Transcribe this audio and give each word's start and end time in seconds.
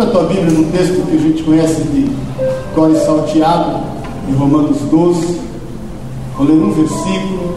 Abra 0.00 0.12
a 0.12 0.12
tua 0.12 0.28
Bíblia 0.28 0.50
no 0.50 0.64
texto 0.72 1.06
que 1.06 1.14
a 1.14 1.20
gente 1.20 1.42
conhece 1.42 1.82
de 1.82 2.10
Core 2.74 2.96
Salteado, 3.00 3.80
em 4.30 4.32
Romanos 4.32 4.78
12. 4.90 5.40
Vou 6.38 6.46
ler 6.46 6.54
um 6.54 6.72
versículo, 6.72 7.54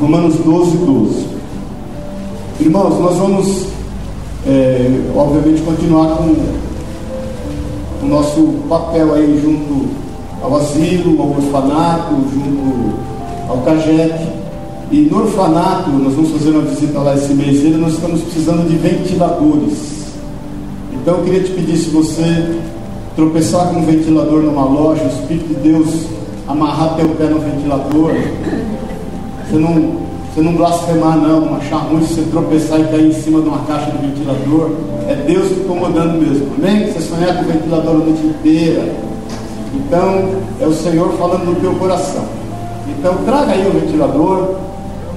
Romanos 0.00 0.34
12, 0.34 0.76
12. 0.78 1.26
Irmãos, 2.58 2.98
nós 2.98 3.16
vamos, 3.16 3.66
é, 4.44 4.90
obviamente, 5.14 5.62
continuar 5.62 6.16
com 6.16 6.34
o 8.02 8.08
nosso 8.08 8.42
papel 8.68 9.14
aí 9.14 9.40
junto 9.40 9.88
ao 10.42 10.56
asilo, 10.56 11.22
ao 11.22 11.28
orfanato, 11.28 12.14
junto 12.34 12.94
ao 13.48 13.58
CAGEC. 13.58 14.14
E 14.90 15.02
no 15.02 15.20
orfanato, 15.20 15.90
nós 15.90 16.12
vamos 16.12 16.32
fazer 16.32 16.50
uma 16.50 16.62
visita 16.62 16.98
lá 16.98 17.14
esse 17.14 17.32
mês, 17.34 17.62
nós 17.78 17.92
estamos 17.92 18.20
precisando 18.22 18.68
de 18.68 18.74
ventiladores. 18.74 19.99
Então 21.00 21.16
eu 21.16 21.24
queria 21.24 21.42
te 21.42 21.52
pedir, 21.52 21.78
se 21.78 21.88
você 21.88 22.60
tropeçar 23.16 23.68
com 23.68 23.80
um 23.80 23.86
ventilador 23.86 24.42
numa 24.42 24.66
loja, 24.66 25.02
o 25.02 25.08
Espírito 25.08 25.48
de 25.48 25.54
Deus 25.54 26.06
amarrar 26.46 26.96
teu 26.96 27.08
pé 27.10 27.24
no 27.24 27.38
ventilador, 27.40 28.12
você 29.48 29.56
não, 29.56 29.96
você 30.28 30.42
não 30.42 30.52
blasfemar 30.54 31.16
não, 31.16 31.54
achar 31.56 31.78
ruim 31.78 32.02
se 32.02 32.14
você 32.14 32.22
tropeçar 32.30 32.80
e 32.80 32.84
cair 32.84 33.06
em 33.06 33.12
cima 33.14 33.40
de 33.40 33.48
uma 33.48 33.60
caixa 33.60 33.90
de 33.92 34.06
ventilador, 34.06 34.72
é 35.08 35.14
Deus 35.14 35.48
te 35.48 35.54
incomodando 35.60 36.20
mesmo, 36.20 36.48
amém? 36.58 36.92
Você 36.92 37.00
sonhar 37.00 37.34
com 37.36 37.44
o 37.44 37.52
ventilador 37.52 37.90
a 37.90 37.98
noite 37.98 38.26
inteira, 38.26 38.94
então 39.74 40.24
é 40.60 40.66
o 40.66 40.74
Senhor 40.74 41.12
falando 41.14 41.46
no 41.46 41.54
teu 41.56 41.72
coração. 41.76 42.24
Então 42.88 43.14
traga 43.24 43.52
aí 43.52 43.66
o 43.66 43.80
ventilador, 43.80 44.56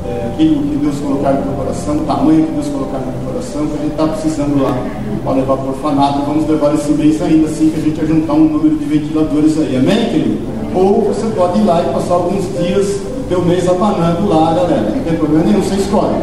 é, 0.06 0.30
aquilo 0.34 0.62
que 0.64 0.76
Deus 0.78 0.96
colocar 1.00 1.34
no 1.34 1.54
coração, 1.54 1.98
o 1.98 2.00
tamanho 2.02 2.46
que 2.46 2.52
Deus 2.52 2.68
colocar 2.68 3.00
no 3.00 3.32
coração, 3.32 3.68
que 3.68 3.74
a 3.74 3.82
gente 3.82 3.92
está 3.92 4.08
precisando 4.08 4.62
lá 4.62 4.78
para 5.24 5.34
levar 5.34 5.58
para 5.58 5.66
o 5.66 5.70
orfanato. 5.70 6.22
Vamos 6.28 6.48
levar 6.48 6.74
esse 6.74 6.92
mês 6.92 7.22
ainda, 7.22 7.48
assim 7.48 7.70
que 7.70 7.80
a 7.80 7.84
gente 7.84 8.06
juntar 8.06 8.34
um 8.34 8.46
número 8.46 8.78
de 8.78 8.86
ventiladores 8.86 9.58
aí, 9.60 9.78
amém, 9.78 10.10
querido? 10.10 10.54
Ou 10.76 11.02
você 11.04 11.28
pode 11.36 11.60
ir 11.60 11.64
lá 11.64 11.82
e 11.82 11.94
passar 11.94 12.16
alguns 12.16 12.44
dias 12.58 12.88
do 12.88 13.28
teu 13.30 13.42
mês 13.44 13.68
abanando 13.68 14.28
lá, 14.28 14.54
galera. 14.54 14.94
Não 14.96 15.04
tem 15.04 15.16
problema 15.16 15.46
nenhum, 15.46 15.62
você 15.62 15.76
escolhe. 15.76 16.16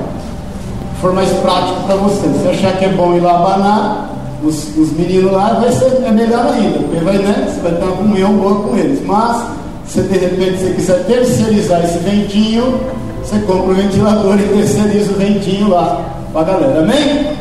For 1.00 1.14
mais 1.14 1.30
prático 1.38 1.84
para 1.86 1.96
você, 1.96 2.28
se 2.42 2.48
achar 2.48 2.76
que 2.76 2.84
é 2.84 2.88
bom 2.90 3.14
ir 3.14 3.20
lá 3.20 3.38
abanar, 3.38 4.10
os, 4.44 4.76
os 4.76 4.92
meninos 4.92 5.32
lá, 5.32 5.54
vai 5.54 5.72
ser 5.72 6.02
é 6.04 6.10
melhor 6.10 6.46
ainda, 6.52 6.78
porque 6.78 7.04
vai, 7.04 7.18
né, 7.18 7.46
você 7.48 7.60
vai 7.60 7.72
ter 7.72 7.84
uma 7.84 7.96
comunhão 7.96 8.34
boa 8.34 8.56
com 8.56 8.76
eles. 8.76 9.04
Mas, 9.06 9.46
se 9.86 10.02
de 10.02 10.18
repente 10.18 10.58
você 10.58 10.72
quiser 10.72 11.04
terceirizar 11.04 11.84
esse 11.84 11.98
ventinho, 11.98 12.80
você 13.22 13.38
compra 13.40 13.72
o 13.72 13.74
ventilador 13.74 14.38
e 14.38 14.48
terceiriza 14.48 15.12
o 15.12 15.14
ventinho 15.14 15.68
lá 15.68 16.02
para 16.32 16.40
a 16.40 16.44
galera. 16.44 16.80
Amém? 16.80 17.36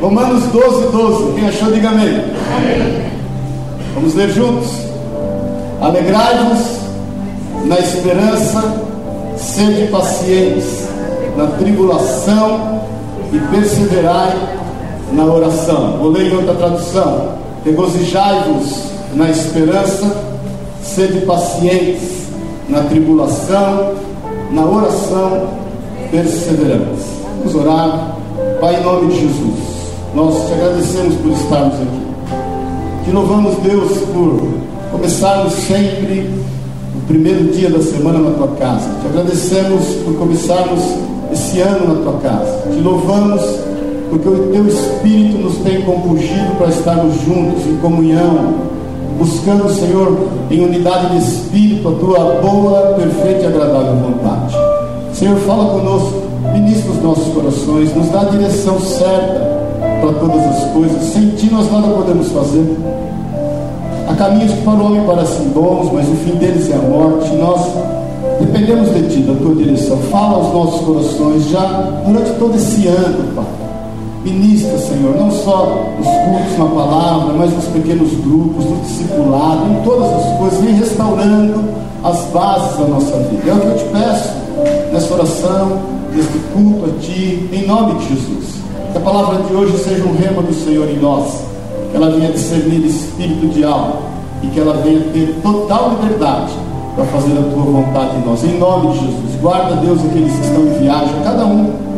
Romanos 0.00 0.44
12, 0.44 0.92
12. 0.92 1.32
Quem 1.34 1.48
achou, 1.48 1.72
diga 1.72 1.88
amém. 1.88 2.08
amém. 2.08 3.04
Vamos 3.94 4.14
ler 4.14 4.30
juntos. 4.30 4.70
Alegrai-vos 5.80 6.80
na 7.64 7.78
esperança, 7.78 8.62
sede 9.36 9.88
pacientes 9.88 10.88
na 11.36 11.46
tribulação 11.46 12.80
e 13.32 13.38
perseverai 13.54 14.34
na 15.12 15.24
oração. 15.24 15.98
Vou 15.98 16.10
ler 16.10 16.32
em 16.32 16.36
outra 16.36 16.54
tradução. 16.54 17.34
Regozijai-vos 17.64 18.84
na 19.14 19.30
esperança, 19.30 20.16
sede 20.82 21.20
pacientes 21.26 22.24
na 22.68 22.82
tribulação 22.84 23.94
na 24.54 24.64
oração 24.64 25.48
perseveramos. 26.10 27.00
Vamos 27.38 27.54
orar. 27.54 28.16
Pai, 28.60 28.80
em 28.80 28.84
nome 28.84 29.12
de 29.12 29.20
Jesus, 29.20 29.58
nós 30.14 30.46
te 30.46 30.52
agradecemos 30.52 31.14
por 31.16 31.32
estarmos 31.32 31.74
aqui. 31.74 33.04
Te 33.04 33.10
louvamos, 33.10 33.56
Deus, 33.58 33.98
por 34.12 34.48
começarmos 34.92 35.52
sempre 35.54 36.30
o 36.96 37.06
primeiro 37.06 37.52
dia 37.52 37.68
da 37.68 37.82
semana 37.82 38.18
na 38.20 38.30
tua 38.30 38.48
casa. 38.56 38.88
Te 39.02 39.08
agradecemos 39.08 39.84
por 40.04 40.14
começarmos 40.14 40.80
esse 41.32 41.60
ano 41.60 41.94
na 41.94 42.02
tua 42.02 42.20
casa. 42.20 42.62
Te 42.72 42.80
louvamos 42.80 43.42
porque 44.08 44.28
o 44.28 44.50
teu 44.52 44.66
Espírito 44.68 45.38
nos 45.38 45.56
tem 45.58 45.82
compungido 45.82 46.56
para 46.56 46.68
estarmos 46.68 47.14
juntos 47.22 47.66
em 47.66 47.76
comunhão, 47.78 48.54
buscando, 49.18 49.68
Senhor, 49.72 50.16
em 50.50 50.64
unidade 50.64 51.10
de 51.10 51.18
espírito, 51.18 51.88
a 51.88 51.92
tua 51.92 52.18
boa, 52.40 52.94
perfeita 52.94 53.42
e 53.42 53.46
agradável 53.46 53.96
vontade. 53.96 54.56
Senhor, 55.12 55.36
fala 55.40 55.78
conosco, 55.78 56.22
ministra 56.52 56.90
os 56.92 57.02
nossos 57.02 57.32
corações, 57.32 57.94
nos 57.94 58.08
dá 58.10 58.22
a 58.22 58.24
direção 58.24 58.78
certa 58.80 59.54
para 60.00 60.12
todas 60.14 60.44
as 60.44 60.70
coisas. 60.72 61.02
Sem 61.02 61.30
ti 61.30 61.48
nós 61.50 61.70
nada 61.70 61.88
podemos 61.88 62.28
fazer. 62.28 62.76
Há 64.08 64.14
caminhos 64.14 64.52
que 64.52 64.62
para 64.62 64.74
o 64.74 64.86
homem 64.86 65.02
parecem 65.04 65.48
bons, 65.48 65.90
mas 65.92 66.08
o 66.08 66.14
fim 66.16 66.36
deles 66.36 66.70
é 66.70 66.74
a 66.74 66.78
morte. 66.78 67.34
Nós 67.36 67.60
dependemos 68.40 68.92
de 68.92 69.08
ti, 69.08 69.20
da 69.20 69.34
tua 69.34 69.54
direção. 69.54 69.96
Fala 70.10 70.36
aos 70.38 70.52
nossos 70.52 70.80
corações 70.80 71.48
já 71.48 72.02
durante 72.06 72.30
todo 72.38 72.54
esse 72.56 72.86
ano, 72.86 73.34
Pai 73.34 73.63
Ministra, 74.24 74.78
Senhor, 74.78 75.14
não 75.16 75.30
só 75.30 75.84
os 76.00 76.06
cultos 76.06 76.58
na 76.58 76.64
palavra, 76.64 77.34
mas 77.34 77.52
nos 77.52 77.66
pequenos 77.66 78.10
grupos, 78.14 78.64
no 78.64 78.76
discipulado, 78.76 79.70
em 79.70 79.82
todas 79.84 80.10
as 80.10 80.38
coisas, 80.38 80.60
vem 80.60 80.74
restaurando 80.76 81.62
as 82.02 82.18
bases 82.32 82.78
da 82.78 82.86
nossa 82.86 83.18
vida. 83.18 83.50
É 83.50 83.52
o 83.52 83.60
que 83.60 83.66
eu 83.66 83.76
te 83.76 83.84
peço 83.84 84.30
nessa 84.90 85.12
oração, 85.12 85.78
neste 86.10 86.38
culto 86.54 86.86
a 86.86 87.00
Ti, 87.02 87.50
em 87.52 87.66
nome 87.66 87.98
de 87.98 88.08
Jesus. 88.08 88.54
Que 88.92 88.96
a 88.96 89.00
palavra 89.02 89.42
de 89.42 89.52
hoje 89.52 89.76
seja 89.76 90.02
um 90.04 90.16
rema 90.16 90.40
do 90.40 90.54
Senhor 90.54 90.88
em 90.88 90.98
nós, 90.98 91.42
que 91.90 91.96
ela 91.96 92.10
venha 92.10 92.32
discernir 92.32 92.82
espírito 92.86 93.48
de 93.48 93.62
alma 93.62 93.96
e 94.42 94.46
que 94.46 94.58
ela 94.58 94.74
venha 94.82 95.00
ter 95.12 95.38
total 95.42 95.98
liberdade 96.00 96.52
para 96.94 97.04
fazer 97.06 97.32
a 97.32 97.42
Tua 97.42 97.62
vontade 97.62 98.16
em 98.16 98.26
nós. 98.26 98.42
Em 98.42 98.58
nome 98.58 98.92
de 98.92 99.00
Jesus. 99.00 99.40
Guarda, 99.42 99.76
Deus, 99.76 100.00
aqueles 100.02 100.32
que 100.32 100.46
estão 100.46 100.62
em 100.62 100.78
viagem, 100.78 101.14
cada 101.22 101.44
um 101.44 101.93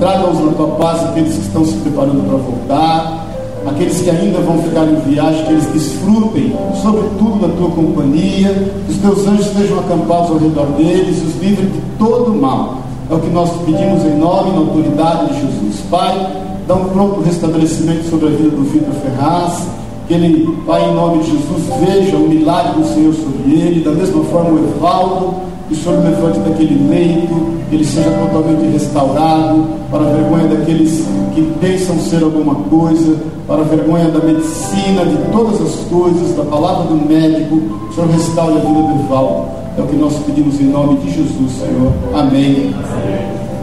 traga-os 0.00 0.40
na 0.40 0.52
tua 0.52 0.68
paz, 0.68 1.04
aqueles 1.04 1.34
que 1.34 1.42
estão 1.42 1.64
se 1.64 1.74
preparando 1.74 2.26
para 2.26 2.38
voltar, 2.38 3.26
aqueles 3.66 4.00
que 4.00 4.08
ainda 4.08 4.40
vão 4.40 4.58
ficar 4.62 4.84
em 4.84 4.96
viagem, 5.10 5.44
que 5.44 5.52
eles 5.52 5.66
desfrutem, 5.66 6.56
sobretudo, 6.82 7.46
da 7.46 7.54
tua 7.54 7.70
companhia, 7.70 8.72
que 8.86 8.92
os 8.92 8.98
teus 8.98 9.28
anjos 9.28 9.46
estejam 9.46 9.78
acampados 9.78 10.30
ao 10.30 10.38
redor 10.38 10.66
deles, 10.78 11.22
os 11.22 11.40
livrem 11.40 11.68
de 11.68 11.80
todo 11.98 12.34
mal. 12.34 12.78
É 13.10 13.14
o 13.14 13.18
que 13.18 13.28
nós 13.28 13.50
pedimos 13.66 14.02
em 14.04 14.16
nome 14.16 14.50
e 14.50 14.52
na 14.52 14.58
autoridade 14.60 15.26
de 15.26 15.40
Jesus. 15.40 15.80
Pai, 15.90 16.32
dá 16.66 16.74
um 16.74 16.84
pronto 16.86 17.20
restabelecimento 17.20 18.08
sobre 18.08 18.28
a 18.28 18.30
vida 18.30 18.50
do 18.50 18.62
Vitor 18.62 18.94
Ferraz, 19.02 19.66
que 20.08 20.14
ele, 20.14 20.48
Pai, 20.66 20.88
em 20.88 20.94
nome 20.94 21.18
de 21.18 21.32
Jesus, 21.32 21.62
veja 21.86 22.16
o 22.16 22.28
milagre 22.28 22.80
do 22.80 22.88
Senhor 22.94 23.12
sobre 23.12 23.52
ele, 23.52 23.84
da 23.84 23.90
mesma 23.90 24.24
forma 24.24 24.50
o 24.50 24.58
Evaldo 24.58 25.49
que 25.70 25.74
o 25.74 25.76
Senhor 25.76 26.02
levante 26.02 26.40
daquele 26.40 26.88
leito, 26.90 27.60
ele 27.70 27.84
seja 27.84 28.10
totalmente 28.10 28.72
restaurado, 28.72 29.66
para 29.88 30.00
a 30.00 30.12
vergonha 30.12 30.48
daqueles 30.48 31.04
que 31.32 31.42
pensam 31.60 31.96
ser 32.00 32.24
alguma 32.24 32.56
coisa, 32.56 33.16
para 33.46 33.60
a 33.60 33.64
vergonha 33.64 34.08
da 34.08 34.18
medicina, 34.18 35.04
de 35.04 35.16
todas 35.30 35.60
as 35.62 35.74
coisas, 35.88 36.36
da 36.36 36.42
palavra 36.42 36.88
do 36.88 36.96
médico, 37.08 37.54
o 37.88 37.94
Senhor 37.94 38.10
restaure 38.10 38.54
a 38.54 38.60
vida 38.60 38.82
do 38.82 39.04
Evaldo. 39.04 39.60
É 39.78 39.82
o 39.82 39.86
que 39.86 39.94
nós 39.94 40.12
pedimos 40.26 40.60
em 40.60 40.64
nome 40.64 40.96
de 40.98 41.10
Jesus, 41.12 41.52
Senhor. 41.52 41.92
Amém. 42.14 42.74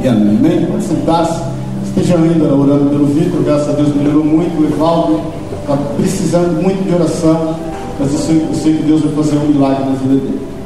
E 0.01 0.07
amém. 0.07 0.37
Amém. 0.37 0.65
Pode 0.65 0.83
sentar-se. 0.83 1.41
Esteja 1.83 2.15
ainda 2.15 2.53
orando 2.53 2.89
pelo 2.89 3.05
Vitor, 3.07 3.41
graças 3.43 3.69
a 3.69 3.73
Deus 3.73 3.93
melhorou 3.93 4.23
muito. 4.23 4.61
O 4.61 4.65
Evaldo 4.65 5.19
está 5.61 5.75
precisando 5.97 6.61
muito 6.61 6.87
de 6.87 6.95
oração, 6.95 7.55
mas 7.99 8.13
eu 8.13 8.19
sei, 8.19 8.45
eu 8.49 8.55
sei 8.55 8.73
que 8.77 8.83
Deus 8.83 9.01
vai 9.01 9.11
fazer 9.11 9.37
um 9.37 9.47
milagre 9.47 9.83
na 9.83 9.95
vida 9.95 10.15
dele. 10.15 10.56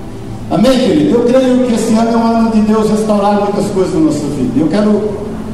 Amém, 0.52 0.78
querido? 0.80 1.16
Eu 1.16 1.24
creio 1.24 1.66
que 1.66 1.76
esse 1.76 1.94
ano 1.94 2.12
é 2.12 2.18
um 2.18 2.28
ano 2.28 2.52
de 2.52 2.60
Deus 2.64 2.90
restaurar 2.90 3.36
muitas 3.36 3.68
coisas 3.68 3.94
na 3.94 4.02
nossa 4.02 4.20
vida. 4.36 4.60
Eu 4.60 4.68
quero 4.68 5.02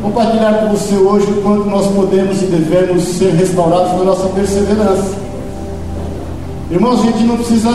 compartilhar 0.01 0.53
com 0.53 0.75
você 0.75 0.95
hoje 0.95 1.27
o 1.27 1.41
quanto 1.43 1.69
nós 1.69 1.85
podemos 1.93 2.41
e 2.41 2.45
devemos 2.47 3.03
ser 3.03 3.29
restaurados 3.35 3.91
na 3.95 4.05
nossa 4.05 4.27
perseverança. 4.29 5.13
Irmãos, 6.71 7.01
a 7.01 7.03
gente 7.03 7.23
não 7.25 7.37
precisa, 7.37 7.69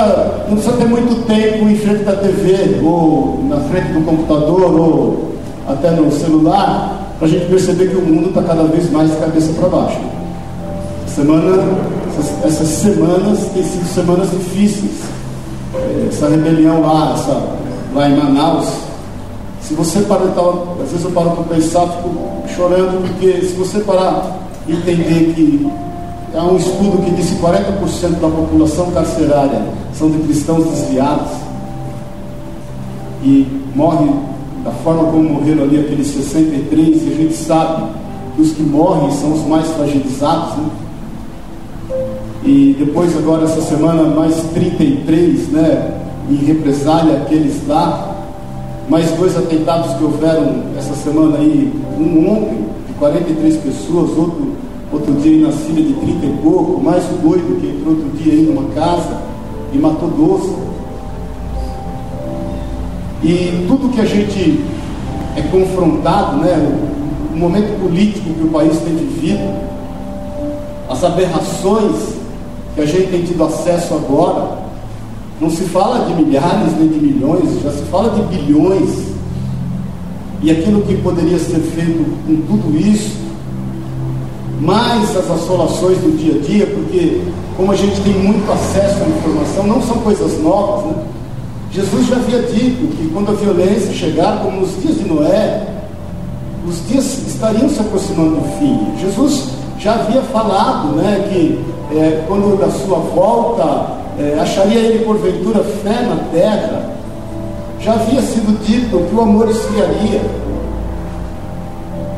não 0.48 0.56
precisa 0.56 0.76
ter 0.76 0.84
muito 0.84 1.24
tempo 1.28 1.68
em 1.68 1.76
frente 1.76 2.02
da 2.02 2.16
TV, 2.16 2.80
ou 2.82 3.44
na 3.48 3.58
frente 3.70 3.92
do 3.92 4.04
computador, 4.04 4.74
ou 4.74 5.32
até 5.68 5.92
no 5.92 6.10
celular, 6.10 7.14
para 7.20 7.28
a 7.28 7.30
gente 7.30 7.46
perceber 7.46 7.90
que 7.90 7.98
o 7.98 8.02
mundo 8.02 8.30
está 8.30 8.42
cada 8.42 8.64
vez 8.64 8.90
mais 8.90 9.12
de 9.12 9.16
cabeça 9.18 9.52
para 9.52 9.68
baixo. 9.68 10.00
Semana, 11.06 11.62
essas, 12.08 12.44
essas 12.44 12.66
semanas 12.66 13.46
têm 13.54 13.62
sido 13.62 13.86
semanas 13.94 14.28
difíceis 14.28 15.21
essa 16.08 16.28
rebelião 16.28 16.80
lá, 16.80 17.14
essa, 17.14 17.40
lá 17.94 18.08
em 18.08 18.16
Manaus, 18.16 18.68
se 19.62 19.74
você 19.74 20.00
parar, 20.00 20.24
às 20.82 20.90
vezes 20.90 21.04
eu 21.04 21.10
paro 21.12 21.30
para 21.30 21.54
pensar, 21.54 21.86
fico 21.86 22.42
chorando, 22.54 23.00
porque 23.06 23.46
se 23.46 23.54
você 23.54 23.80
parar 23.80 24.38
e 24.66 24.72
entender 24.72 25.32
que 25.34 25.70
há 26.34 26.44
um 26.44 26.56
estudo 26.56 27.02
que 27.04 27.10
diz 27.12 27.30
que 27.30 27.36
40% 27.36 28.20
da 28.20 28.28
população 28.28 28.90
carcerária 28.90 29.62
são 29.94 30.10
de 30.10 30.18
cristãos 30.18 30.64
desviados 30.64 31.30
e 33.22 33.46
morre 33.74 34.10
da 34.64 34.70
forma 34.70 35.04
como 35.04 35.22
morreram 35.22 35.64
ali 35.64 35.80
aqueles 35.80 36.08
63, 36.08 37.02
e 37.02 37.12
a 37.12 37.16
gente 37.16 37.34
sabe 37.34 37.84
que 38.36 38.42
os 38.42 38.52
que 38.52 38.62
morrem 38.62 39.10
são 39.12 39.32
os 39.32 39.46
mais 39.46 39.66
fragilizados, 39.68 40.56
né? 40.56 40.64
E 42.52 42.76
depois 42.78 43.16
agora 43.16 43.44
essa 43.44 43.62
semana 43.62 44.02
mais 44.02 44.34
33, 44.52 45.48
né, 45.48 45.90
em 46.30 46.36
represália 46.36 47.16
àqueles 47.16 47.66
lá, 47.66 48.14
mais 48.90 49.10
dois 49.12 49.38
atentados 49.38 49.94
que 49.94 50.04
houveram 50.04 50.64
essa 50.76 50.94
semana 50.94 51.38
aí, 51.38 51.72
um 51.98 52.30
ontem, 52.30 52.58
de 52.86 52.92
43 52.98 53.56
pessoas, 53.56 54.10
outro, 54.18 54.52
outro 54.92 55.14
dia 55.14 55.46
na 55.46 55.52
Síria 55.52 55.82
de 55.82 55.94
30 55.94 56.26
e 56.26 56.38
pouco, 56.42 56.78
mais 56.82 57.02
o 57.04 57.26
doido 57.26 57.58
que 57.58 57.68
entrou 57.68 57.94
outro 57.94 58.10
dia 58.18 58.34
aí 58.34 58.42
numa 58.42 58.68
casa 58.74 59.16
e 59.72 59.78
matou 59.78 60.10
12. 60.10 60.54
E 63.24 63.64
tudo 63.66 63.94
que 63.94 64.00
a 64.00 64.04
gente 64.04 64.62
é 65.36 65.42
confrontado, 65.50 66.36
né, 66.36 66.54
o 67.32 67.36
momento 67.36 67.80
político 67.80 68.28
que 68.34 68.44
o 68.44 68.48
país 68.48 68.78
tem 68.80 68.94
vivido, 68.94 69.72
as 70.90 71.02
aberrações 71.02 72.11
que 72.74 72.80
a 72.80 72.86
gente 72.86 73.10
tem 73.10 73.22
tido 73.22 73.44
acesso 73.44 73.94
agora, 73.94 74.58
não 75.40 75.50
se 75.50 75.64
fala 75.64 76.06
de 76.06 76.22
milhares 76.22 76.76
nem 76.78 76.88
de 76.88 76.98
milhões, 76.98 77.62
já 77.62 77.70
se 77.70 77.82
fala 77.84 78.10
de 78.10 78.22
bilhões. 78.36 79.12
E 80.42 80.50
aquilo 80.50 80.82
que 80.82 80.96
poderia 80.96 81.38
ser 81.38 81.60
feito 81.60 82.04
com 82.26 82.36
tudo 82.42 82.76
isso, 82.76 83.16
mais 84.60 85.16
as 85.16 85.30
assolações 85.30 85.98
do 85.98 86.16
dia 86.16 86.36
a 86.36 86.38
dia, 86.38 86.66
porque 86.66 87.22
como 87.56 87.72
a 87.72 87.76
gente 87.76 88.00
tem 88.00 88.12
muito 88.14 88.50
acesso 88.50 89.02
à 89.02 89.08
informação, 89.08 89.66
não 89.66 89.82
são 89.82 89.98
coisas 89.98 90.40
novas, 90.42 90.86
né? 90.86 91.02
Jesus 91.72 92.06
já 92.06 92.16
havia 92.16 92.42
dito 92.42 92.94
que 92.96 93.10
quando 93.12 93.30
a 93.30 93.34
violência 93.34 93.92
chegar, 93.94 94.42
como 94.42 94.60
nos 94.60 94.80
dias 94.82 94.98
de 94.98 95.04
Noé, 95.04 95.66
os 96.68 96.86
dias 96.86 97.26
estariam 97.26 97.68
se 97.68 97.80
aproximando 97.80 98.36
do 98.36 98.58
fim. 98.58 98.92
Jesus 99.00 99.48
já 99.82 99.94
havia 99.94 100.22
falado 100.22 100.94
né, 100.94 101.28
que 101.28 101.60
é, 101.96 102.22
quando 102.28 102.56
da 102.56 102.70
sua 102.70 102.98
volta 102.98 104.02
é, 104.16 104.38
acharia 104.40 104.78
ele 104.78 105.04
porventura 105.04 105.64
fé 105.64 106.02
na 106.02 106.16
terra, 106.30 106.92
já 107.80 107.94
havia 107.94 108.22
sido 108.22 108.56
dito 108.64 108.98
que 109.08 109.14
o 109.14 109.20
amor 109.20 109.50
esfriaria, 109.50 110.20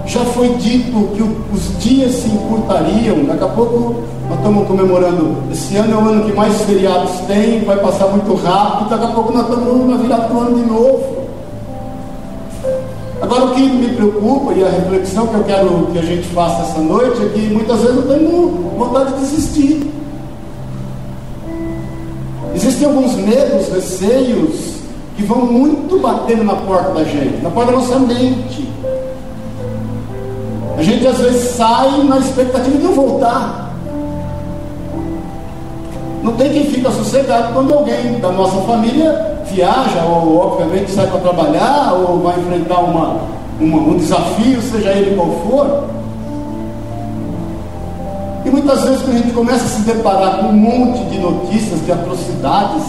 já 0.05 0.21
foi 0.27 0.49
dito 0.57 1.09
que 1.15 1.23
o, 1.23 1.37
os 1.55 1.79
dias 1.83 2.13
se 2.13 2.29
encurtariam, 2.29 3.25
daqui 3.25 3.45
a 3.45 3.49
pouco 3.49 3.95
nós 4.29 4.39
estamos 4.39 4.69
comemorando, 4.69 5.35
esse 5.51 5.75
ano 5.77 5.95
é 5.95 5.97
o 5.97 6.09
ano 6.09 6.25
que 6.25 6.33
mais 6.37 6.61
feriados 6.63 7.13
tem, 7.27 7.65
vai 7.65 7.79
passar 7.79 8.09
muito 8.09 8.35
rápido, 8.35 8.91
daqui 8.91 9.05
a 9.05 9.09
pouco 9.09 9.33
nós 9.33 9.49
estamos 9.49 9.89
na 9.89 9.97
virada 9.97 10.29
do 10.29 10.39
ano 10.39 10.57
de 10.57 10.71
novo. 10.71 11.24
Agora 13.25 13.45
o 13.47 13.55
que 13.55 13.63
me 13.63 13.89
preocupa 13.95 14.53
e 14.53 14.63
a 14.63 14.69
reflexão 14.69 15.27
que 15.29 15.35
eu 15.35 15.45
quero 15.45 15.87
que 15.93 15.99
a 15.99 16.03
gente 16.03 16.29
faça 16.29 16.65
essa 16.65 16.79
noite 16.79 17.23
é 17.23 17.29
que 17.31 17.41
muitas 17.55 17.81
vezes 17.81 17.97
eu 17.97 18.03
tenho 18.03 18.71
vontade 18.77 19.15
de 19.15 19.21
desistir. 19.21 19.91
Existem 22.55 22.87
alguns 22.87 23.15
medos, 23.15 23.73
receios 23.73 24.75
que 25.17 25.23
vão 25.23 25.47
muito 25.47 25.99
batendo 26.01 26.45
na 26.45 26.55
porta 26.55 26.91
da 26.91 27.05
gente, 27.05 27.43
na 27.43 27.49
porta 27.49 27.73
da 27.73 27.79
nossa 27.79 27.99
mente. 27.99 28.69
A 30.77 30.83
gente 30.83 31.07
às 31.07 31.17
vezes 31.17 31.53
sai 31.53 32.05
na 32.05 32.19
expectativa 32.19 32.77
de 32.77 32.85
não 32.85 32.93
voltar. 32.93 33.75
Não 36.23 36.33
tem 36.35 36.53
quem 36.53 36.67
fica 36.67 36.91
sossegado 36.91 37.55
quando 37.55 37.73
alguém 37.73 38.21
da 38.21 38.31
nossa 38.31 38.61
família 38.67 39.34
viaja, 39.47 40.05
ou 40.05 40.39
obviamente 40.39 40.91
sai 40.91 41.07
para 41.07 41.21
trabalhar, 41.21 41.93
ou 41.95 42.21
vai 42.21 42.39
enfrentar 42.39 42.81
uma, 42.81 43.21
uma, 43.61 43.79
um 43.79 43.97
desafio, 43.97 44.61
seja 44.63 44.91
ele 44.91 45.15
qual 45.15 45.31
for. 45.49 45.85
E 48.45 48.51
muitas 48.51 48.83
vezes 48.83 49.03
quando 49.03 49.17
a 49.17 49.19
gente 49.19 49.33
começa 49.33 49.65
a 49.65 49.69
se 49.69 49.83
deparar 49.83 50.39
com 50.39 50.49
um 50.49 50.53
monte 50.53 51.05
de 51.05 51.19
notícias, 51.19 51.85
de 51.85 51.93
atrocidades, 51.93 52.83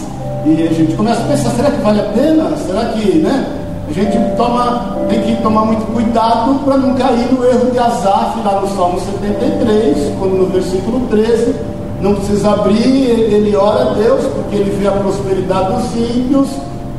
e 0.44 0.62
a 0.62 0.72
gente 0.72 0.94
começa 0.94 1.22
a 1.22 1.24
pensar, 1.24 1.50
será 1.50 1.70
que 1.70 1.80
vale 1.80 2.00
a 2.00 2.04
pena? 2.04 2.56
Será 2.56 2.84
que, 2.90 3.18
né? 3.18 3.62
A 3.88 3.92
gente 3.92 4.36
toma, 4.36 4.96
tem 5.08 5.22
que 5.22 5.42
tomar 5.42 5.64
muito 5.64 5.86
cuidado 5.92 6.60
para 6.64 6.76
não 6.76 6.94
cair 6.94 7.32
no 7.32 7.44
erro 7.44 7.70
de 7.70 7.78
Asaf, 7.78 8.40
lá 8.44 8.60
no 8.60 8.68
Salmo 8.76 9.00
73, 9.00 10.12
quando 10.18 10.36
no 10.38 10.46
versículo 10.46 11.06
13, 11.08 11.54
não 12.00 12.14
precisa 12.14 12.50
abrir, 12.50 13.10
ele 13.10 13.56
ora 13.56 13.90
a 13.90 13.94
Deus, 13.94 14.24
porque 14.26 14.56
ele 14.56 14.70
vê 14.78 14.86
a 14.86 14.92
prosperidade 14.92 15.72
dos 15.72 15.96
ímpios, 15.96 16.48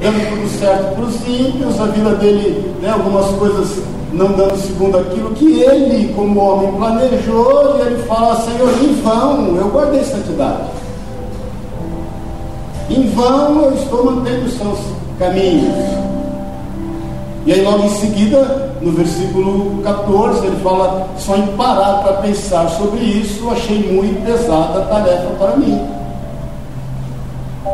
dando 0.01 0.29
tudo 0.29 0.59
certo 0.59 0.95
para 0.95 1.05
os 1.05 1.15
ímpios, 1.27 1.79
a 1.79 1.85
vida 1.85 2.11
dele, 2.15 2.75
né, 2.81 2.89
algumas 2.89 3.27
coisas 3.37 3.77
não 4.13 4.31
dando 4.31 4.57
segundo 4.57 4.97
aquilo 4.97 5.31
que 5.31 5.61
ele, 5.61 6.13
como 6.13 6.39
homem, 6.39 6.71
planejou, 6.73 7.77
e 7.77 7.81
ele 7.81 8.03
fala, 8.03 8.35
Senhor, 8.41 8.69
em 8.81 8.93
vão, 9.01 9.55
eu 9.57 9.69
guardei 9.69 10.03
santidade. 10.03 10.63
Em 12.89 13.09
vão 13.09 13.65
eu 13.65 13.73
estou 13.73 14.05
mantendo 14.05 14.45
os 14.45 14.53
seus 14.53 14.79
caminhos. 15.19 15.75
E 17.45 17.53
aí 17.53 17.61
logo 17.63 17.83
em 17.83 17.89
seguida, 17.89 18.66
no 18.81 18.91
versículo 18.91 19.81
14, 19.83 20.45
ele 20.45 20.57
fala, 20.57 21.07
só 21.17 21.35
em 21.35 21.47
parar 21.55 22.03
para 22.03 22.13
pensar 22.13 22.69
sobre 22.69 22.99
isso, 22.99 23.49
achei 23.49 23.91
muito 23.91 24.25
pesada 24.25 24.79
a 24.79 24.85
tarefa 24.85 25.29
para 25.39 25.57
mim. 25.57 25.79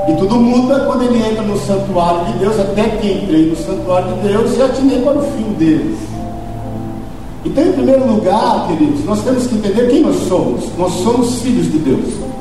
E 0.08 0.14
tudo 0.14 0.36
muda 0.36 0.82
quando 0.86 1.04
ele 1.04 1.18
entra 1.18 1.44
no 1.44 1.58
santuário 1.60 2.26
de 2.26 2.40
Deus, 2.40 2.60
até 2.60 2.84
que 2.84 3.12
entrei 3.12 3.50
no 3.50 3.56
santuário 3.56 4.14
de 4.14 4.28
Deus 4.28 4.58
e 4.58 4.62
atinei 4.62 5.02
para 5.02 5.18
o 5.18 5.24
fim 5.24 5.54
deles. 5.54 5.98
Então, 7.46 7.64
em 7.64 7.72
primeiro 7.74 8.08
lugar, 8.08 8.68
queridos, 8.68 9.04
nós 9.06 9.22
temos 9.22 9.48
que 9.48 9.56
entender 9.56 9.90
quem 9.90 10.02
nós 10.02 10.16
somos. 10.28 10.64
Nós 10.78 10.94
somos 11.04 11.42
filhos 11.42 11.72
de 11.72 11.78
Deus. 11.80 12.33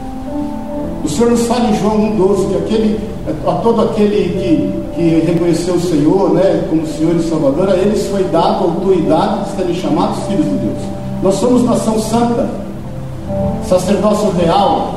Senhor 1.12 1.30
nos 1.30 1.46
fala 1.46 1.68
em 1.68 1.78
João 1.78 1.98
1,12 2.16 2.48
que 2.48 2.56
aquele, 2.56 3.00
a 3.46 3.52
todo 3.56 3.82
aquele 3.82 4.16
que, 4.30 4.94
que 4.94 5.26
reconheceu 5.30 5.74
o 5.74 5.80
Senhor 5.80 6.32
né, 6.32 6.64
como 6.70 6.86
Senhor 6.86 7.14
e 7.16 7.22
Salvador, 7.22 7.68
a 7.68 7.76
eles 7.76 8.06
foi 8.06 8.24
dada 8.24 8.46
a 8.46 8.60
autoridade 8.60 9.44
de 9.44 9.56
serem 9.56 9.74
chamados 9.74 10.22
filhos 10.24 10.44
de 10.44 10.56
Deus. 10.56 10.78
Nós 11.22 11.34
somos 11.34 11.64
nação 11.64 11.98
santa, 12.00 12.48
sacerdócio 13.68 14.30
real, 14.32 14.94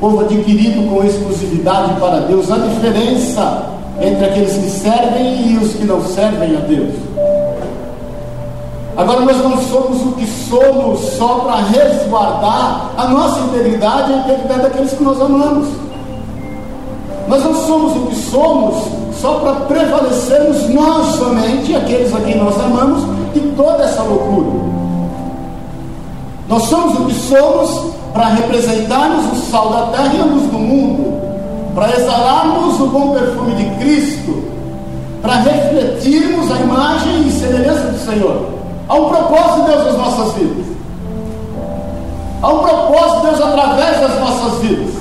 povo 0.00 0.20
adquirido 0.20 0.88
com 0.88 1.04
exclusividade 1.04 2.00
para 2.00 2.20
Deus. 2.20 2.50
A 2.50 2.56
diferença 2.56 3.66
entre 4.00 4.24
aqueles 4.24 4.52
que 4.54 4.70
servem 4.70 5.52
e 5.52 5.58
os 5.58 5.74
que 5.74 5.84
não 5.84 6.02
servem 6.02 6.56
a 6.56 6.60
Deus. 6.60 6.94
Agora 8.96 9.20
nós 9.20 9.36
não 9.38 9.60
somos 9.60 10.02
o 10.02 10.12
que 10.12 10.26
somos 10.48 11.00
só 11.16 11.40
para 11.40 11.56
resguardar 11.64 12.90
a 12.96 13.08
nossa 13.08 13.40
integridade 13.40 14.12
e 14.12 14.14
a 14.14 14.18
integridade 14.18 14.62
daqueles 14.62 14.92
que 14.92 15.02
nós 15.02 15.20
amamos. 15.20 15.68
Nós 17.26 17.42
não 17.42 17.54
somos 17.54 17.96
o 17.96 18.06
que 18.06 18.14
somos 18.14 18.84
só 19.20 19.34
para 19.40 19.52
prevalecermos 19.66 20.68
nós 20.68 21.16
somente, 21.16 21.74
aqueles 21.74 22.14
a 22.14 22.20
quem 22.20 22.36
nós 22.36 22.54
amamos, 22.60 23.02
de 23.32 23.40
toda 23.56 23.82
essa 23.82 24.02
loucura. 24.02 24.50
Nós 26.48 26.62
somos 26.64 27.00
o 27.00 27.06
que 27.06 27.14
somos 27.14 27.94
para 28.12 28.28
representarmos 28.28 29.32
o 29.32 29.50
sal 29.50 29.70
da 29.70 29.82
terra 29.86 30.14
e 30.14 30.20
a 30.20 30.24
luz 30.24 30.42
do 30.44 30.58
mundo, 30.58 31.20
para 31.74 31.98
exalarmos 31.98 32.78
o 32.78 32.86
bom 32.86 33.12
perfume 33.12 33.54
de 33.54 33.64
Cristo, 33.82 34.44
para 35.20 35.34
refletirmos 35.36 36.52
a 36.52 36.60
imagem 36.60 37.26
e 37.26 37.32
semelhança 37.32 37.88
do 37.88 37.98
Senhor. 37.98 38.53
Há 38.88 38.94
um 38.94 39.08
propósito 39.08 39.62
de 39.62 39.70
Deus 39.70 39.84
nas 39.84 39.96
nossas 39.96 40.34
vidas. 40.34 40.66
Há 42.42 42.48
um 42.48 42.58
propósito 42.58 43.20
de 43.20 43.26
Deus 43.28 43.40
através 43.40 44.00
das 44.00 44.20
nossas 44.20 44.58
vidas. 44.60 44.94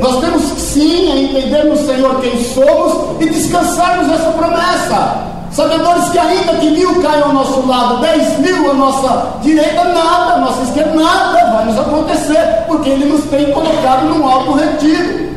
Nós 0.00 0.18
temos 0.20 0.42
sim 0.42 1.26
entender 1.26 1.64
no 1.64 1.76
Senhor 1.76 2.20
quem 2.20 2.42
somos 2.42 3.20
e 3.20 3.26
descansarmos 3.28 4.08
nessa 4.08 4.30
promessa. 4.30 5.30
Sabedores 5.52 6.08
que 6.08 6.18
ainda 6.18 6.54
que 6.54 6.70
mil 6.70 7.02
caiam 7.02 7.28
ao 7.28 7.34
nosso 7.34 7.66
lado, 7.66 7.98
dez 8.00 8.38
mil 8.38 8.70
à 8.70 8.74
nossa 8.74 9.34
direita, 9.42 9.84
nada, 9.84 10.34
à 10.34 10.38
nossa 10.38 10.62
esquerda, 10.62 10.94
nada 10.94 11.50
vai 11.50 11.64
nos 11.66 11.78
acontecer, 11.78 12.64
porque 12.68 12.88
Ele 12.88 13.06
nos 13.06 13.24
tem 13.24 13.50
colocado 13.50 14.06
num 14.06 14.26
alto 14.26 14.52
retiro. 14.52 15.28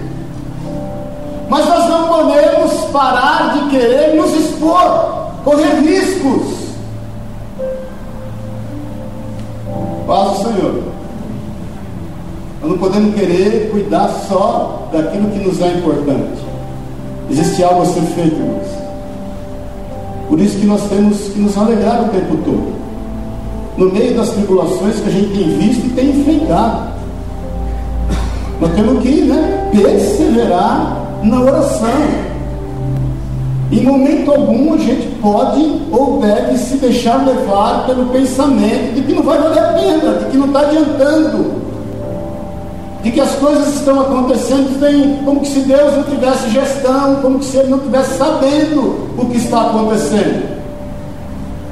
Mas 1.50 1.67
nós 1.67 1.89
não 1.89 2.08
podemos 2.08 2.74
parar 2.91 3.53
de 3.53 3.70
querer 3.70 4.15
nos 4.15 4.32
expor 4.34 5.22
correr 5.43 5.81
riscos. 5.81 6.63
Paz 10.07 10.39
o 10.39 10.43
Senhor. 10.43 10.83
Nós 12.62 12.71
não 12.71 12.77
podemos 12.77 13.15
querer 13.15 13.69
cuidar 13.71 14.07
só 14.27 14.89
daquilo 14.91 15.29
que 15.31 15.39
nos 15.39 15.62
é 15.62 15.67
importante. 15.73 16.41
Existe 17.29 17.63
algo 17.63 17.81
a 17.81 17.85
ser 17.85 18.01
feito, 18.01 18.35
irmãos. 18.35 18.67
Por 20.29 20.39
isso 20.39 20.57
que 20.57 20.65
nós 20.65 20.81
temos 20.89 21.17
que 21.29 21.39
nos 21.39 21.57
alegrar 21.57 22.03
o 22.03 22.09
tempo 22.09 22.38
todo. 22.43 22.73
No 23.77 23.91
meio 23.91 24.15
das 24.15 24.29
tribulações 24.29 25.00
que 25.00 25.09
a 25.09 25.12
gente 25.12 25.33
tem 25.33 25.57
visto 25.57 25.85
e 25.85 25.89
tem 25.89 26.09
enfrentado. 26.09 26.93
Nós 28.62 28.71
temos 28.73 29.03
que 29.03 29.21
né, 29.21 29.69
perseverar 29.71 31.19
na 31.23 31.41
oração. 31.41 32.32
Em 33.73 33.81
momento 33.81 34.29
algum 34.29 34.75
a 34.75 34.77
gente 34.77 35.07
pode 35.19 35.81
ou 35.91 36.19
deve 36.21 36.59
se 36.59 36.77
deixar 36.77 37.25
levar 37.25 37.87
pelo 37.87 38.05
pensamento 38.07 38.93
de 38.93 39.01
que 39.01 39.13
não 39.13 39.23
vai 39.23 39.39
valer 39.39 39.59
a 39.59 39.73
pena, 39.73 40.13
de 40.19 40.25
que 40.25 40.37
não 40.37 40.45
está 40.45 40.59
adiantando. 40.59 41.63
de 43.01 43.11
que 43.11 43.19
as 43.19 43.35
coisas 43.35 43.75
estão 43.75 43.99
acontecendo 43.99 44.79
tem, 44.79 45.17
como 45.25 45.45
se 45.45 45.59
Deus 45.61 45.93
não 45.93 46.03
tivesse 46.03 46.49
gestão, 46.51 47.15
como 47.15 47.43
se 47.43 47.57
Ele 47.57 47.69
não 47.69 47.79
tivesse 47.79 48.17
sabendo 48.17 49.09
o 49.17 49.25
que 49.25 49.37
está 49.37 49.61
acontecendo, 49.61 50.57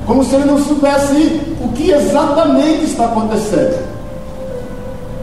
como 0.05 0.25
se 0.25 0.35
Ele 0.35 0.45
não 0.45 0.57
soubesse 0.57 1.39
o 1.61 1.69
que 1.69 1.89
exatamente 1.91 2.83
está 2.83 3.05
acontecendo. 3.05 3.79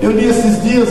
Eu 0.01 0.13
li 0.13 0.27
esses 0.27 0.63
dias, 0.63 0.89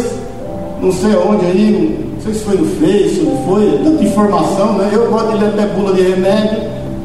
não 0.79 0.91
sei 0.91 1.15
onde 1.15 1.45
aí, 1.47 2.06
sei 2.27 2.33
se 2.33 2.43
foi 2.43 2.57
no 2.57 2.65
Face, 2.65 3.21
ou 3.25 3.43
foi, 3.45 3.79
tanta 3.83 4.03
informação, 4.03 4.73
né? 4.73 4.89
Eu 4.91 5.09
gosto 5.09 5.31
de 5.31 5.37
ler 5.37 5.49
até 5.49 5.65
bula 5.67 5.93
de 5.93 6.01
remédio, 6.01 6.57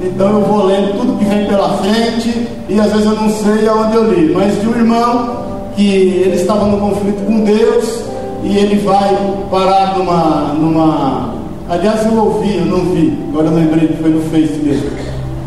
então 0.03 0.33
eu 0.33 0.41
vou 0.43 0.67
lendo 0.67 0.99
tudo 0.99 1.19
que 1.19 1.25
vem 1.25 1.47
pela 1.47 1.79
frente, 1.79 2.49
e 2.69 2.81
às 2.81 2.91
vezes 2.91 3.07
eu 3.07 3.13
não 3.15 3.29
sei 3.31 3.69
aonde 3.69 3.97
eu 3.97 4.13
li, 4.13 4.33
mas 4.33 4.61
de 4.61 4.67
um 4.67 4.77
irmão 4.77 5.43
que 5.77 5.87
ele 5.87 6.37
estava 6.37 6.67
no 6.67 6.79
conflito 6.79 7.25
com 7.25 7.41
Deus 7.41 8.03
e 8.43 8.57
ele 8.57 8.81
vai 8.81 9.17
parar 9.51 9.97
numa. 9.97 10.55
numa 10.55 11.35
aliás, 11.69 12.05
eu 12.05 12.19
ouvi, 12.19 12.59
eu 12.59 12.67
não 12.67 12.81
vi, 12.93 13.17
agora 13.29 13.47
eu 13.47 13.55
lembrei 13.55 13.89
que 13.89 13.97
foi 13.97 14.11
no 14.11 14.21
Face 14.23 14.61
mesmo. 14.63 14.91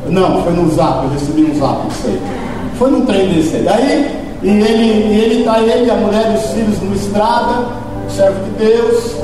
Não, 0.10 0.44
foi 0.44 0.53
no 0.53 0.70
Zap, 0.72 1.03
eu 1.03 1.10
recebi 1.12 1.44
um 1.44 1.55
Zap, 1.60 1.88
isso 1.89 2.08
aí. 2.08 2.20
Foi 2.77 2.91
num 2.91 3.05
trem 3.05 3.27
desse 3.34 3.55
aí. 3.55 3.67
Aí, 3.67 4.25
e 4.44 4.50
ele, 4.50 5.13
e 5.13 5.20
ele 5.20 5.44
tá 5.44 5.60
ele, 5.60 5.89
a 5.89 5.96
mulher 5.96 6.32
e 6.34 6.38
os 6.38 6.53
filhos 6.53 6.79
numa 6.82 6.96
estrada, 6.96 7.65
servo 8.10 8.44
de 8.44 8.65
Deus, 8.65 9.15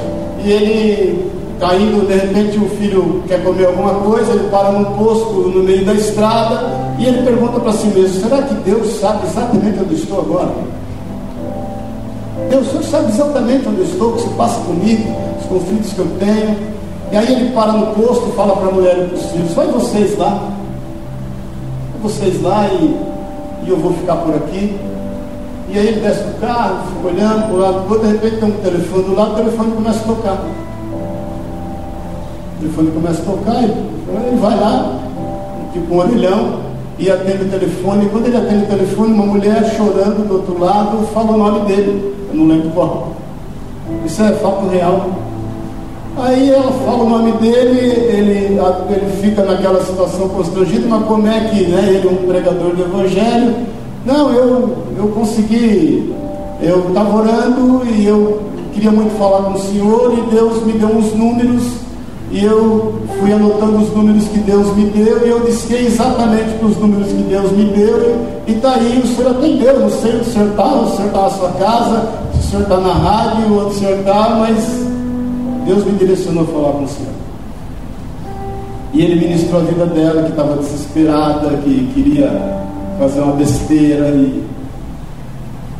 e 0.43 0.51
ele 0.51 1.31
está 1.53 1.75
indo, 1.75 2.07
de 2.07 2.13
repente 2.13 2.57
o 2.57 2.67
filho 2.69 3.23
quer 3.27 3.43
comer 3.43 3.67
alguma 3.67 3.93
coisa, 3.95 4.31
ele 4.31 4.49
para 4.49 4.71
num 4.71 4.85
posto 4.97 5.31
no 5.49 5.63
meio 5.63 5.85
da 5.85 5.93
estrada 5.93 6.95
e 6.97 7.05
ele 7.05 7.23
pergunta 7.23 7.59
para 7.59 7.73
si 7.73 7.87
mesmo: 7.87 8.21
será 8.21 8.41
que 8.41 8.53
Deus 8.55 8.99
sabe 8.99 9.27
exatamente 9.27 9.79
onde 9.79 9.95
estou 9.95 10.19
agora? 10.19 10.51
Deus, 12.49 12.67
o 12.67 12.69
Senhor 12.71 12.83
sabe 12.83 13.11
exatamente 13.11 13.67
onde 13.67 13.81
estou, 13.83 14.09
o 14.09 14.13
que 14.13 14.21
se 14.23 14.29
passa 14.29 14.59
comigo, 14.61 15.15
os 15.39 15.45
conflitos 15.45 15.93
que 15.93 15.99
eu 15.99 16.07
tenho. 16.19 16.71
E 17.11 17.17
aí 17.17 17.31
ele 17.31 17.51
para 17.51 17.73
no 17.73 17.87
posto 17.87 18.29
e 18.29 18.31
fala 18.31 18.55
para 18.55 18.69
a 18.69 18.71
mulher 18.71 18.97
e 18.97 19.07
para 19.07 19.17
os 19.17 19.25
filhos: 19.27 19.53
vai 19.53 19.67
vocês 19.67 20.17
lá, 20.17 20.49
vai 21.91 22.01
vocês 22.01 22.41
lá 22.41 22.67
e, 22.67 23.65
e 23.65 23.69
eu 23.69 23.77
vou 23.77 23.93
ficar 23.93 24.15
por 24.17 24.35
aqui. 24.35 24.75
E 25.73 25.79
aí 25.79 25.87
ele 25.87 26.01
desce 26.01 26.23
do 26.23 26.41
carro, 26.41 26.79
fica 26.87 27.07
olhando 27.07 27.45
para 27.47 27.53
o 27.53 27.57
lado 27.57 27.87
do 27.87 27.93
outro, 27.93 28.07
de 28.07 28.13
repente 28.13 28.41
tem 28.41 28.49
um 28.49 28.57
telefone 28.57 29.03
do 29.03 29.15
lado, 29.15 29.31
o 29.31 29.35
telefone 29.35 29.71
começa 29.71 29.99
a 29.99 30.03
tocar. 30.03 30.45
O 32.55 32.59
telefone 32.59 32.91
começa 32.91 33.21
a 33.21 33.25
tocar, 33.25 33.63
e 33.63 34.27
ele 34.27 34.39
vai 34.41 34.59
lá, 34.59 34.99
tipo 35.71 35.93
um 35.93 35.97
orelhão, 35.97 36.59
e 36.99 37.09
atende 37.09 37.45
o 37.45 37.49
telefone. 37.49 38.05
E 38.05 38.09
quando 38.09 38.25
ele 38.25 38.35
atende 38.35 38.65
o 38.65 38.67
telefone, 38.67 39.13
uma 39.13 39.25
mulher 39.25 39.63
chorando 39.77 40.27
do 40.27 40.33
outro 40.33 40.59
lado 40.59 41.07
fala 41.13 41.31
o 41.31 41.37
nome 41.37 41.61
dele. 41.61 42.15
Eu 42.29 42.35
não 42.35 42.47
lembro 42.47 42.69
qual. 42.71 43.13
Isso 44.05 44.21
é 44.21 44.33
fato 44.33 44.67
real. 44.67 45.09
Aí 46.17 46.49
ela 46.49 46.71
fala 46.71 47.03
o 47.03 47.09
nome 47.09 47.31
dele, 47.33 47.79
ele, 47.79 48.59
ele 48.89 49.21
fica 49.21 49.43
naquela 49.43 49.81
situação 49.85 50.27
constrangida, 50.27 50.85
mas 50.89 51.05
como 51.05 51.25
é 51.27 51.39
que 51.45 51.63
né, 51.67 51.85
ele 51.87 52.07
é 52.07 52.11
um 52.11 52.27
pregador 52.27 52.75
do 52.75 52.81
Evangelho? 52.81 53.55
Não, 54.05 54.31
eu, 54.31 54.77
eu 54.97 55.07
consegui, 55.09 56.13
eu 56.61 56.87
estava 56.87 57.17
orando 57.17 57.85
e 57.85 58.05
eu 58.05 58.41
queria 58.73 58.91
muito 58.91 59.15
falar 59.17 59.43
com 59.43 59.53
o 59.53 59.59
Senhor 59.59 60.13
e 60.17 60.33
Deus 60.33 60.63
me 60.63 60.73
deu 60.73 60.89
uns 60.89 61.13
números 61.13 61.63
e 62.31 62.43
eu 62.43 62.95
fui 63.19 63.31
anotando 63.33 63.77
os 63.77 63.93
números 63.93 64.23
que 64.29 64.39
Deus 64.39 64.73
me 64.75 64.85
deu 64.85 65.27
e 65.27 65.29
eu 65.29 65.41
disquei 65.41 65.85
exatamente 65.85 66.57
para 66.57 66.67
os 66.67 66.77
números 66.77 67.07
que 67.07 67.23
Deus 67.23 67.51
me 67.51 67.65
deu. 67.65 68.25
E 68.47 68.53
está 68.53 68.75
aí, 68.75 69.01
o 69.03 69.07
senhor 69.07 69.31
atendeu, 69.31 69.79
não 69.81 69.89
sei 69.89 70.15
onde 70.15 70.21
o 70.21 70.31
senhor 70.31 70.49
está, 70.49 70.65
o 70.65 70.95
senhor 70.95 71.07
está 71.07 71.21
na 71.21 71.29
sua 71.29 71.51
casa, 71.51 72.09
se 72.33 72.39
o 72.39 72.49
senhor 72.49 72.63
está 72.63 72.77
na 72.77 72.93
rádio, 72.93 73.59
onde 73.59 73.75
o 73.75 73.79
senhor 73.79 73.99
está, 73.99 74.29
mas 74.39 74.85
Deus 75.65 75.85
me 75.85 75.91
direcionou 75.91 76.43
a 76.43 76.47
falar 76.47 76.71
com 76.71 76.83
o 76.85 76.87
senhor. 76.87 77.13
E 78.93 79.01
ele 79.01 79.27
ministrou 79.27 79.61
a 79.61 79.63
vida 79.63 79.85
dela, 79.85 80.23
que 80.23 80.29
estava 80.31 80.55
desesperada, 80.55 81.49
que 81.63 81.91
queria 81.93 82.61
fazer 82.99 83.21
uma 83.21 83.33
besteira. 83.33 84.07
E... 84.09 84.45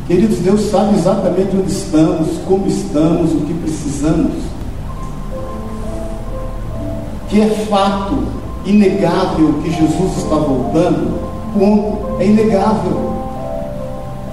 Queridos, 0.06 0.38
Deus 0.38 0.60
sabe 0.70 0.96
exatamente 0.96 1.56
onde 1.56 1.70
estamos, 1.70 2.28
como 2.46 2.66
estamos, 2.66 3.32
o 3.32 3.40
que 3.46 3.54
precisamos 3.54 4.52
que 7.32 7.40
é 7.40 7.48
fato, 7.70 8.18
inegável 8.66 9.54
que 9.62 9.70
Jesus 9.70 10.18
está 10.18 10.34
voltando, 10.34 11.18
ponto, 11.58 12.20
é 12.20 12.26
inegável. 12.26 13.10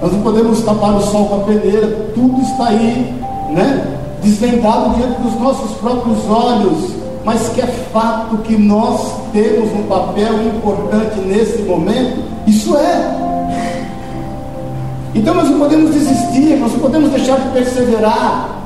Nós 0.02 0.12
não 0.12 0.20
podemos 0.20 0.62
tapar 0.62 0.94
o 0.96 1.00
sol 1.00 1.24
com 1.26 1.36
a 1.36 1.44
peneira, 1.44 2.10
tudo 2.14 2.42
está 2.42 2.68
aí, 2.68 3.14
né? 3.54 3.98
Desvendado 4.22 4.94
diante 4.96 5.18
dos 5.22 5.34
nossos 5.40 5.70
próprios 5.78 6.18
olhos, 6.28 6.90
mas 7.24 7.48
que 7.50 7.60
é 7.60 7.66
fato 7.92 8.38
que 8.38 8.56
nós 8.56 9.12
temos 9.32 9.70
um 9.72 9.82
papel 9.84 10.42
importante 10.46 11.20
nesse 11.20 11.62
momento, 11.62 12.22
isso 12.46 12.76
é. 12.76 13.30
Então 15.14 15.34
nós 15.34 15.48
não 15.48 15.58
podemos 15.58 15.92
desistir, 15.92 16.56
nós 16.56 16.72
não 16.72 16.80
podemos 16.80 17.10
deixar 17.10 17.38
de 17.40 17.48
perseverar, 17.48 18.60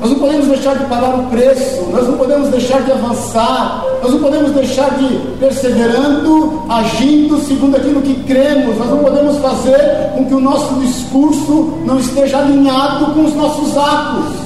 nós 0.00 0.10
não 0.10 0.18
podemos 0.18 0.46
deixar 0.46 0.76
de 0.76 0.84
pagar 0.84 1.18
o 1.18 1.24
preço, 1.24 1.84
nós 1.90 2.06
não 2.06 2.16
podemos 2.16 2.50
deixar 2.50 2.82
de 2.82 2.92
avançar, 2.92 3.84
nós 4.02 4.12
não 4.12 4.20
podemos 4.20 4.52
deixar 4.52 4.90
de 4.96 5.16
perseverando, 5.38 6.62
agindo 6.68 7.38
segundo 7.40 7.76
aquilo 7.76 8.00
que 8.02 8.14
cremos, 8.24 8.78
nós 8.78 8.90
não 8.90 8.98
podemos 8.98 9.38
fazer 9.38 10.12
com 10.14 10.24
que 10.26 10.34
o 10.34 10.40
nosso 10.40 10.74
discurso 10.74 11.78
não 11.84 11.98
esteja 11.98 12.38
alinhado 12.38 13.06
com 13.06 13.24
os 13.24 13.34
nossos 13.34 13.76
atos. 13.76 14.45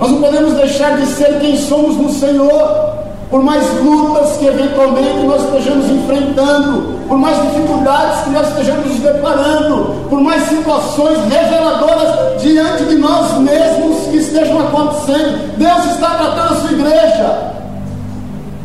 Nós 0.00 0.10
não 0.12 0.22
podemos 0.22 0.54
deixar 0.54 0.96
de 0.96 1.06
ser 1.08 1.38
quem 1.40 1.58
somos 1.58 1.94
no 1.98 2.10
Senhor, 2.10 2.94
por 3.28 3.42
mais 3.42 3.62
lutas 3.84 4.38
que 4.38 4.46
eventualmente 4.46 5.26
nós 5.26 5.44
estejamos 5.44 5.90
enfrentando, 5.90 6.98
por 7.06 7.18
mais 7.18 7.36
dificuldades 7.42 8.24
que 8.24 8.30
nós 8.30 8.48
estejamos 8.48 8.86
nos 8.86 9.00
deparando, 9.00 10.08
por 10.08 10.22
mais 10.22 10.48
situações 10.48 11.18
reveladoras 11.30 12.40
diante 12.40 12.84
de 12.84 12.94
nós 12.96 13.36
mesmos 13.40 14.06
que 14.06 14.16
estejam 14.16 14.58
acontecendo, 14.60 15.58
Deus 15.58 15.84
está 15.84 16.08
tratando 16.14 16.54
a 16.54 16.60
sua 16.60 16.72
igreja, 16.72 17.52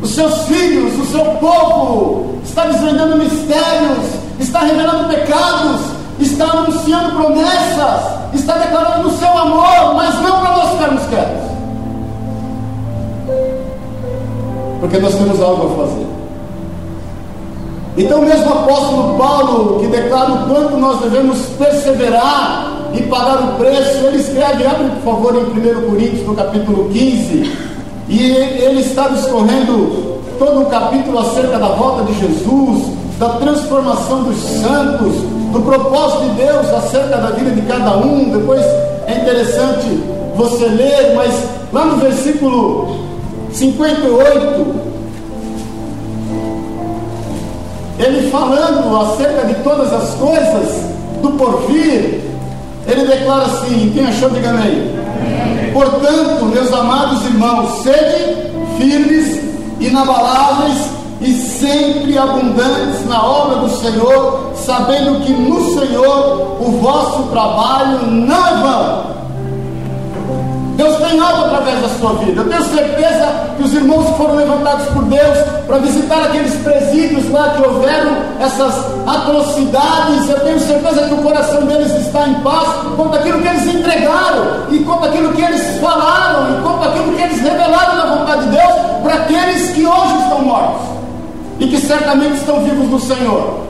os 0.00 0.14
seus 0.14 0.38
filhos, 0.44 0.98
o 0.98 1.04
seu 1.12 1.24
povo, 1.36 2.38
está 2.42 2.64
desvendando 2.64 3.18
mistérios, 3.18 4.06
está 4.40 4.60
revelando 4.60 5.08
pecados, 5.10 5.95
está 6.18 6.44
anunciando 6.44 7.16
promessas, 7.16 8.34
está 8.34 8.58
declarando 8.58 9.08
o 9.08 9.18
seu 9.18 9.28
amor, 9.28 9.94
mas 9.94 10.14
não 10.20 10.40
para 10.40 10.56
nós 10.56 10.70
ficarmos 10.70 11.06
quietos. 11.06 11.46
porque 14.80 14.98
nós 14.98 15.14
temos 15.14 15.40
algo 15.40 15.66
a 15.66 15.84
fazer. 15.84 16.06
Então, 17.96 18.22
mesmo 18.22 18.46
o 18.46 18.52
apóstolo 18.52 19.18
Paulo, 19.18 19.80
que 19.80 19.86
declara 19.86 20.32
o 20.32 20.48
quanto 20.48 20.76
nós 20.76 21.00
devemos 21.00 21.38
perseverar 21.58 22.90
e 22.94 23.02
pagar 23.02 23.42
o 23.42 23.54
preço, 23.54 24.04
ele 24.04 24.18
escreve, 24.18 24.66
abre 24.66 24.90
por 25.02 25.14
favor 25.14 25.34
em 25.34 25.44
1 25.44 25.88
Coríntios, 25.88 26.26
no 26.26 26.34
capítulo 26.34 26.90
15, 26.90 27.56
e 28.08 28.20
ele 28.20 28.80
está 28.80 29.08
discorrendo 29.08 30.18
todo 30.38 30.62
o 30.62 30.66
capítulo 30.66 31.18
acerca 31.18 31.58
da 31.58 31.68
volta 31.68 32.04
de 32.04 32.20
Jesus, 32.20 32.92
da 33.18 33.30
transformação 33.30 34.24
dos 34.24 34.38
santos, 34.38 35.14
do 35.52 35.60
propósito 35.62 36.24
de 36.24 36.30
Deus 36.42 36.68
acerca 36.72 37.16
da 37.16 37.30
vida 37.30 37.50
de 37.50 37.62
cada 37.62 37.96
um. 37.98 38.30
Depois 38.30 38.62
é 39.06 39.18
interessante 39.20 39.86
você 40.34 40.66
ler, 40.66 41.14
mas 41.14 41.32
lá 41.72 41.84
no 41.86 41.96
versículo 41.96 42.96
58, 43.52 44.74
ele 47.98 48.30
falando 48.30 48.96
acerca 49.00 49.46
de 49.46 49.54
todas 49.62 49.92
as 49.92 50.14
coisas 50.14 50.84
do 51.22 51.30
porvir, 51.32 52.20
ele 52.86 53.06
declara 53.06 53.46
assim: 53.46 53.90
quem 53.94 54.06
achou, 54.06 54.30
diga 54.30 54.50
amém. 54.50 54.94
Portanto, 55.72 56.44
meus 56.46 56.72
amados 56.72 57.24
irmãos, 57.24 57.82
sede 57.82 58.36
firmes, 58.78 59.40
inabaláveis 59.80 60.96
e 61.20 61.32
sempre 61.32 62.18
abundantes 62.18 63.06
na 63.06 63.24
obra 63.24 63.56
do 63.56 63.70
Senhor, 63.70 64.52
sabendo 64.54 65.20
que 65.24 65.32
no 65.32 65.78
Senhor 65.78 66.56
o 66.60 66.70
vosso 66.82 67.24
trabalho 67.24 68.06
não 68.06 68.46
é 68.46 68.54
vão. 68.60 69.16
Deus 70.76 70.94
tem 70.96 71.18
algo 71.18 71.46
através 71.46 71.80
da 71.80 71.88
sua 71.98 72.12
vida. 72.14 72.42
Eu 72.42 72.48
tenho 72.50 72.62
certeza 72.64 73.32
que 73.56 73.62
os 73.62 73.72
irmãos 73.72 74.06
que 74.08 74.18
foram 74.18 74.36
levantados 74.36 74.86
por 74.88 75.04
Deus 75.04 75.38
para 75.66 75.78
visitar 75.78 76.22
aqueles 76.24 76.54
presídios 76.56 77.30
lá 77.30 77.54
que 77.56 77.66
houveram 77.66 78.14
essas 78.38 78.74
atrocidades, 79.06 80.28
eu 80.28 80.40
tenho 80.40 80.60
certeza 80.60 81.08
que 81.08 81.14
o 81.14 81.22
coração 81.22 81.62
deles 81.62 81.92
está 81.94 82.28
em 82.28 82.34
paz 82.40 82.68
quanto 82.94 83.16
aquilo 83.16 83.40
que 83.40 83.48
eles 83.48 83.74
entregaram, 83.74 84.44
e 84.70 84.78
quanto 84.80 85.06
aquilo 85.06 85.32
que 85.32 85.40
eles 85.40 85.80
falaram, 85.80 86.58
e 86.58 86.62
quanto 86.62 86.88
aquilo 86.88 87.12
que 87.14 87.22
eles 87.22 87.40
revelaram 87.40 87.96
da 87.96 88.16
vontade 88.16 88.42
de 88.42 88.50
Deus 88.50 88.72
para 89.02 89.14
aqueles 89.14 89.70
que 89.70 89.86
hoje 89.86 90.14
estão 90.24 90.42
mortos 90.42 90.95
e 91.58 91.66
que 91.68 91.78
certamente 91.78 92.36
estão 92.36 92.62
vivos 92.62 92.88
no 92.88 93.00
Senhor. 93.00 93.66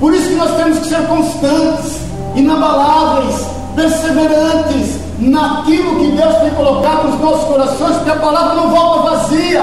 Por 0.00 0.14
isso 0.14 0.28
que 0.28 0.34
nós 0.36 0.56
temos 0.56 0.78
que 0.78 0.88
ser 0.88 1.06
constantes, 1.06 2.00
inabaláveis, 2.34 3.46
perseverantes 3.74 4.98
naquilo 5.18 5.96
que 5.98 6.12
Deus 6.12 6.34
tem 6.36 6.50
colocado 6.50 7.08
nos 7.08 7.20
nossos 7.20 7.44
corações, 7.48 7.96
porque 7.96 8.10
a 8.10 8.16
palavra 8.16 8.54
não 8.54 8.70
volta 8.70 9.10
vazia. 9.10 9.62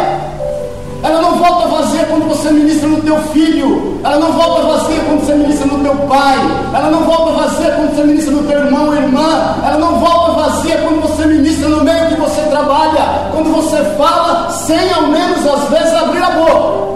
Ela 1.06 1.22
não 1.22 1.36
volta 1.36 1.68
vazia 1.68 2.04
quando 2.06 2.28
você 2.28 2.50
ministra 2.50 2.88
no 2.88 3.02
teu 3.02 3.16
filho. 3.32 4.00
Ela 4.04 4.18
não 4.18 4.32
volta 4.32 4.64
vazia 4.64 5.00
quando 5.06 5.24
você 5.24 5.36
ministra 5.36 5.68
no 5.68 5.84
teu 5.84 5.96
pai. 6.08 6.38
Ela 6.74 6.90
não 6.90 7.04
volta 7.04 7.32
vazia 7.34 7.72
quando 7.74 7.96
você 7.96 8.04
ministra 8.04 8.34
no 8.34 8.44
teu 8.44 8.60
irmão 8.60 8.88
ou 8.88 8.96
irmã. 8.96 9.56
Ela 9.64 9.78
não 9.78 10.00
volta 10.00 10.32
vazia 10.32 10.78
quando 10.78 11.02
você 11.04 11.26
ministra 11.28 11.70
no 11.70 11.84
meio 11.84 12.08
que 12.08 12.20
você 12.20 12.42
trabalha. 12.50 13.30
Quando 13.32 13.54
você 13.54 13.78
fala 13.98 14.50
sem 14.50 14.92
ao 14.94 15.04
menos 15.04 15.46
às 15.46 15.70
vezes 15.70 15.94
abrir 15.94 16.24
a 16.24 16.32
boca. 16.32 16.95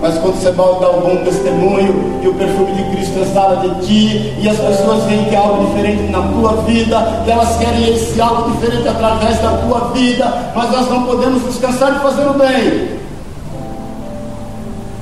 Mas 0.00 0.18
quando 0.18 0.40
você 0.40 0.50
vai 0.50 0.66
dar 0.78 0.90
um 0.90 1.00
bom 1.00 1.24
testemunho 1.24 2.20
e 2.22 2.28
o 2.28 2.34
perfume 2.34 2.72
de 2.72 2.82
Cristo 2.90 3.18
exala 3.18 3.56
de 3.56 3.86
ti, 3.86 4.34
e 4.38 4.48
as 4.48 4.58
pessoas 4.58 5.04
veem 5.04 5.24
que 5.24 5.34
há 5.34 5.40
algo 5.40 5.66
diferente 5.66 6.02
na 6.10 6.22
tua 6.22 6.52
vida, 6.62 7.22
que 7.24 7.30
elas 7.30 7.56
querem 7.56 7.94
esse 7.94 8.20
algo 8.20 8.50
diferente 8.50 8.88
através 8.88 9.38
da 9.40 9.50
tua 9.58 9.90
vida, 9.92 10.52
mas 10.54 10.70
nós 10.70 10.88
não 10.88 11.04
podemos 11.04 11.42
descansar 11.44 11.94
de 11.94 12.00
fazer 12.00 12.26
o 12.26 12.34
bem. 12.34 12.96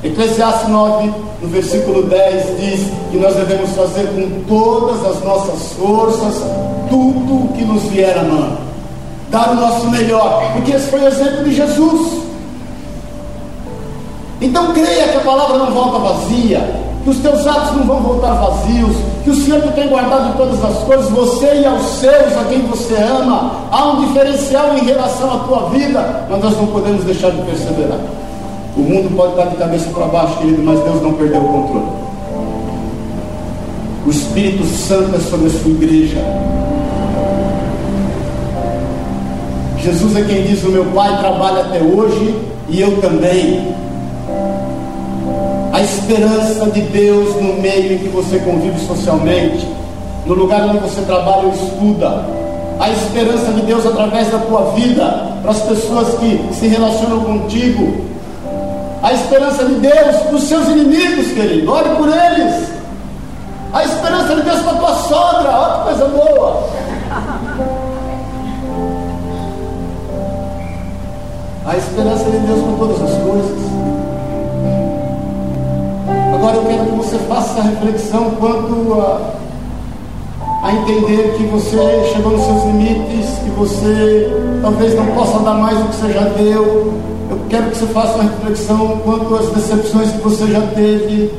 Eclesiastes 0.05 0.69
9, 0.69 1.13
no 1.41 1.49
versículo 1.49 2.03
10, 2.03 2.61
diz 2.61 2.87
que 3.11 3.17
nós 3.17 3.35
devemos 3.35 3.71
fazer 3.71 4.07
com 4.09 4.43
todas 4.47 5.05
as 5.05 5.25
nossas 5.25 5.73
forças 5.73 6.43
tudo 6.91 7.45
o 7.45 7.53
que 7.57 7.65
nos 7.65 7.83
vier 7.85 8.17
a 8.19 8.23
mão, 8.23 8.59
dar 9.31 9.53
o 9.53 9.55
nosso 9.55 9.89
melhor, 9.89 10.53
porque 10.53 10.73
esse 10.73 10.89
foi 10.89 11.01
o 11.01 11.09
exemplo 11.09 11.45
de 11.45 11.55
Jesus. 11.55 12.24
Então 14.45 14.75
creia 14.75 15.09
que 15.09 15.17
a 15.17 15.21
palavra 15.21 15.57
não 15.57 15.71
volta 15.71 15.99
vazia, 15.99 16.61
que 17.03 17.09
os 17.09 17.17
teus 17.17 17.47
atos 17.47 17.77
não 17.79 17.85
vão 17.85 18.01
voltar 18.01 18.35
vazios, 18.35 18.95
que 19.25 19.31
o 19.31 19.35
Senhor 19.35 19.63
te 19.63 19.69
tem 19.69 19.89
guardado 19.89 20.37
todas 20.37 20.63
as 20.63 20.85
coisas, 20.85 21.09
você 21.09 21.63
e 21.63 21.65
aos 21.65 21.83
seus, 21.83 22.37
a 22.37 22.45
quem 22.51 22.61
você 22.61 22.95
ama, 22.95 23.53
há 23.73 23.93
um 23.93 24.07
diferencial 24.07 24.77
em 24.77 24.85
relação 24.85 25.33
à 25.33 25.39
tua 25.39 25.71
vida, 25.71 26.27
mas 26.29 26.45
nós 26.45 26.57
não 26.59 26.67
podemos 26.67 27.05
deixar 27.05 27.31
de 27.31 27.41
perseverar. 27.41 27.99
O 28.77 28.81
mundo 28.81 29.17
pode 29.17 29.33
estar 29.33 29.47
de 29.47 29.57
cabeça 29.57 29.89
para 29.89 30.07
baixo, 30.07 30.37
querido, 30.37 30.63
mas 30.63 30.79
Deus 30.81 31.01
não 31.01 31.15
perdeu 31.15 31.41
o 31.41 31.49
controle. 31.49 31.87
O 34.07 34.11
Espírito 34.11 34.67
Santo 34.67 35.17
é 35.17 35.21
sobre 35.21 35.47
a 35.47 35.51
sua 35.51 35.71
igreja. 35.71 36.19
Jesus 39.79 40.17
é 40.17 40.23
quem 40.23 40.43
diz: 40.43 40.63
O 40.65 40.69
meu 40.69 40.85
Pai 40.87 41.19
trabalha 41.19 41.63
até 41.63 41.81
hoje 41.81 42.39
e 42.69 42.81
eu 42.81 43.01
também 43.01 43.75
a 45.75 45.83
esperança 45.83 46.67
de 46.71 46.83
Deus 46.83 47.35
no 47.35 47.55
meio 47.55 47.95
em 47.95 47.99
que 47.99 48.09
você 48.09 48.39
convive 48.39 48.79
socialmente, 48.87 49.69
no 50.25 50.33
lugar 50.33 50.69
onde 50.69 50.79
você 50.79 51.03
trabalha 51.03 51.49
ou 51.49 51.53
estuda, 51.53 52.25
a 52.79 52.91
esperança 52.91 53.51
de 53.51 53.63
Deus 53.63 53.85
através 53.85 54.31
da 54.31 54.39
tua 54.39 54.71
vida 54.77 55.33
para 55.43 55.51
as 55.51 55.63
pessoas 55.63 56.17
que 56.21 56.49
se 56.55 56.69
relacionam 56.69 57.25
contigo, 57.25 58.05
a 59.03 59.13
esperança 59.15 59.65
de 59.65 59.75
Deus 59.75 60.17
para 60.17 60.37
os 60.37 60.45
seus 60.45 60.69
inimigos, 60.69 61.33
querido, 61.33 61.73
ore 61.73 61.89
por 61.97 62.09
eles, 62.09 62.69
a 63.73 63.83
esperança 63.83 64.37
de 64.37 64.43
Deus 64.43 64.61
para 64.61 64.73
a 64.75 64.77
tua 64.77 64.95
sogra, 64.95 65.51
olha 65.51 65.75
que 65.75 65.83
coisa 65.83 66.05
boa. 66.05 66.69
A 71.67 71.77
esperança 71.77 72.31
de 72.31 72.39
Deus 72.39 72.61
para 72.63 72.77
todas 72.79 73.03
as 73.03 73.23
coisas. 73.25 73.74
Agora 76.45 76.59
eu 76.59 76.65
quero 76.67 76.85
que 76.85 76.97
você 76.97 77.19
faça 77.21 77.59
essa 77.59 77.63
reflexão 77.71 78.33
quanto 78.33 79.01
a, 79.01 79.35
a 80.63 80.75
entender 80.75 81.37
que 81.39 81.45
você 81.45 82.13
chegou 82.13 82.33
nos 82.33 82.45
seus 82.45 82.65
limites, 82.65 83.31
que 83.39 83.49
você 83.57 84.59
talvez 84.61 84.95
não 84.95 85.07
possa 85.07 85.39
dar 85.39 85.55
mais 85.55 85.79
do 85.79 85.89
que 85.89 85.97
você 85.97 86.13
já 86.13 86.25
deu. 86.25 86.93
Eu 87.31 87.41
quero 87.49 87.71
que 87.71 87.79
você 87.79 87.87
faça 87.87 88.17
uma 88.17 88.25
reflexão 88.25 89.01
quanto 89.03 89.35
às 89.37 89.49
decepções 89.53 90.11
que 90.11 90.19
você 90.19 90.47
já 90.49 90.61
teve, 90.75 91.33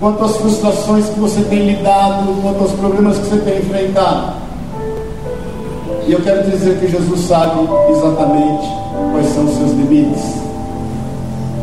quanto 0.00 0.24
às 0.24 0.36
frustrações 0.38 1.06
que 1.06 1.20
você 1.20 1.42
tem 1.42 1.64
lidado, 1.64 2.42
quanto 2.42 2.62
aos 2.62 2.72
problemas 2.72 3.18
que 3.18 3.26
você 3.26 3.36
tem 3.42 3.58
enfrentado. 3.58 4.32
E 6.04 6.12
eu 6.12 6.20
quero 6.22 6.50
dizer 6.50 6.80
que 6.80 6.88
Jesus 6.88 7.20
sabe 7.28 7.60
exatamente 7.90 8.66
quais 9.12 9.28
são 9.28 9.44
os 9.44 9.56
seus 9.56 9.70
limites. 9.70 10.45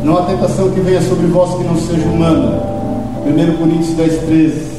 Não 0.04 0.18
há 0.18 0.24
tentação 0.24 0.70
que 0.72 0.82
venha 0.82 1.02
sobre 1.02 1.28
vós 1.28 1.56
que 1.56 1.64
não 1.64 1.78
seja 1.78 2.06
humana. 2.08 2.62
1 3.26 3.58
Coríntios 3.58 3.96
10, 3.96 4.22
13. 4.24 4.74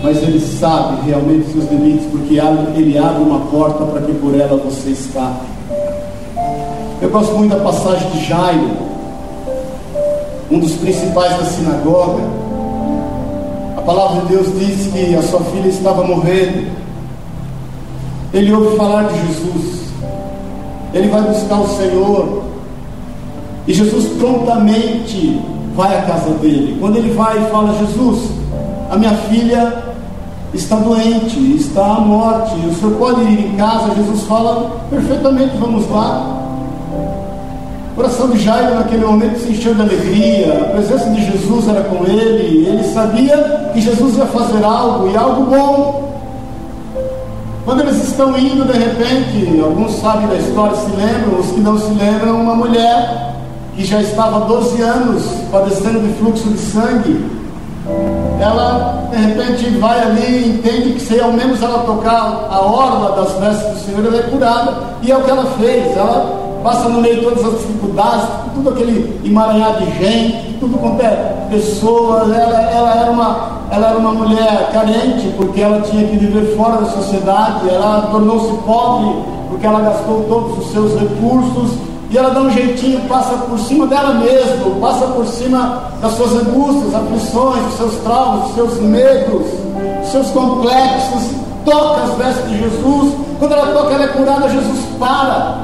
Mas 0.00 0.16
ele 0.18 0.40
sabe 0.40 1.08
realmente 1.08 1.52
seus 1.52 1.68
limites, 1.70 2.06
porque 2.10 2.34
ele 2.76 2.98
abre 2.98 3.22
uma 3.22 3.40
porta 3.46 3.84
para 3.84 4.00
que 4.02 4.12
por 4.14 4.34
ela 4.38 4.56
você 4.56 4.90
escape. 4.90 5.46
Eu 7.00 7.10
gosto 7.10 7.34
muito 7.34 7.50
da 7.50 7.64
passagem 7.64 8.08
de 8.10 8.24
Jairo, 8.24 8.70
um 10.50 10.60
dos 10.60 10.72
principais 10.74 11.36
da 11.36 11.44
sinagoga. 11.44 12.22
A 13.76 13.80
palavra 13.80 14.20
de 14.20 14.28
Deus 14.28 14.46
diz 14.56 14.92
que 14.92 15.16
a 15.16 15.22
sua 15.22 15.40
filha 15.40 15.68
estava 15.68 16.04
morrendo. 16.04 16.70
Ele 18.32 18.52
ouve 18.52 18.76
falar 18.76 19.08
de 19.08 19.14
Jesus. 19.14 19.82
Ele 20.94 21.08
vai 21.08 21.22
buscar 21.22 21.60
o 21.60 21.68
Senhor. 21.76 22.41
E 23.66 23.72
Jesus 23.72 24.06
prontamente 24.18 25.40
vai 25.74 25.96
à 25.96 26.02
casa 26.02 26.30
dele. 26.34 26.76
Quando 26.80 26.96
ele 26.96 27.12
vai 27.12 27.38
e 27.38 27.50
fala: 27.50 27.76
Jesus, 27.78 28.30
a 28.90 28.96
minha 28.96 29.12
filha 29.12 29.92
está 30.52 30.76
doente, 30.76 31.38
está 31.56 31.96
à 31.96 32.00
morte, 32.00 32.54
o 32.66 32.74
senhor 32.74 32.96
pode 32.98 33.22
ir 33.22 33.46
em 33.46 33.56
casa? 33.56 33.94
Jesus 33.94 34.22
fala: 34.24 34.82
perfeitamente, 34.90 35.56
vamos 35.58 35.88
lá. 35.90 36.38
O 37.92 37.94
coração 37.94 38.30
de 38.30 38.38
Jairo 38.38 38.74
naquele 38.74 39.04
momento 39.04 39.38
se 39.38 39.50
encheu 39.50 39.74
de 39.74 39.82
alegria, 39.82 40.62
a 40.62 40.64
presença 40.72 41.10
de 41.10 41.30
Jesus 41.30 41.68
era 41.68 41.82
com 41.84 42.04
ele, 42.06 42.66
ele 42.66 42.84
sabia 42.84 43.70
que 43.72 43.82
Jesus 43.82 44.16
ia 44.16 44.24
fazer 44.26 44.64
algo 44.64 45.10
e 45.10 45.16
algo 45.16 45.44
bom. 45.44 46.12
Quando 47.66 47.82
eles 47.82 48.02
estão 48.02 48.36
indo, 48.36 48.64
de 48.64 48.72
repente, 48.72 49.60
alguns 49.62 49.92
sabem 50.00 50.26
da 50.26 50.36
história, 50.36 50.74
se 50.74 50.90
lembram, 50.90 51.38
os 51.38 51.50
que 51.52 51.60
não 51.60 51.78
se 51.78 51.92
lembram, 51.92 52.40
uma 52.40 52.54
mulher 52.54 53.31
que 53.76 53.84
já 53.84 54.00
estava 54.00 54.36
há 54.36 54.40
12 54.40 54.82
anos 54.82 55.22
padecendo 55.50 56.00
de 56.00 56.12
fluxo 56.14 56.48
de 56.48 56.58
sangue, 56.58 57.42
ela 58.40 59.08
de 59.10 59.16
repente 59.16 59.70
vai 59.78 60.00
ali 60.00 60.20
e 60.20 60.48
entende 60.50 60.94
que 60.94 61.00
se 61.00 61.20
ao 61.20 61.32
menos 61.32 61.62
ela 61.62 61.80
tocar 61.80 62.48
a 62.50 62.60
orla 62.60 63.16
das 63.16 63.32
vestes 63.38 63.72
do 63.72 63.78
Senhor, 63.86 64.06
ela 64.06 64.16
é 64.16 64.22
curada. 64.22 64.74
E 65.02 65.10
é 65.10 65.16
o 65.16 65.22
que 65.22 65.30
ela 65.30 65.44
fez. 65.58 65.96
Ela 65.96 66.60
passa 66.62 66.88
no 66.88 67.00
meio 67.00 67.16
de 67.16 67.22
todas 67.22 67.44
as 67.44 67.52
dificuldades, 67.52 68.28
tudo 68.54 68.70
aquele 68.70 69.20
emaranhado 69.24 69.84
de 69.84 69.98
gente, 69.98 70.56
tudo 70.60 70.78
quanto 70.78 71.02
é 71.02 71.46
pessoas. 71.50 72.30
Ela, 72.30 72.70
ela, 72.70 72.94
era 72.94 73.10
uma, 73.10 73.62
ela 73.70 73.88
era 73.88 73.98
uma 73.98 74.12
mulher 74.12 74.70
carente, 74.72 75.32
porque 75.36 75.60
ela 75.60 75.80
tinha 75.82 76.06
que 76.06 76.16
viver 76.16 76.56
fora 76.56 76.78
da 76.78 76.86
sociedade. 76.86 77.68
Ela 77.68 78.08
tornou-se 78.10 78.52
pobre, 78.64 79.24
porque 79.48 79.66
ela 79.66 79.80
gastou 79.80 80.24
todos 80.28 80.58
os 80.58 80.72
seus 80.72 80.98
recursos 80.98 81.91
e 82.12 82.18
ela 82.18 82.28
dá 82.28 82.42
um 82.42 82.50
jeitinho, 82.50 83.00
passa 83.08 83.34
por 83.38 83.58
cima 83.58 83.86
dela 83.86 84.12
mesma, 84.12 84.70
passa 84.82 85.06
por 85.06 85.26
cima 85.26 85.84
das 85.98 86.12
suas 86.12 86.32
angústias, 86.34 86.94
aflições, 86.94 87.64
dos 87.64 87.74
seus 87.78 87.94
traumas, 88.02 88.42
dos 88.42 88.54
seus 88.54 88.80
medos, 88.80 89.46
dos 90.02 90.10
seus 90.10 90.26
complexos, 90.28 91.22
toca 91.64 92.02
as 92.02 92.14
vestes 92.18 92.50
de 92.50 92.58
Jesus. 92.58 93.14
Quando 93.38 93.52
ela 93.52 93.72
toca, 93.72 93.94
ela 93.94 94.04
é 94.04 94.08
curada, 94.08 94.46
Jesus 94.50 94.78
para. 94.98 95.56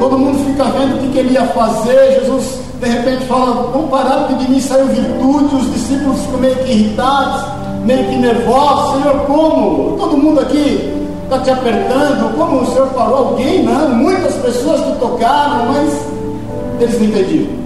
Todo 0.00 0.18
mundo 0.18 0.44
fica 0.44 0.64
vendo 0.64 0.96
o 0.96 0.98
que, 0.98 1.08
que 1.12 1.18
ele 1.18 1.34
ia 1.34 1.46
fazer. 1.46 2.20
Jesus, 2.22 2.58
de 2.80 2.88
repente, 2.88 3.26
fala: 3.26 3.70
Vamos 3.72 3.90
parar, 3.90 4.26
porque 4.26 4.44
de 4.44 4.50
mim 4.50 4.60
saiu 4.60 4.86
virtude. 4.86 5.54
Os 5.54 5.72
discípulos 5.72 6.18
ficam 6.22 6.40
meio 6.40 6.56
que 6.56 6.72
irritados, 6.72 7.44
meio 7.84 8.08
que 8.08 8.16
nervosos. 8.16 9.00
Senhor, 9.00 9.20
como? 9.20 9.96
Todo 9.98 10.16
mundo 10.16 10.40
aqui 10.40 11.03
está 11.24 11.38
te 11.40 11.50
apertando, 11.50 12.36
como 12.36 12.62
o 12.62 12.66
Senhor 12.66 12.88
falou, 12.88 13.28
alguém 13.28 13.62
não, 13.62 13.94
muitas 13.94 14.34
pessoas 14.36 14.80
te 14.80 14.98
tocaram, 14.98 15.66
mas 15.66 16.06
eles 16.80 16.98
não 16.98 17.06
entendiam. 17.06 17.64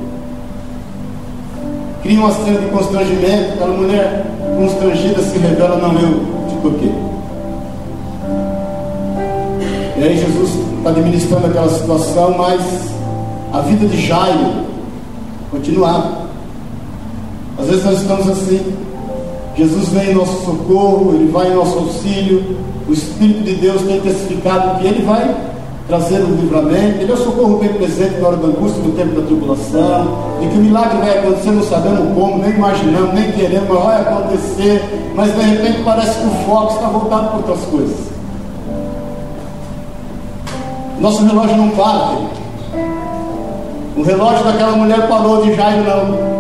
Cria 2.03 2.21
uma 2.21 2.33
cena 2.33 2.61
de 2.61 2.67
constrangimento, 2.67 3.55
aquela 3.55 3.77
mulher 3.77 4.27
constrangida 4.57 5.23
se 5.23 5.39
revela, 5.39 5.77
não, 5.77 5.93
eu 5.99 6.21
te 6.49 6.57
toquei. 6.63 6.95
E 9.97 10.05
aí 10.05 10.17
Jesus 10.17 10.51
está 10.79 10.91
administrando 10.91 11.47
aquela 11.47 11.69
situação, 11.69 12.39
mas 12.39 12.63
a 13.53 13.61
vida 13.63 13.87
de 13.87 14.07
Jairo 14.07 14.65
continuava. 15.51 16.29
Às 17.59 17.67
vezes 17.67 17.85
nós 17.85 18.01
estamos 18.01 18.29
assim. 18.29 18.61
Jesus 19.57 19.89
vem 19.89 20.11
em 20.11 20.15
nosso 20.15 20.45
socorro, 20.45 21.15
Ele 21.15 21.33
vai 21.33 21.51
em 21.51 21.55
nosso 21.57 21.77
auxílio, 21.79 22.57
o 22.89 22.93
Espírito 22.93 23.43
de 23.45 23.55
Deus 23.57 23.83
tem 23.83 24.01
testificado 24.01 24.79
que 24.81 24.87
Ele 24.87 25.05
vai 25.05 25.37
trazer 25.87 26.21
o 26.21 26.35
livramento, 26.35 27.01
Ele 27.01 27.11
é 27.11 27.15
o 27.15 27.19
socorro 27.19 27.59
bem 27.59 27.73
presente 27.75 28.19
na 28.19 28.29
hora 28.29 28.37
da 28.39 28.49
angústia, 28.49 28.83
no 28.83 28.93
tempo 28.93 29.21
da 29.21 29.27
tribulação, 29.27 30.19
e 30.41 30.47
que 30.47 30.55
o 30.55 30.61
milagre 30.61 30.99
vai 30.99 31.19
acontecer, 31.19 31.51
não 31.51 31.63
sabemos 31.63 32.15
como, 32.15 32.39
nem 32.39 32.51
imaginamos, 32.51 33.15
nem 33.15 33.33
queremos, 33.33 33.69
mas 33.69 33.85
vai 33.85 34.01
acontecer, 34.01 35.13
mas 35.15 35.35
de 35.35 35.41
repente 35.43 35.83
parece 35.85 36.19
que 36.19 36.27
o 36.27 36.31
foco 36.47 36.75
está 36.75 36.89
voltado 36.89 37.29
para 37.29 37.37
outras 37.37 37.61
coisas. 37.67 38.09
Nosso 41.01 41.25
relógio 41.25 41.57
não 41.57 41.69
para. 41.71 42.19
O 43.97 44.03
relógio 44.03 44.45
daquela 44.45 44.73
mulher 44.73 45.09
parou 45.09 45.43
de 45.43 45.55
Jairo 45.55 45.85
não. 45.85 46.39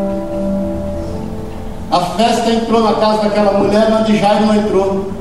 A 1.91 2.01
festa 2.01 2.51
entrou 2.51 2.83
na 2.83 2.93
casa 2.95 3.23
daquela 3.23 3.59
mulher, 3.59 3.89
mas 3.91 4.07
de 4.07 4.17
Jairo 4.19 4.47
não 4.47 4.55
entrou. 4.55 5.19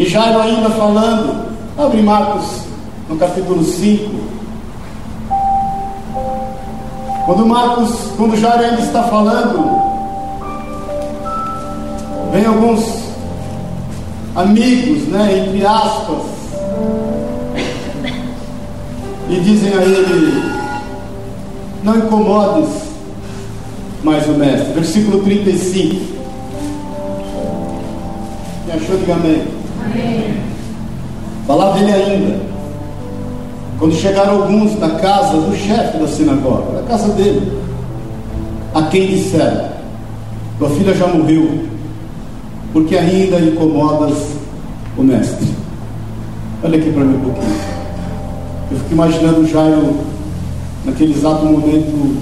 E 0.00 0.06
Jairo 0.06 0.40
ainda 0.40 0.70
falando, 0.70 1.44
abre 1.76 2.00
Marcos 2.00 2.62
no 3.06 3.18
capítulo 3.18 3.62
5. 3.62 4.10
Quando 7.26 7.44
Marcos, 7.44 7.90
quando 8.16 8.34
Jairo 8.34 8.64
ainda 8.64 8.80
está 8.80 9.02
falando, 9.02 9.78
vem 12.32 12.46
alguns 12.46 12.82
amigos, 14.34 15.06
né, 15.08 15.46
entre 15.46 15.66
aspas, 15.66 16.22
e 19.28 19.40
dizem 19.40 19.74
a 19.74 19.82
ele: 19.82 20.42
Não 21.82 21.98
incomodes 21.98 22.70
mais 24.02 24.26
o 24.26 24.32
mestre. 24.32 24.72
Versículo 24.72 25.22
35. 25.24 25.94
Me 28.64 28.72
achou? 28.72 28.96
Diga 28.96 29.12
amém. 29.12 29.59
Falar 31.46 31.72
dele 31.72 31.92
ainda. 31.92 32.40
Quando 33.78 33.94
chegaram 33.94 34.42
alguns 34.42 34.78
da 34.78 34.90
casa 34.90 35.38
do 35.38 35.56
chefe 35.56 35.98
da 35.98 36.06
sinagoga, 36.06 36.80
da 36.80 36.82
casa 36.82 37.12
dele, 37.14 37.58
a 38.74 38.82
quem 38.82 39.06
disseram: 39.06 39.70
Tua 40.58 40.70
filha 40.70 40.94
já 40.94 41.08
morreu, 41.08 41.64
porque 42.72 42.96
ainda 42.96 43.40
incomodas 43.40 44.18
o 44.96 45.02
mestre. 45.02 45.48
Olha 46.62 46.78
aqui 46.78 46.92
para 46.92 47.04
mim 47.04 47.16
um 47.16 47.20
pouquinho. 47.20 47.56
Eu 48.70 48.78
fico 48.78 48.92
imaginando 48.92 49.46
Jairo, 49.48 49.96
naquele 50.84 51.14
exato 51.14 51.44
momento, 51.46 52.16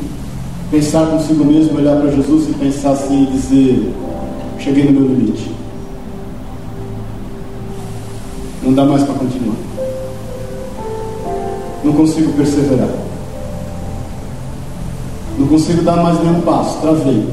pensar 0.70 1.06
consigo 1.06 1.44
mesmo, 1.44 1.76
olhar 1.76 1.96
para 1.96 2.12
Jesus 2.12 2.48
e 2.48 2.52
pensar 2.54 2.92
assim 2.92 3.24
e 3.24 3.32
dizer: 3.32 3.92
Cheguei 4.58 4.84
no 4.84 4.92
meu 4.92 5.08
limite. 5.08 5.57
Não 8.68 8.74
dá 8.74 8.84
mais 8.84 9.02
para 9.02 9.14
continuar. 9.14 9.56
Não 11.82 11.90
consigo 11.94 12.32
perseverar. 12.34 12.90
Não 15.38 15.46
consigo 15.46 15.80
dar 15.80 15.96
mais 15.96 16.20
nenhum 16.20 16.42
passo. 16.42 16.78
Travei. 16.82 17.26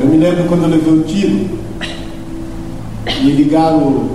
Eu 0.00 0.06
me 0.06 0.18
lembro 0.18 0.44
quando 0.44 0.62
eu 0.62 0.68
levei 0.68 0.92
o 0.92 1.02
tiro 1.02 1.58
e 3.24 3.30
ligaram 3.32 4.08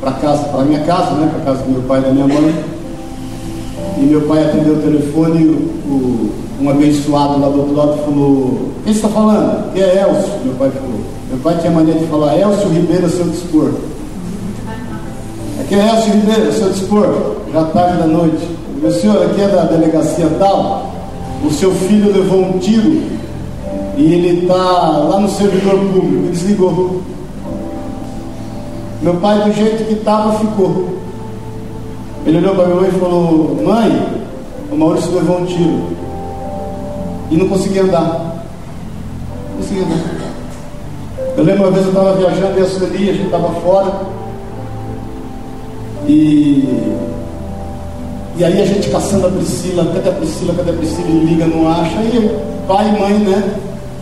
para 0.00 0.14
casa, 0.14 0.48
para 0.48 0.64
minha 0.64 0.80
casa, 0.80 1.12
né, 1.12 1.30
para 1.32 1.44
casa 1.44 1.62
do 1.62 1.70
meu 1.70 1.82
pai 1.82 2.00
e 2.00 2.02
da 2.02 2.10
minha 2.10 2.26
mãe. 2.26 2.64
E 3.98 4.00
meu 4.00 4.22
pai 4.22 4.46
atendeu 4.46 4.74
o 4.74 4.82
telefone 4.82 5.46
o, 5.46 5.52
o, 5.88 6.34
um 6.60 6.70
abençoado 6.70 7.40
lá 7.40 7.48
do 7.48 7.60
outro 7.60 7.74
lado 7.76 7.98
falou: 8.04 8.70
Quem 8.84 8.92
está 8.92 9.08
falando? 9.08 9.72
Que 9.72 9.80
é 9.80 10.02
Elcio, 10.02 10.32
meu 10.44 10.54
pai 10.54 10.70
falou. 10.70 11.00
Meu 11.28 11.38
pai 11.38 11.56
tinha 11.60 11.72
mania 11.72 11.94
de 11.94 12.06
falar, 12.06 12.38
Elcio 12.38 12.68
Ribeiro, 12.68 13.08
seu 13.10 13.24
dispor. 13.26 13.72
Aqui 15.60 15.74
é 15.74 15.88
Elcio 15.88 16.12
Ribeiro, 16.12 16.52
seu 16.52 16.70
dispor, 16.70 17.36
já 17.52 17.64
tarde 17.64 17.98
da 17.98 18.06
noite. 18.06 18.48
O 18.82 18.90
senhor 18.90 19.22
aqui 19.24 19.40
é 19.40 19.48
da 19.48 19.64
delegacia 19.64 20.28
tal, 20.38 20.92
o 21.44 21.50
seu 21.50 21.72
filho 21.72 22.12
levou 22.12 22.40
um 22.40 22.58
tiro 22.58 23.02
e 23.96 24.12
ele 24.12 24.42
está 24.42 24.54
lá 24.54 25.18
no 25.18 25.28
servidor 25.28 25.78
público, 25.78 26.28
desligou. 26.30 27.00
Meu 29.02 29.14
pai, 29.14 29.42
do 29.42 29.52
jeito 29.52 29.84
que 29.84 29.94
estava, 29.94 30.38
ficou. 30.38 30.96
Ele 32.26 32.38
olhou 32.38 32.54
para 32.54 32.66
minha 32.66 32.80
mãe 32.80 32.88
e 32.88 32.98
falou: 32.98 33.58
Mãe, 33.64 34.06
o 34.70 34.76
Maurício 34.76 35.14
levou 35.14 35.40
um 35.40 35.46
tiro. 35.46 35.95
E 37.30 37.36
não 37.36 37.48
conseguia 37.48 37.82
andar. 37.82 38.44
Não 39.50 39.56
conseguia 39.58 39.84
andar. 39.84 40.16
Eu 41.36 41.44
lembro 41.44 41.64
uma 41.64 41.70
vez 41.70 41.84
eu 41.84 41.92
estava 41.92 42.14
viajando 42.14 42.58
em 42.58 42.62
Açuri, 42.62 43.10
a 43.10 43.12
gente 43.12 43.26
estava 43.26 43.50
fora. 43.60 43.92
E, 46.08 46.94
e 48.36 48.44
aí 48.44 48.62
a 48.62 48.64
gente 48.64 48.88
caçando 48.88 49.26
a 49.26 49.30
Priscila, 49.30 49.84
cadê 49.92 50.08
a 50.08 50.12
Priscila, 50.12 50.54
cadê 50.54 50.70
a 50.70 50.74
Priscila? 50.74 51.08
E 51.08 51.24
liga, 51.24 51.46
não 51.46 51.70
acha. 51.70 52.00
E 52.02 52.36
pai 52.66 52.88
e 52.88 53.00
mãe, 53.00 53.18
né? 53.18 53.54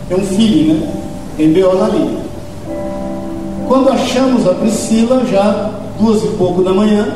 Tem 0.07 0.17
um 0.17 0.25
filho, 0.25 0.73
né? 0.73 0.93
Tem 1.35 1.51
B.O. 1.51 1.83
ali. 1.83 2.19
Quando 3.67 3.89
achamos 3.89 4.47
a 4.47 4.53
Priscila, 4.53 5.25
já 5.25 5.71
duas 5.99 6.23
e 6.23 6.27
pouco 6.37 6.63
da 6.63 6.71
manhã, 6.73 7.07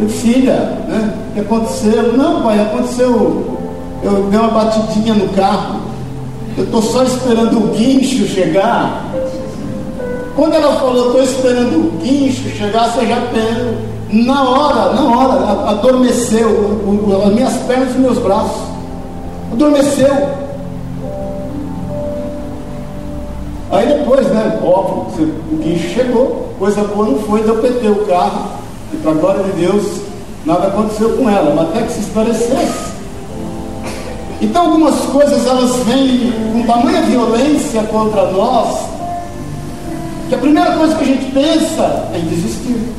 eu 0.00 0.08
filha, 0.08 0.54
né? 0.88 1.14
O 1.30 1.34
que 1.34 1.40
aconteceu? 1.40 2.16
Não, 2.16 2.42
pai, 2.42 2.60
aconteceu. 2.60 3.51
Eu 4.02 4.24
dei 4.24 4.38
uma 4.38 4.48
batidinha 4.48 5.14
no 5.14 5.28
carro. 5.30 5.80
Eu 6.56 6.64
estou 6.64 6.82
só 6.82 7.04
esperando 7.04 7.56
o 7.58 7.68
guincho 7.68 8.26
chegar. 8.26 9.04
Quando 10.34 10.54
ela 10.54 10.74
falou, 10.76 11.06
estou 11.06 11.22
esperando 11.22 11.76
o 11.76 11.90
guincho 12.02 12.48
chegar, 12.50 12.90
você 12.90 13.06
já 13.06 13.20
perdeu. 13.32 13.92
Na 14.12 14.42
hora, 14.42 14.92
na 14.92 15.16
hora, 15.16 15.70
adormeceu 15.70 16.48
as 17.24 17.32
minhas 17.32 17.54
pernas 17.62 17.94
e 17.94 17.98
meus 17.98 18.18
braços. 18.18 18.60
Adormeceu. 19.52 20.42
Aí 23.70 23.86
depois, 23.86 24.26
né, 24.26 24.60
óbvio, 24.62 25.34
o 25.50 25.56
guincho 25.56 25.88
chegou, 25.94 26.54
coisa 26.58 26.82
boa 26.82 27.06
não 27.06 27.18
foi, 27.20 27.42
deu 27.42 27.56
PT 27.56 27.88
o 27.88 28.06
carro, 28.06 28.50
e 28.92 28.96
para 28.98 29.12
a 29.12 29.14
glória 29.14 29.44
de 29.44 29.52
Deus, 29.52 30.02
nada 30.44 30.66
aconteceu 30.66 31.16
com 31.16 31.30
ela, 31.30 31.54
mas 31.54 31.70
até 31.70 31.86
que 31.86 31.92
se 31.92 32.00
esclarecesse. 32.00 32.91
Então 34.42 34.66
algumas 34.66 34.96
coisas 35.02 35.46
elas 35.46 35.76
vêm 35.84 36.32
com 36.52 36.66
tamanha 36.66 37.02
violência 37.02 37.80
contra 37.84 38.32
nós, 38.32 38.76
que 40.28 40.34
a 40.34 40.38
primeira 40.38 40.72
coisa 40.72 40.96
que 40.96 41.04
a 41.04 41.06
gente 41.06 41.30
pensa 41.32 42.08
é 42.12 42.18
em 42.18 42.26
desistir. 42.26 42.92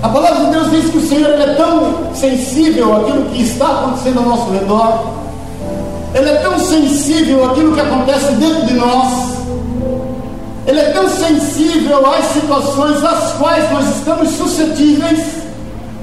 A 0.00 0.08
palavra 0.08 0.44
de 0.44 0.50
Deus 0.52 0.70
diz 0.70 0.90
que 0.92 0.98
o 0.98 1.08
Senhor 1.08 1.30
é 1.30 1.54
tão 1.54 2.14
sensível 2.14 2.96
àquilo 2.96 3.26
que 3.30 3.42
está 3.42 3.66
acontecendo 3.66 4.20
ao 4.20 4.26
nosso 4.26 4.50
redor, 4.52 5.12
Ele 6.14 6.28
é 6.30 6.36
tão 6.36 6.58
sensível 6.60 7.50
àquilo 7.50 7.74
que 7.74 7.80
acontece 7.80 8.32
dentro 8.34 8.66
de 8.66 8.74
nós, 8.74 9.36
Ele 10.64 10.78
é 10.78 10.90
tão 10.92 11.08
sensível 11.08 12.06
às 12.06 12.26
situações 12.26 13.02
às 13.02 13.32
quais 13.32 13.68
nós 13.72 13.96
estamos 13.96 14.30
suscetíveis, 14.30 15.39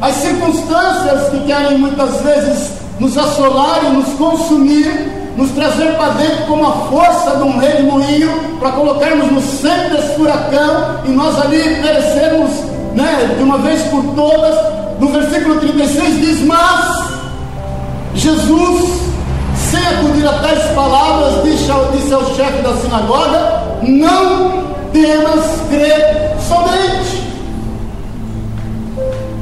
as 0.02 0.16
circunstâncias 0.16 1.30
que 1.30 1.40
querem 1.46 1.78
muitas 1.78 2.22
vezes 2.22 2.72
nos 3.00 3.18
assolar 3.18 3.82
e 3.86 3.90
nos 3.90 4.08
consumir, 4.14 5.34
nos 5.36 5.52
trazer 5.52 5.96
para 5.98 6.14
dentro 6.14 6.46
como 6.48 6.68
a 6.68 6.72
força 6.72 7.38
de 7.38 7.44
um 7.44 7.58
redemoinho, 7.58 8.58
para 8.60 8.72
colocarmos 8.72 9.32
no 9.32 9.42
centro 9.42 9.96
desse 9.96 10.16
furacão 10.16 11.02
e 11.06 11.10
nós 11.10 11.40
ali 11.42 11.62
perecermos 11.82 12.52
né, 12.96 13.36
de 13.38 13.44
uma 13.44 13.58
vez 13.60 13.82
por 13.84 14.04
todas. 14.16 14.56
No 15.00 15.10
versículo 15.10 15.60
36 15.60 16.20
diz: 16.20 16.42
Mas 16.42 17.08
Jesus, 18.16 19.00
sem 19.70 19.88
acudir 19.88 20.28
a 20.28 20.34
tais 20.40 20.64
palavras, 20.74 21.44
disse 21.44 21.70
ao, 21.70 21.86
disse 21.92 22.14
ao 22.14 22.26
chefe 22.36 22.62
da 22.64 22.76
sinagoga: 22.78 23.64
Não 23.84 24.64
temas 24.92 25.46
crer 25.70 26.36
somente. 26.48 27.17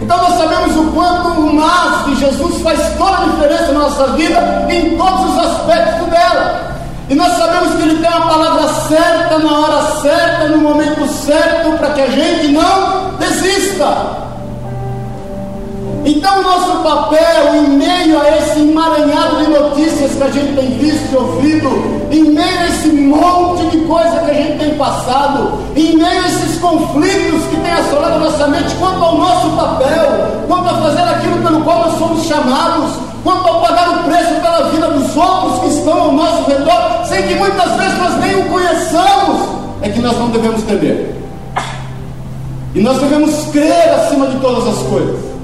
Então 0.06 0.20
nós 0.20 0.38
sabemos 0.38 0.78
o 0.78 0.92
quanto 0.92 1.30
o 1.30 1.52
mas 1.56 2.06
de 2.06 2.16
Jesus 2.18 2.62
faz 2.62 2.80
toda 2.96 3.18
a 3.18 3.26
diferença 3.26 3.72
na 3.72 3.80
nossa 3.80 4.08
vida, 4.10 4.68
em 4.70 4.96
todos 4.96 5.32
os 5.32 5.40
aspectos 5.40 6.08
dela. 6.10 6.76
E 7.10 7.16
nós 7.16 7.36
sabemos 7.36 7.74
que 7.74 7.82
Ele 7.82 8.00
tem 8.00 8.08
a 8.08 8.22
palavra 8.22 8.68
certa, 8.88 9.40
na 9.40 9.60
hora 9.60 9.82
certa, 10.04 10.48
no 10.50 10.58
momento 10.60 11.08
certo, 11.08 11.76
para 11.80 11.90
que 11.90 12.02
a 12.02 12.08
gente 12.08 12.50
não 12.50 13.16
desista. 13.18 14.25
Então, 16.08 16.44
nosso 16.44 16.84
papel, 16.84 17.56
em 17.56 17.70
meio 17.70 18.22
a 18.22 18.38
esse 18.38 18.60
emaranhado 18.60 19.38
de 19.38 19.50
notícias 19.50 20.12
que 20.12 20.22
a 20.22 20.30
gente 20.30 20.56
tem 20.56 20.78
visto 20.78 21.12
e 21.12 21.16
ouvido, 21.16 21.70
em 22.12 22.26
meio 22.26 22.60
a 22.60 22.68
esse 22.68 22.90
monte 22.90 23.66
de 23.72 23.78
coisa 23.86 24.20
que 24.20 24.30
a 24.30 24.34
gente 24.36 24.60
tem 24.60 24.76
passado, 24.76 25.54
em 25.76 25.98
meio 25.98 26.24
a 26.24 26.28
esses 26.28 26.60
conflitos 26.60 27.42
que 27.50 27.56
tem 27.56 27.72
assolado 27.72 28.14
a 28.14 28.20
nossa 28.20 28.48
mente, 28.50 28.76
quanto 28.76 29.04
ao 29.04 29.18
nosso 29.18 29.50
papel, 29.58 30.44
quanto 30.48 30.70
a 30.70 30.74
fazer 30.76 31.02
aquilo 31.02 31.38
pelo 31.42 31.62
qual 31.62 31.80
nós 31.80 31.98
somos 31.98 32.24
chamados, 32.28 32.92
quanto 33.24 33.48
a 33.50 33.60
pagar 33.62 33.90
o 33.90 34.04
preço 34.04 34.34
pela 34.42 34.70
vida 34.70 34.88
dos 34.88 35.18
outros 35.18 35.60
que 35.62 35.68
estão 35.70 36.02
ao 36.02 36.12
nosso 36.12 36.44
redor, 36.44 37.04
sem 37.06 37.24
que 37.24 37.34
muitas 37.34 37.72
vezes 37.78 37.98
nós 37.98 38.20
nem 38.20 38.36
o 38.36 38.46
conheçamos, 38.46 39.42
é 39.82 39.90
que 39.90 40.00
nós 40.02 40.16
não 40.20 40.30
devemos 40.30 40.62
temer. 40.62 41.16
E 42.76 42.80
nós 42.80 43.00
devemos 43.00 43.46
crer 43.52 43.90
acima 43.96 44.28
de 44.28 44.38
todas 44.38 44.68
as 44.68 44.84
coisas. 44.84 45.35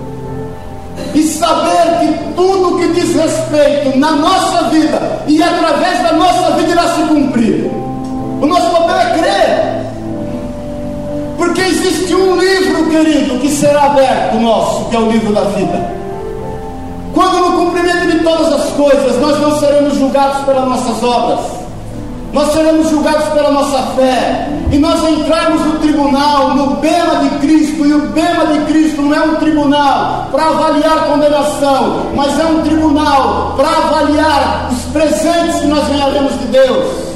E 1.13 1.23
saber 1.23 1.99
que 1.99 2.33
tudo 2.35 2.77
que 2.77 2.87
diz 2.93 3.15
respeito 3.15 3.97
na 3.97 4.11
nossa 4.11 4.69
vida 4.69 5.23
e 5.27 5.41
através 5.41 6.03
da 6.03 6.13
nossa 6.13 6.51
vida 6.51 6.71
irá 6.71 6.87
se 6.95 7.01
cumprir. 7.03 7.69
O 8.41 8.45
nosso 8.45 8.69
papel 8.71 8.95
é 8.95 9.17
crer. 9.17 9.81
Porque 11.37 11.61
existe 11.61 12.13
um 12.15 12.37
livro, 12.37 12.89
querido, 12.89 13.39
que 13.39 13.49
será 13.49 13.85
aberto 13.85 14.35
nosso, 14.39 14.85
que 14.89 14.95
é 14.95 14.99
o 14.99 15.11
livro 15.11 15.33
da 15.33 15.41
vida. 15.41 16.01
Quando 17.13 17.39
no 17.39 17.65
cumprimento 17.65 18.07
de 18.07 18.23
todas 18.23 18.53
as 18.53 18.69
coisas 18.71 19.19
nós 19.19 19.39
não 19.39 19.59
seremos 19.59 19.95
julgados 19.95 20.45
pelas 20.45 20.67
nossas 20.67 21.03
obras, 21.03 21.60
nós 22.33 22.53
seremos 22.53 22.89
julgados 22.89 23.27
pela 23.29 23.51
nossa 23.51 23.77
fé, 23.95 24.47
e 24.71 24.77
nós 24.77 25.03
entrarmos 25.03 25.61
no 25.65 25.79
tribunal, 25.79 26.55
no 26.55 26.75
bema 26.77 27.17
de 27.23 27.29
Cristo, 27.39 27.85
e 27.85 27.93
o 27.93 28.07
bema 28.07 28.45
de 28.47 28.59
Cristo 28.71 29.01
não 29.01 29.13
é 29.13 29.21
um 29.21 29.35
tribunal 29.35 30.27
para 30.31 30.47
avaliar 30.47 31.07
condenação, 31.07 32.11
mas 32.15 32.39
é 32.39 32.45
um 32.45 32.61
tribunal 32.61 33.53
para 33.57 33.67
avaliar 33.67 34.69
os 34.71 34.79
presentes 34.93 35.59
que 35.59 35.67
nós 35.67 35.87
ganharemos 35.89 36.39
de 36.39 36.45
Deus. 36.45 37.11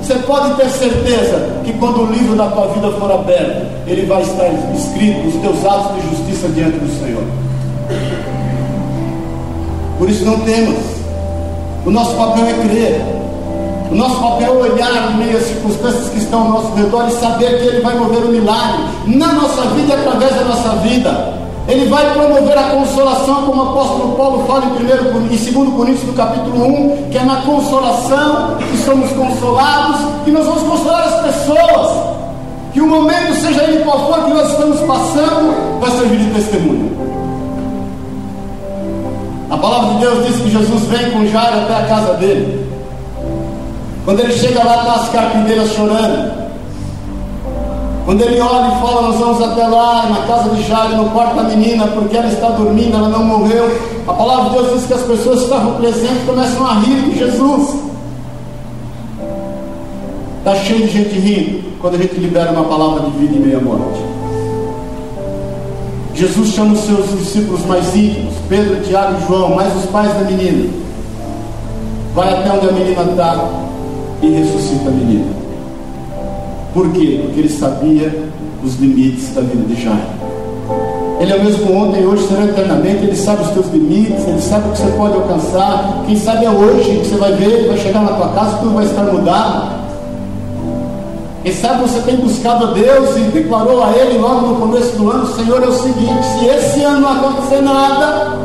Você 0.00 0.14
pode 0.20 0.54
ter 0.54 0.68
certeza 0.68 1.60
que 1.64 1.72
quando 1.74 2.02
o 2.02 2.12
livro 2.12 2.36
da 2.36 2.46
tua 2.48 2.68
vida 2.68 2.90
for 2.92 3.10
aberto, 3.10 3.66
ele 3.86 4.06
vai 4.06 4.22
estar 4.22 4.48
escrito 4.74 5.28
os 5.28 5.34
teus 5.36 5.64
atos 5.64 5.94
de 5.94 6.10
justiça 6.10 6.48
diante 6.48 6.78
do 6.78 7.00
Senhor. 7.00 7.22
Por 9.98 10.10
isso 10.10 10.24
não 10.24 10.40
temas. 10.40 10.82
O 11.86 11.90
nosso 11.90 12.14
papel 12.16 12.46
é 12.46 12.52
crer. 12.68 13.21
O 13.92 13.94
nosso 13.94 14.22
papel 14.22 14.64
é 14.64 14.70
olhar 14.70 15.12
em 15.12 15.16
meio 15.18 15.36
às 15.36 15.44
circunstâncias 15.44 16.08
que 16.08 16.16
estão 16.16 16.40
ao 16.40 16.48
nosso 16.48 16.74
redor 16.74 17.06
e 17.08 17.10
saber 17.10 17.60
que 17.60 17.66
Ele 17.66 17.82
vai 17.82 17.94
mover 17.94 18.24
um 18.24 18.28
milagre 18.28 18.84
na 19.04 19.34
nossa 19.34 19.60
vida 19.66 19.92
e 19.92 20.00
através 20.00 20.34
da 20.34 20.44
nossa 20.44 20.68
vida. 20.76 21.34
Ele 21.68 21.90
vai 21.90 22.10
promover 22.14 22.56
a 22.56 22.70
consolação, 22.70 23.42
como 23.42 23.62
o 23.62 23.68
apóstolo 23.68 24.16
Paulo 24.16 24.46
fala 24.46 24.64
em, 24.64 25.18
1, 25.18 25.26
em 25.26 25.28
2 25.28 25.74
Coríntios, 25.76 26.06
no 26.06 26.14
capítulo 26.14 26.66
1, 26.66 27.10
que 27.10 27.18
é 27.18 27.22
na 27.22 27.36
consolação 27.42 28.56
que 28.58 28.78
somos 28.78 29.10
consolados, 29.12 30.00
que 30.24 30.30
nós 30.30 30.46
vamos 30.46 30.62
consolar 30.62 31.08
as 31.08 31.20
pessoas. 31.26 32.12
Que 32.72 32.80
o 32.80 32.86
momento, 32.86 33.34
seja 33.42 33.62
ele 33.64 33.84
qual 33.84 34.06
for 34.06 34.24
que 34.24 34.30
nós 34.32 34.52
estamos 34.52 34.80
passando, 34.80 35.78
vai 35.80 35.90
servir 35.90 36.16
de 36.16 36.30
testemunho. 36.30 36.96
A 39.50 39.58
palavra 39.58 39.90
de 39.90 40.00
Deus 40.00 40.26
diz 40.26 40.36
que 40.40 40.50
Jesus 40.50 40.82
vem 40.84 41.10
com 41.10 41.26
Jairo 41.26 41.58
até 41.58 41.76
a 41.76 41.82
casa 41.82 42.14
dele. 42.14 42.71
Quando 44.04 44.20
ele 44.20 44.32
chega 44.32 44.64
lá, 44.64 44.78
está 44.78 44.94
as 44.94 45.08
carpinteiras 45.10 45.70
chorando. 45.70 46.42
Quando 48.04 48.20
ele 48.22 48.40
olha 48.40 48.76
e 48.76 48.80
fala, 48.80 49.02
nós 49.02 49.16
vamos 49.16 49.40
até 49.40 49.64
lá, 49.66 50.06
na 50.10 50.26
casa 50.26 50.50
de 50.50 50.62
Jairo, 50.64 50.96
no 50.96 51.10
quarto 51.10 51.36
da 51.36 51.44
menina, 51.44 51.86
porque 51.86 52.16
ela 52.16 52.26
está 52.26 52.48
dormindo, 52.50 52.96
ela 52.96 53.08
não 53.08 53.24
morreu. 53.24 53.70
A 54.08 54.12
palavra 54.12 54.50
de 54.50 54.56
Deus 54.56 54.72
diz 54.74 54.86
que 54.86 54.94
as 54.94 55.02
pessoas 55.02 55.38
que 55.38 55.44
estavam 55.44 55.74
presentes 55.74 56.24
começam 56.26 56.66
a 56.66 56.74
rir 56.80 57.00
de 57.02 57.18
Jesus. 57.18 57.74
Está 60.38 60.56
cheio 60.56 60.88
de 60.88 60.92
gente 60.92 61.14
rindo 61.20 61.72
quando 61.80 61.94
a 61.94 61.98
gente 61.98 62.14
libera 62.16 62.50
uma 62.50 62.64
palavra 62.64 63.08
de 63.08 63.10
vida 63.18 63.36
e 63.36 63.38
meia 63.38 63.60
morte. 63.60 64.00
Jesus 66.14 66.48
chama 66.48 66.74
os 66.74 66.80
seus 66.80 67.08
discípulos 67.18 67.64
mais 67.66 67.94
íntimos, 67.94 68.34
Pedro, 68.48 68.82
Tiago 68.82 69.16
e 69.16 69.26
João, 69.28 69.54
mais 69.54 69.74
os 69.76 69.86
pais 69.86 70.12
da 70.12 70.20
menina. 70.24 70.68
Vai 72.14 72.32
até 72.32 72.52
onde 72.52 72.68
a 72.68 72.72
menina 72.72 73.02
está 73.02 73.71
e 74.22 74.28
ressuscita 74.28 74.88
a 74.88 74.92
menina. 74.92 75.26
Por 76.72 76.90
quê? 76.92 77.20
Porque 77.24 77.40
ele 77.40 77.48
sabia 77.48 78.30
os 78.64 78.76
limites 78.76 79.34
da 79.34 79.42
vida 79.42 79.74
de 79.74 79.82
Jairo. 79.82 80.22
Ele 81.20 81.32
é 81.32 81.36
o 81.36 81.44
mesmo 81.44 81.72
ontem, 81.76 82.06
hoje, 82.06 82.26
será 82.26 82.44
eternamente. 82.44 83.04
Ele 83.04 83.16
sabe 83.16 83.42
os 83.42 83.50
teus 83.50 83.68
limites, 83.68 84.26
ele 84.26 84.40
sabe 84.40 84.68
o 84.68 84.72
que 84.72 84.78
você 84.78 84.90
pode 84.92 85.14
alcançar. 85.14 86.02
Quem 86.06 86.16
sabe 86.16 86.44
é 86.46 86.50
hoje 86.50 86.98
que 86.98 87.08
você 87.08 87.16
vai 87.16 87.32
ver, 87.32 87.68
vai 87.68 87.78
chegar 87.78 88.02
na 88.02 88.12
tua 88.14 88.28
casa, 88.28 88.58
tudo 88.58 88.74
vai 88.74 88.84
estar 88.84 89.04
mudado. 89.04 89.82
Quem 91.42 91.52
sabe 91.52 91.82
você 91.82 92.00
tem 92.02 92.16
buscado 92.16 92.66
a 92.66 92.70
Deus 92.72 93.16
e 93.16 93.20
declarou 93.20 93.82
a 93.84 93.90
Ele 93.92 94.18
logo 94.18 94.48
no 94.48 94.56
começo 94.56 94.96
do 94.96 95.10
ano: 95.10 95.26
Senhor, 95.34 95.62
é 95.62 95.66
o 95.66 95.72
seguinte, 95.72 96.24
se 96.38 96.46
esse 96.46 96.82
ano 96.82 97.00
não 97.00 97.12
acontecer 97.12 97.60
nada, 97.60 98.38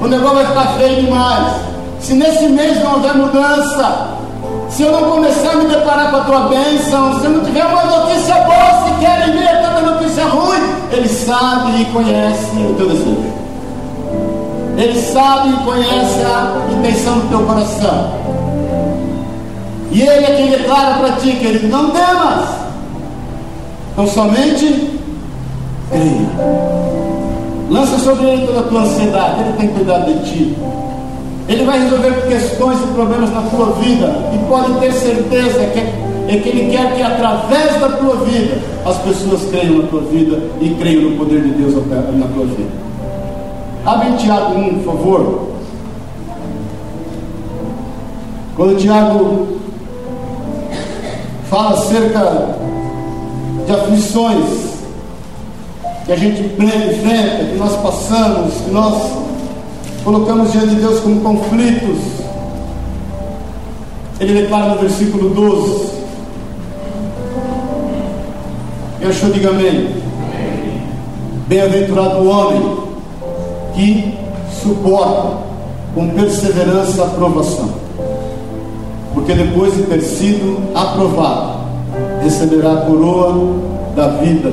o 0.00 0.06
negócio 0.06 0.36
vai 0.36 0.46
ficar 0.46 0.66
feio 0.78 1.02
demais. 1.02 1.52
Se 2.00 2.14
nesse 2.14 2.46
mês 2.48 2.82
não 2.82 2.94
houver 2.94 3.14
mudança, 3.14 4.21
se 4.72 4.82
eu 4.82 4.90
não 4.90 5.10
começar 5.10 5.52
a 5.52 5.56
me 5.56 5.66
deparar 5.66 6.10
com 6.10 6.16
a 6.16 6.24
tua 6.24 6.40
bênção, 6.48 7.20
se 7.20 7.26
eu 7.26 7.30
não 7.30 7.44
tiver 7.44 7.64
uma 7.64 7.84
notícia 7.84 8.34
boa 8.36 8.88
sequer 8.88 9.28
em 9.28 9.34
meio 9.34 9.48
a 9.50 9.62
tanta 9.62 9.80
notícia 9.82 10.24
ruim, 10.24 10.60
Ele 10.90 11.08
sabe 11.08 11.82
e 11.82 11.84
conhece 11.86 12.56
o 12.56 12.74
teu 12.74 12.88
desejo. 12.88 13.32
Ele 14.78 14.98
sabe 14.98 15.50
e 15.50 15.64
conhece 15.64 16.20
a 16.24 16.72
intenção 16.72 17.18
do 17.18 17.28
teu 17.28 17.40
coração. 17.40 18.12
E 19.90 20.00
Ele 20.00 20.24
é 20.24 20.36
quem 20.36 20.50
declara 20.50 20.94
para 20.94 21.12
ti, 21.16 21.32
querido, 21.32 21.68
não 21.68 21.90
temas. 21.90 22.48
Então 23.92 24.06
somente 24.06 24.98
creia. 25.90 26.28
Lança 27.68 27.98
sobre 27.98 28.26
Ele 28.26 28.46
toda 28.46 28.60
a 28.60 28.62
tua 28.62 28.80
ansiedade, 28.80 29.40
Ele 29.42 29.52
tem 29.58 29.68
cuidado 29.68 30.06
de 30.06 30.30
ti. 30.30 30.56
Ele 31.52 31.64
vai 31.64 31.80
resolver 31.80 32.26
questões 32.28 32.78
e 32.82 32.86
problemas 32.94 33.30
na 33.30 33.42
tua 33.42 33.72
vida. 33.72 34.06
E 34.32 34.38
pode 34.48 34.72
ter 34.80 34.90
certeza 34.92 35.66
que 35.66 35.80
é 35.80 36.38
que 36.38 36.48
Ele 36.48 36.70
quer 36.70 36.94
que 36.94 37.02
através 37.02 37.78
da 37.78 37.90
tua 37.90 38.16
vida 38.24 38.58
as 38.86 38.96
pessoas 38.98 39.42
creiam 39.50 39.82
na 39.82 39.88
tua 39.88 40.00
vida 40.00 40.40
e 40.62 40.70
creiam 40.70 41.10
no 41.10 41.18
poder 41.18 41.42
de 41.42 41.50
Deus 41.50 41.74
na 41.74 42.26
tua 42.28 42.46
vida. 42.46 42.70
Abre 43.84 44.12
Tiago 44.12 44.54
1, 44.54 44.78
por 44.78 44.94
favor. 44.94 45.48
Quando 48.56 48.78
Tiago 48.78 49.58
fala 51.50 51.70
acerca 51.70 52.56
de 53.66 53.72
aflições 53.72 54.72
que 56.06 56.12
a 56.12 56.16
gente 56.16 56.40
enfrenta, 56.40 57.44
que 57.44 57.56
nós 57.58 57.76
passamos, 57.76 58.54
que 58.54 58.70
nós 58.70 59.22
colocamos 60.04 60.52
diante 60.52 60.70
de 60.70 60.76
Deus 60.76 61.00
como 61.00 61.20
conflitos. 61.20 61.98
Ele 64.20 64.42
declara 64.42 64.74
no 64.74 64.80
versículo 64.80 65.30
12. 65.30 65.92
E 69.00 69.04
achou, 69.06 69.30
diga 69.30 69.50
amém. 69.50 69.96
Bem-aventurado 71.48 72.18
o 72.18 72.28
homem 72.28 72.76
que 73.74 74.18
suporta 74.62 75.38
com 75.94 76.08
perseverança 76.10 77.04
a 77.04 77.08
provação 77.08 77.82
porque 79.14 79.34
depois 79.34 79.74
de 79.76 79.82
ter 79.84 80.00
sido 80.00 80.58
aprovado, 80.74 81.60
receberá 82.22 82.72
a 82.72 82.76
coroa 82.82 83.34
da 83.94 84.08
vida, 84.08 84.52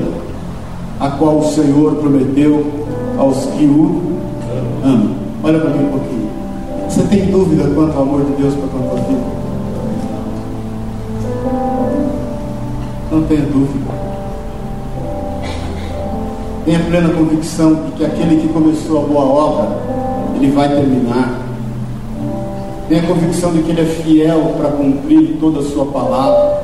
a 0.98 1.10
qual 1.10 1.38
o 1.38 1.50
Senhor 1.50 1.96
prometeu 1.96 2.66
aos 3.18 3.46
que 3.46 3.64
o 3.64 4.02
amam. 4.84 5.29
Olha 5.42 5.58
para 5.58 5.70
mim 5.70 5.84
um 5.84 5.90
pouquinho. 5.90 6.30
Você 6.88 7.02
tem 7.04 7.26
dúvida 7.26 7.64
quanto 7.74 7.96
ao 7.96 8.02
amor 8.02 8.24
de 8.24 8.32
Deus 8.32 8.54
para 8.54 8.68
com 8.68 8.78
a 8.78 8.90
tua 8.90 9.00
vida? 9.00 9.20
Não 13.10 13.22
tenha 13.22 13.42
dúvida. 13.42 13.90
Tenha 16.64 16.80
plena 16.80 17.08
convicção 17.08 17.74
de 17.74 17.92
que 17.92 18.04
aquele 18.04 18.40
que 18.40 18.48
começou 18.48 18.98
a 18.98 19.06
boa 19.06 19.24
obra, 19.24 19.68
ele 20.36 20.50
vai 20.50 20.68
terminar. 20.68 21.40
Tenha 22.90 23.02
convicção 23.02 23.52
de 23.52 23.62
que 23.62 23.70
Ele 23.70 23.82
é 23.82 23.84
fiel 23.84 24.54
para 24.58 24.70
cumprir 24.70 25.36
toda 25.40 25.60
a 25.60 25.62
sua 25.62 25.86
palavra. 25.86 26.60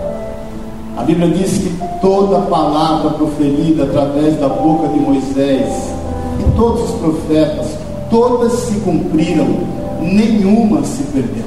A 0.96 1.02
Bíblia 1.04 1.28
diz 1.28 1.58
que 1.58 1.72
toda 2.00 2.40
palavra 2.46 3.10
proferida 3.10 3.84
através 3.84 4.36
da 4.40 4.48
boca 4.48 4.88
de 4.88 4.98
Moisés 4.98 5.68
e 6.40 6.56
todos 6.56 6.90
os 6.90 6.96
profetas, 6.96 7.85
todas 8.10 8.52
se 8.52 8.80
cumpriram, 8.80 9.46
nenhuma 10.00 10.82
se 10.84 11.02
perdeu. 11.04 11.44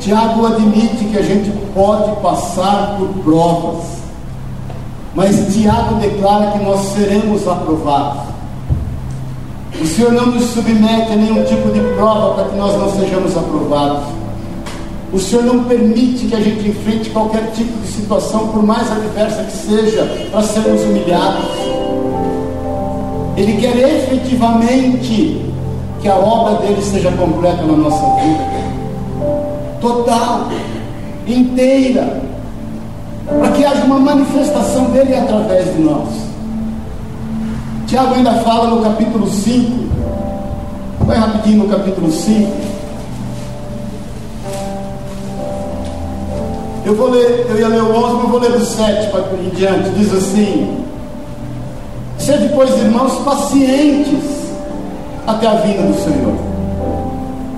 Tiago 0.00 0.46
admite 0.46 1.04
que 1.04 1.18
a 1.18 1.22
gente 1.22 1.50
pode 1.74 2.14
passar 2.20 2.96
por 2.98 3.08
provas, 3.24 3.84
mas 5.14 5.54
Tiago 5.54 5.94
declara 5.94 6.52
que 6.52 6.64
nós 6.64 6.80
seremos 6.92 7.48
aprovados. 7.48 8.34
O 9.80 9.86
Senhor 9.86 10.12
não 10.12 10.26
nos 10.26 10.44
submete 10.50 11.12
a 11.12 11.16
nenhum 11.16 11.42
tipo 11.44 11.70
de 11.70 11.80
prova 11.94 12.34
para 12.34 12.44
que 12.50 12.56
nós 12.56 12.78
não 12.78 12.92
sejamos 12.92 13.36
aprovados. 13.36 14.04
O 15.12 15.18
Senhor 15.18 15.44
não 15.44 15.64
permite 15.64 16.26
que 16.26 16.34
a 16.34 16.40
gente 16.40 16.68
enfrente 16.68 17.10
qualquer 17.10 17.50
tipo 17.52 17.78
de 17.80 17.86
situação, 17.88 18.48
por 18.48 18.62
mais 18.62 18.90
adversa 18.90 19.44
que 19.44 19.52
seja, 19.52 20.28
para 20.30 20.42
sermos 20.42 20.82
humilhados. 20.82 21.44
Ele 23.36 23.60
quer 23.60 23.76
efetivamente 23.76 25.52
que 26.00 26.08
a 26.08 26.16
obra 26.16 26.56
dele 26.56 26.80
seja 26.82 27.10
completa 27.12 27.62
na 27.62 27.76
nossa 27.76 28.20
vida. 28.20 28.44
Total, 29.80 30.48
inteira. 31.26 32.22
Para 33.26 33.52
que 33.52 33.64
haja 33.64 33.84
uma 33.84 33.98
manifestação 33.98 34.84
dele 34.90 35.14
através 35.14 35.74
de 35.74 35.82
nós. 35.82 36.08
Tiago 37.86 38.14
ainda 38.14 38.32
fala 38.34 38.68
no 38.68 38.82
capítulo 38.82 39.28
5. 39.28 39.84
Vai 41.00 41.16
rapidinho 41.16 41.64
no 41.64 41.68
capítulo 41.68 42.10
5. 42.10 42.52
Eu 46.84 46.94
vou 46.94 47.10
ler, 47.10 47.46
eu 47.48 47.58
ia 47.58 47.68
ler 47.68 47.82
o 47.82 47.96
11, 47.96 48.14
mas 48.14 48.30
vou 48.30 48.40
ler 48.40 48.52
do 48.52 48.64
7 48.64 49.10
para 49.10 49.22
em 49.42 49.48
diante. 49.50 49.88
Diz 49.90 50.12
assim: 50.12 50.83
Sede, 52.24 52.48
pois, 52.54 52.70
irmãos, 52.78 53.22
pacientes 53.22 54.24
até 55.26 55.46
a 55.46 55.56
vinda 55.56 55.82
do 55.82 56.02
Senhor. 56.02 56.34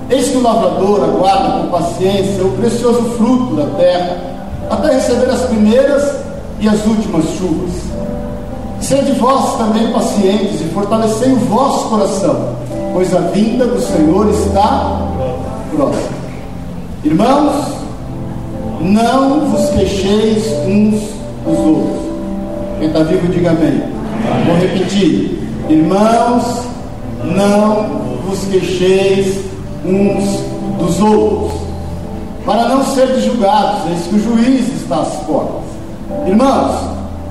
Eis 0.09 0.27
que 0.27 0.35
o 0.35 0.43
lavrador 0.43 1.05
aguarda 1.05 1.59
com 1.61 1.67
paciência 1.67 2.43
o 2.43 2.51
precioso 2.51 3.01
fruto 3.11 3.55
da 3.55 3.65
terra, 3.77 4.17
até 4.69 4.95
receber 4.95 5.29
as 5.29 5.43
primeiras 5.43 6.15
e 6.59 6.67
as 6.67 6.85
últimas 6.85 7.23
chuvas. 7.37 7.71
Sede 8.81 9.13
vós 9.13 9.57
também 9.57 9.89
pacientes 9.93 10.59
e 10.59 10.65
fortalecei 10.73 11.31
o 11.31 11.37
vosso 11.37 11.87
coração, 11.87 12.49
pois 12.91 13.15
a 13.15 13.19
vinda 13.19 13.65
do 13.67 13.79
Senhor 13.79 14.29
está 14.31 15.01
próxima. 15.73 16.17
Irmãos, 17.05 17.71
não 18.81 19.47
vos 19.49 19.69
queixeis 19.69 20.45
uns 20.67 20.99
dos 21.45 21.57
outros. 21.57 22.07
Quem 22.79 22.89
está 22.89 23.03
vivo, 23.03 23.27
diga 23.29 23.51
amém. 23.51 23.96
Vou 24.45 24.55
repetir. 24.57 25.37
Irmãos, 25.69 26.63
não 27.23 28.07
vos 28.27 28.45
queixeis 28.45 29.45
uns 29.85 30.47
dos 30.77 30.99
outros, 31.01 31.53
para 32.45 32.69
não 32.69 32.83
serem 32.85 33.19
julgados, 33.21 33.89
eis 33.89 34.07
que 34.07 34.15
o 34.15 34.23
juiz 34.23 34.67
está 34.81 34.97
às 35.01 35.13
portas. 35.25 35.63
Irmãos, 36.25 36.75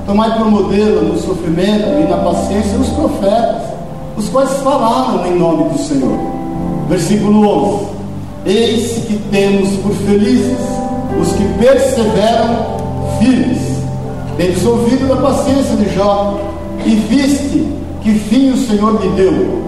tomai 0.04 0.36
por 0.36 0.50
modelo 0.50 1.02
no 1.02 1.18
sofrimento 1.18 1.84
e 2.00 2.08
na 2.08 2.18
paciência 2.18 2.78
os 2.78 2.88
profetas, 2.88 3.62
os 4.16 4.28
quais 4.28 4.50
falaram 4.58 5.26
em 5.26 5.38
nome 5.38 5.70
do 5.70 5.78
Senhor. 5.78 6.18
Versículo 6.88 7.48
11: 7.74 7.86
Eis 8.46 8.92
que 9.06 9.18
temos 9.30 9.76
por 9.78 9.92
felizes 9.92 10.58
os 11.20 11.32
que 11.32 11.44
perseveram 11.58 12.76
firmes. 13.18 13.58
Tendes 14.36 14.64
ouvido 14.66 15.08
da 15.08 15.16
paciência 15.16 15.76
de 15.76 15.94
Jó, 15.94 16.38
e 16.84 16.94
viste 16.94 17.66
que 18.02 18.18
fim 18.18 18.50
o 18.50 18.56
Senhor 18.56 19.00
lhe 19.02 19.08
deu 19.10 19.66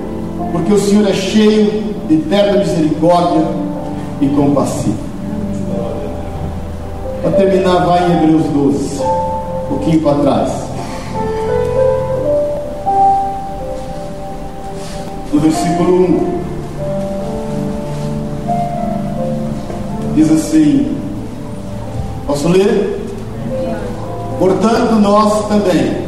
porque 0.53 0.73
o 0.73 0.79
Senhor 0.79 1.07
é 1.09 1.12
cheio 1.12 1.94
de 2.09 2.14
eterna 2.14 2.59
misericórdia 2.59 3.47
e 4.21 4.29
compassivo. 4.29 4.97
Para 7.23 7.33
terminar, 7.33 7.85
vai 7.85 8.11
em 8.11 8.16
Hebreus 8.16 8.44
12, 8.44 9.01
um 9.03 9.68
pouquinho 9.68 10.01
para 10.01 10.18
trás. 10.18 10.53
No 15.33 15.40
versículo 15.40 16.05
1. 16.05 16.38
Diz 20.14 20.33
assim: 20.33 20.97
Posso 22.27 22.49
ler? 22.49 22.99
Portanto, 24.38 24.94
nós 24.94 25.47
também 25.49 26.08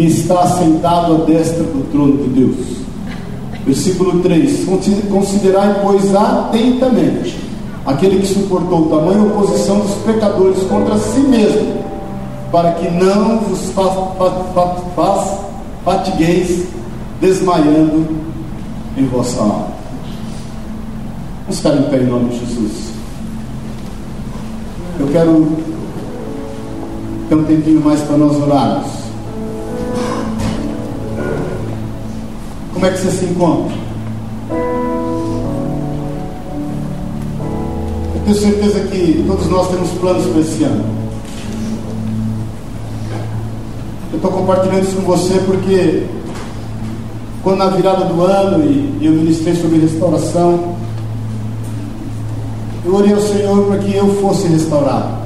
e 0.00 0.06
está 0.06 0.46
sentado 0.46 1.14
à 1.14 1.24
destra 1.26 1.62
do 1.62 1.90
trono 1.92 2.16
de 2.16 2.28
Deus. 2.30 2.66
Versículo 3.66 4.20
3: 4.20 4.64
Considerai, 5.10 5.80
pois, 5.82 6.14
atentamente 6.14 7.38
aquele 7.84 8.20
que 8.20 8.26
suportou 8.26 8.88
tamanha 8.88 9.22
oposição 9.24 9.80
dos 9.80 9.94
pecadores 10.06 10.62
contra 10.62 10.96
si 10.96 11.20
mesmo, 11.20 11.84
para 12.50 12.72
que 12.72 12.90
não 12.90 13.40
vos 13.40 13.70
fa 13.72 13.84
fa 13.84 14.76
fa 14.96 15.38
fatigueis 15.84 16.66
desmaiando 17.20 18.06
em 18.96 19.04
vossa 19.04 19.38
alma. 19.40 19.68
Vamos 21.42 21.58
ficar 21.58 21.76
em 21.76 21.82
pé 21.90 21.98
em 21.98 22.06
nome 22.06 22.30
de 22.30 22.38
Jesus. 22.38 22.72
Eu 24.98 25.08
quero 25.08 25.46
ter 27.28 27.34
um 27.34 27.44
tempinho 27.44 27.80
mais 27.82 28.00
para 28.00 28.16
nós 28.16 28.36
orarmos. 28.40 28.99
Como 32.80 32.90
é 32.90 32.94
que 32.94 33.02
você 33.02 33.10
se 33.10 33.24
encontra? 33.26 33.76
Eu 38.14 38.20
tenho 38.24 38.36
certeza 38.36 38.80
que 38.86 39.22
todos 39.26 39.46
nós 39.50 39.68
temos 39.68 39.90
planos 39.98 40.26
para 40.28 40.40
esse 40.40 40.64
ano. 40.64 40.84
Eu 44.10 44.16
estou 44.16 44.30
compartilhando 44.30 44.82
isso 44.82 44.96
com 44.96 45.02
você 45.02 45.34
porque 45.40 46.06
quando 47.42 47.58
na 47.58 47.68
virada 47.68 48.06
do 48.06 48.22
ano 48.22 48.64
e 48.64 48.98
eu 49.04 49.12
ministrei 49.12 49.54
sobre 49.56 49.78
restauração, 49.80 50.74
eu 52.86 52.94
orei 52.94 53.12
ao 53.12 53.20
Senhor 53.20 53.62
para 53.66 53.76
que 53.76 53.94
eu 53.94 54.08
fosse 54.22 54.48
restaurado 54.48 55.18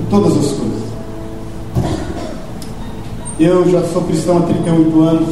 em 0.00 0.04
todas 0.10 0.32
as 0.32 0.50
coisas. 0.50 0.82
Eu 3.38 3.68
já 3.68 3.82
sou 3.92 4.02
cristão 4.02 4.38
há 4.38 4.42
38 4.42 5.00
anos. 5.02 5.28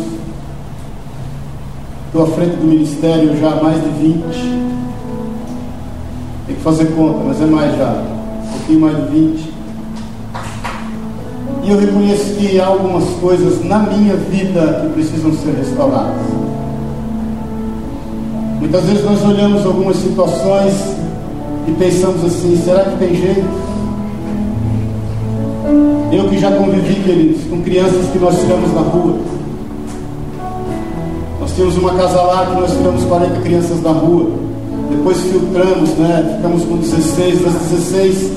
Estou 2.06 2.24
à 2.24 2.26
frente 2.26 2.56
do 2.56 2.66
ministério 2.66 3.36
já 3.36 3.52
há 3.52 3.62
mais 3.62 3.80
de 3.80 3.88
20. 3.90 4.22
Tem 6.48 6.56
que 6.56 6.62
fazer 6.62 6.86
conta, 6.96 7.20
mas 7.24 7.40
é 7.40 7.46
mais 7.46 7.76
já. 7.76 7.92
Um 7.92 8.58
pouquinho 8.58 8.80
mais 8.80 8.96
de 8.96 9.02
20. 9.02 9.52
E 11.62 11.70
eu 11.70 11.78
reconheço 11.78 12.34
que 12.34 12.60
há 12.60 12.66
algumas 12.66 13.08
coisas 13.20 13.64
na 13.64 13.78
minha 13.78 14.16
vida 14.16 14.80
que 14.82 14.94
precisam 14.94 15.32
ser 15.34 15.54
restauradas. 15.54 16.26
Muitas 18.58 18.82
vezes 18.84 19.04
nós 19.04 19.24
olhamos 19.24 19.64
algumas 19.64 19.96
situações 19.96 20.74
e 21.68 21.72
pensamos 21.78 22.24
assim: 22.24 22.60
será 22.64 22.84
que 22.84 22.96
tem 22.96 23.14
jeito? 23.14 23.71
Eu 26.12 26.29
que 26.29 26.38
já 26.38 26.53
convivi, 26.53 27.03
queridos, 27.03 27.44
com 27.44 27.62
crianças 27.62 28.07
que 28.12 28.18
nós 28.18 28.38
tiramos 28.38 28.72
na 28.75 28.83
rua 28.83 29.18
nós 31.53 31.57
tínhamos 31.57 31.77
uma 31.77 31.92
casa 31.94 32.22
lá 32.22 32.46
que 32.46 32.61
nós 32.61 32.72
tiramos 32.72 33.05
40 33.05 33.40
crianças 33.40 33.81
da 33.81 33.90
rua. 33.90 34.31
Depois 34.90 35.20
filtramos, 35.20 35.90
né? 35.98 36.37
Ficamos 36.37 36.64
com 36.64 36.77
16. 36.77 37.42
Das 37.42 37.53
16, 37.53 38.33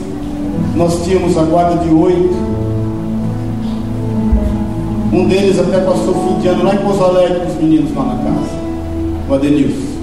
nós 0.75 1.01
tínhamos 1.05 1.37
a 1.37 1.43
guarda 1.43 1.77
de 1.85 1.93
8. 1.93 2.35
Um 5.13 5.27
deles 5.29 5.57
até 5.59 5.79
passou 5.79 6.09
o 6.09 6.27
fim 6.27 6.41
de 6.41 6.47
ano 6.49 6.65
lá 6.65 6.75
em 6.75 6.77
Pouso 6.79 7.03
Alegre 7.05 7.39
com 7.39 7.47
os 7.47 7.55
meninos 7.55 7.95
lá 7.95 8.03
na 8.03 8.15
casa. 8.15 8.49
O 9.29 9.33
Adenilson. 9.33 9.95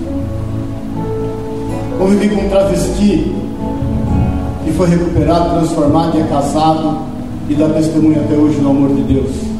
Convivi 1.99 2.29
com 2.31 2.47
um 2.47 2.49
travesti 2.49 3.35
que 4.65 4.73
foi 4.73 4.89
recuperado, 4.89 5.59
transformado 5.59 6.17
e 6.17 6.21
é 6.23 6.25
casado 6.25 7.12
e 7.53 7.55
dá 7.55 7.69
testemunho 7.69 8.21
até 8.21 8.35
hoje 8.35 8.61
no 8.61 8.71
amor 8.71 8.95
de 8.95 9.03
Deus 9.03 9.53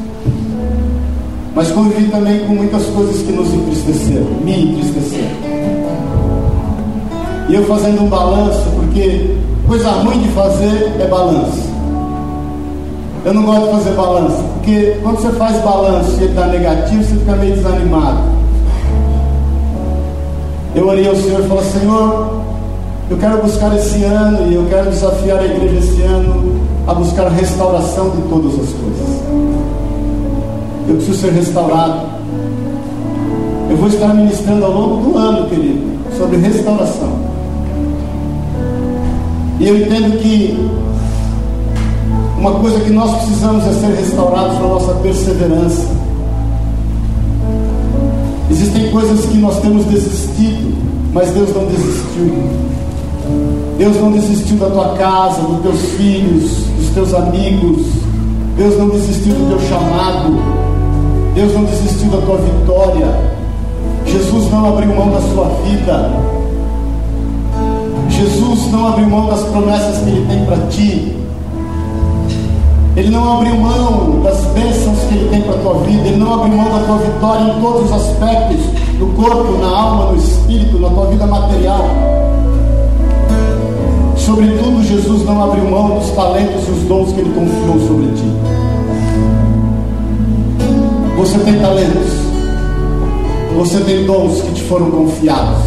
mas 1.55 1.71
convivi 1.71 2.09
também 2.09 2.39
com 2.47 2.55
muitas 2.55 2.83
coisas 2.87 3.21
que 3.21 3.31
nos 3.31 3.53
entristeceram, 3.53 4.25
me 4.43 4.71
entristeceram. 4.71 5.53
E 7.47 7.55
eu 7.55 7.63
fazendo 7.65 8.01
um 8.01 8.07
balanço, 8.07 8.63
porque 8.75 9.35
coisa 9.67 9.91
ruim 9.91 10.19
de 10.19 10.29
fazer 10.29 10.95
é 10.99 11.07
balanço. 11.07 11.71
Eu 13.23 13.33
não 13.33 13.43
gosto 13.43 13.65
de 13.65 13.71
fazer 13.71 13.91
balanço, 13.91 14.43
porque 14.55 14.97
quando 15.03 15.17
você 15.17 15.31
faz 15.33 15.63
balanço 15.63 16.11
e 16.11 16.23
ele 16.23 16.25
está 16.25 16.47
negativo, 16.47 17.03
você 17.03 17.15
fica 17.15 17.35
meio 17.35 17.55
desanimado. 17.55 18.33
Eu 20.75 20.87
orei 20.87 21.07
ao 21.07 21.15
Senhor 21.15 21.39
e 21.39 21.47
falei, 21.47 21.63
Senhor, 21.65 22.41
eu 23.11 23.17
quero 23.17 23.43
buscar 23.43 23.75
esse 23.75 24.03
ano 24.03 24.51
e 24.51 24.55
eu 24.55 24.65
quero 24.69 24.89
desafiar 24.89 25.37
a 25.37 25.45
igreja 25.45 25.77
esse 25.77 26.01
ano 26.01 26.52
a 26.87 26.93
buscar 26.93 27.27
a 27.27 27.29
restauração 27.29 28.09
de 28.09 28.21
todas 28.23 28.53
as 28.53 28.69
coisas. 28.69 29.23
Eu 30.87 30.95
preciso 30.95 31.17
ser 31.17 31.31
restaurado. 31.31 32.07
Eu 33.69 33.77
vou 33.77 33.87
estar 33.87 34.13
ministrando 34.13 34.65
ao 34.65 34.71
longo 34.71 35.09
do 35.09 35.17
ano, 35.17 35.49
querido, 35.49 35.81
sobre 36.17 36.37
restauração. 36.37 37.13
E 39.59 39.67
eu 39.67 39.77
entendo 39.77 40.19
que 40.19 40.69
uma 42.37 42.51
coisa 42.55 42.79
que 42.81 42.89
nós 42.89 43.15
precisamos 43.19 43.65
é 43.65 43.73
ser 43.73 43.95
restaurados 43.95 44.59
na 44.59 44.67
nossa 44.67 44.93
perseverança. 44.95 45.87
Existem 48.51 48.91
coisas 48.91 49.25
que 49.25 49.37
nós 49.37 49.59
temos 49.61 49.85
desistido, 49.85 50.75
mas 51.13 51.29
Deus 51.31 51.55
não 51.55 51.65
desistiu. 51.65 52.62
Deus 53.83 53.97
não 53.97 54.13
desistiu 54.13 54.55
da 54.55 54.69
tua 54.69 54.93
casa, 54.93 55.41
dos 55.41 55.61
teus 55.61 55.81
filhos, 55.97 56.51
dos 56.77 56.89
teus 56.93 57.13
amigos. 57.13 57.85
Deus 58.55 58.79
não 58.79 58.87
desistiu 58.87 59.33
do 59.33 59.49
teu 59.49 59.67
chamado. 59.67 60.39
Deus 61.35 61.53
não 61.53 61.65
desistiu 61.65 62.09
da 62.09 62.25
tua 62.25 62.37
vitória. 62.37 63.07
Jesus 64.05 64.49
não 64.49 64.69
abriu 64.69 64.95
mão 64.95 65.11
da 65.11 65.19
sua 65.19 65.49
vida. 65.65 66.11
Jesus 68.07 68.71
não 68.71 68.87
abriu 68.87 69.09
mão 69.09 69.27
das 69.27 69.43
promessas 69.47 69.97
que 69.97 70.09
Ele 70.11 70.27
tem 70.29 70.45
para 70.45 70.57
ti. 70.67 71.17
Ele 72.95 73.09
não 73.09 73.33
abriu 73.33 73.57
mão 73.57 74.21
das 74.23 74.45
bênçãos 74.53 74.97
que 75.09 75.13
Ele 75.13 75.29
tem 75.29 75.41
para 75.41 75.55
a 75.55 75.57
tua 75.57 75.73
vida. 75.79 76.07
Ele 76.07 76.17
não 76.23 76.35
abriu 76.35 76.55
mão 76.55 76.71
da 76.71 76.85
tua 76.85 76.99
vitória 76.99 77.51
em 77.51 77.61
todos 77.61 77.83
os 77.83 77.91
aspectos 77.91 78.61
do 78.97 79.07
corpo, 79.21 79.57
na 79.57 79.67
alma, 79.67 80.13
no 80.13 80.17
espírito, 80.17 80.79
na 80.79 80.89
tua 80.89 81.07
vida 81.07 81.27
material. 81.27 81.83
Sobretudo, 84.33 84.83
Jesus 84.83 85.25
não 85.25 85.43
abriu 85.43 85.69
mão 85.69 85.99
dos 85.99 86.09
talentos 86.09 86.67
e 86.67 86.71
os 86.71 86.83
dons 86.87 87.13
que 87.13 87.19
Ele 87.19 87.31
confiou 87.35 87.87
sobre 87.87 88.07
ti. 88.13 88.25
Você 91.15 91.37
tem 91.37 91.59
talentos, 91.59 92.13
você 93.55 93.79
tem 93.81 94.07
dons 94.07 94.41
que 94.41 94.53
te 94.53 94.63
foram 94.63 94.89
confiados. 94.89 95.59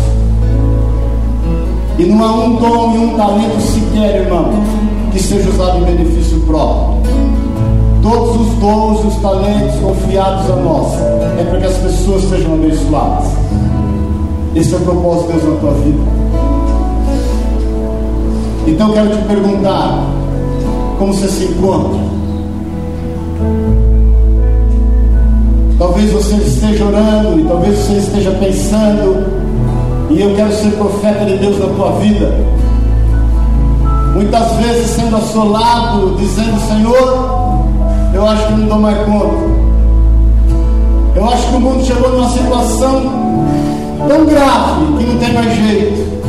E 1.96 2.06
não 2.06 2.24
há 2.24 2.32
um 2.32 2.56
dom 2.56 2.94
e 2.96 2.98
um 2.98 3.16
talento 3.16 3.60
sequer, 3.60 4.22
irmão, 4.22 4.50
que 5.12 5.22
seja 5.22 5.48
usado 5.48 5.78
em 5.78 5.84
benefício 5.84 6.40
próprio. 6.40 7.02
Todos 8.02 8.48
os 8.48 8.48
dons 8.54 9.04
e 9.04 9.06
os 9.06 9.16
talentos 9.22 9.76
confiados 9.76 10.50
a 10.50 10.56
nós 10.56 10.92
é 11.38 11.44
para 11.48 11.60
que 11.60 11.66
as 11.66 11.76
pessoas 11.76 12.24
sejam 12.24 12.54
abençoadas. 12.54 13.28
Esse 14.56 14.74
é 14.74 14.76
o 14.76 14.80
propósito 14.80 15.34
de 15.34 15.38
Deus 15.38 15.54
na 15.54 15.60
tua 15.60 15.72
vida. 15.74 16.15
Então 18.66 18.90
quero 18.92 19.10
te 19.10 19.22
perguntar: 19.24 20.04
como 20.98 21.14
você 21.14 21.28
se 21.28 21.44
encontra? 21.44 22.00
Talvez 25.78 26.10
você 26.10 26.34
esteja 26.36 26.84
orando 26.84 27.40
e 27.40 27.44
talvez 27.44 27.78
você 27.78 27.94
esteja 27.98 28.30
pensando, 28.32 29.26
e 30.10 30.20
eu 30.20 30.34
quero 30.34 30.52
ser 30.52 30.70
profeta 30.72 31.24
de 31.26 31.36
Deus 31.36 31.58
na 31.58 31.66
tua 31.66 31.92
vida. 32.00 32.32
Muitas 34.14 34.52
vezes 34.52 34.90
sendo 34.90 35.16
assolado, 35.16 36.16
dizendo: 36.16 36.58
Senhor, 36.66 37.66
eu 38.14 38.26
acho 38.26 38.46
que 38.46 38.52
não 38.54 38.66
dou 38.66 38.78
mais 38.78 38.98
conta. 39.06 39.56
Eu 41.14 41.24
acho 41.30 41.48
que 41.48 41.56
o 41.56 41.60
mundo 41.60 41.84
chegou 41.84 42.10
numa 42.10 42.28
situação 42.28 43.02
tão 44.08 44.26
grave 44.26 44.86
que 44.98 45.04
não 45.04 45.18
tem 45.18 45.32
mais 45.32 45.54
jeito. 45.54 46.25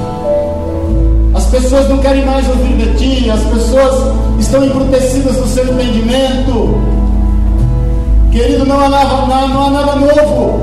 As 1.47 1.63
pessoas 1.63 1.87
não 1.87 1.99
querem 1.99 2.25
mais 2.25 2.45
ouvir 2.49 2.75
de 2.75 2.93
ti, 2.97 3.29
as 3.29 3.41
pessoas 3.43 4.13
estão 4.37 4.65
embrutecidas 4.65 5.37
no 5.37 5.47
seu 5.47 5.63
entendimento. 5.63 6.77
Querido, 8.29 8.65
não 8.65 8.77
há, 8.77 8.89
nada, 8.89 9.13
não, 9.47 9.67
há 9.67 9.69
nada 9.69 9.95
novo. 9.95 10.59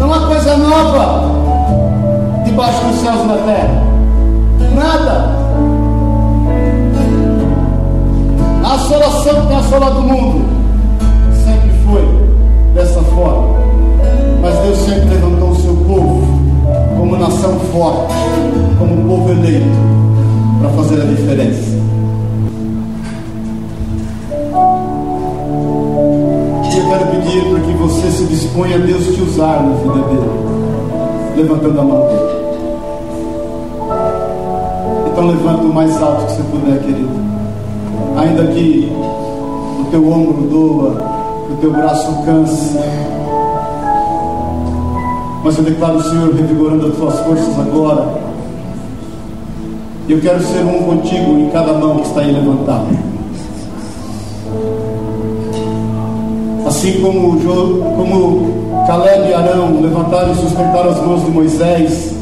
Não 0.00 0.12
há 0.12 0.26
coisa 0.26 0.56
nova 0.56 1.30
debaixo 2.44 2.84
dos 2.86 2.96
céus 2.96 3.28
da 3.28 3.36
terra. 3.46 3.82
Nada. 4.74 5.30
A 8.64 8.74
assolação 8.74 9.42
que 9.42 9.46
tem 9.46 9.56
assolado 9.58 9.98
o 9.98 10.02
mundo 10.02 10.44
sempre 11.44 11.70
foi 11.86 12.04
dessa 12.74 13.00
forma. 13.00 13.54
Mas 14.40 14.58
Deus 14.58 14.78
sempre 14.78 15.08
levantou 15.08 15.50
o 15.50 15.56
seu 15.56 15.76
povo 15.86 16.42
como 17.02 17.16
nação 17.16 17.58
forte, 17.72 18.11
fazer 21.32 21.40
a 21.40 21.44
diferença. 21.44 21.82
quero 26.88 27.06
pedir 27.06 27.42
para 27.48 27.60
que 27.60 27.72
você 27.72 28.10
se 28.10 28.24
disponha 28.24 28.76
a 28.76 28.78
Deus 28.78 29.06
te 29.14 29.22
usar 29.22 29.62
na 29.62 29.74
vida 29.76 30.06
dele, 30.08 30.30
levantando 31.36 31.80
a 31.80 31.84
mão 31.84 32.06
dele. 32.06 32.32
Então 35.10 35.26
levanta 35.26 35.62
o 35.62 35.72
mais 35.72 36.02
alto 36.02 36.26
que 36.26 36.32
você 36.32 36.42
puder, 36.42 36.78
querido. 36.80 37.08
Ainda 38.16 38.46
que 38.48 38.92
o 39.80 39.84
teu 39.90 40.06
ombro 40.06 40.46
doa, 40.48 41.02
o 41.50 41.56
teu 41.60 41.72
braço 41.72 42.12
canse. 42.26 42.78
Mas 45.44 45.56
eu 45.56 45.64
declaro 45.64 45.96
o 45.96 46.02
Senhor 46.02 46.34
revigorando 46.34 46.88
as 46.88 46.94
tuas 46.94 47.18
forças 47.20 47.58
agora. 47.58 48.21
Eu 50.08 50.20
quero 50.20 50.42
ser 50.42 50.64
um 50.64 50.82
contigo 50.82 51.38
em 51.38 51.48
cada 51.50 51.74
mão 51.74 51.98
que 51.98 52.08
está 52.08 52.22
aí 52.22 52.32
levantada. 52.32 52.88
Assim 56.66 57.00
como, 57.00 57.38
como 57.40 58.84
Caleb 58.86 59.30
e 59.30 59.34
Arão 59.34 59.80
levantaram 59.80 60.32
e 60.32 60.36
sustentaram 60.36 60.90
as 60.90 61.00
mãos 61.06 61.24
de 61.24 61.30
Moisés, 61.30 62.14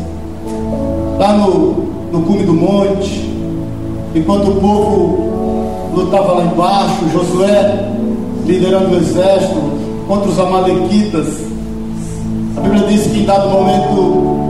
lá 1.19 1.33
no, 1.35 1.85
no 2.13 2.23
cume 2.23 2.45
do 2.45 2.53
monte, 2.53 3.31
enquanto 4.15 4.51
o 4.51 4.61
povo 4.61 5.31
lutava 5.95 6.33
lá 6.33 6.45
embaixo, 6.45 7.09
Josué 7.13 7.89
liderando 8.45 8.95
o 8.95 8.97
exército 8.97 9.61
contra 10.07 10.29
os 10.29 10.39
Amalequitas. 10.39 11.27
A 12.57 12.61
Bíblia 12.61 12.87
diz 12.89 13.07
que 13.07 13.21
em 13.21 13.25
dado 13.25 13.49
momento 13.49 14.50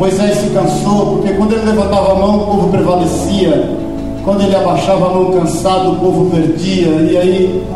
Moisés 0.00 0.38
se 0.38 0.48
cansou, 0.48 1.18
porque 1.18 1.34
quando 1.34 1.52
ele 1.52 1.66
levantava 1.66 2.12
a 2.12 2.14
mão, 2.14 2.36
o 2.36 2.46
povo 2.46 2.68
prevalecia. 2.70 3.76
Quando 4.24 4.40
ele 4.42 4.56
abaixava 4.56 5.06
a 5.06 5.10
mão 5.10 5.30
cansado, 5.30 5.92
o 5.92 5.96
povo 5.96 6.30
perdia. 6.30 6.88
E 6.88 7.18
aí 7.18 7.66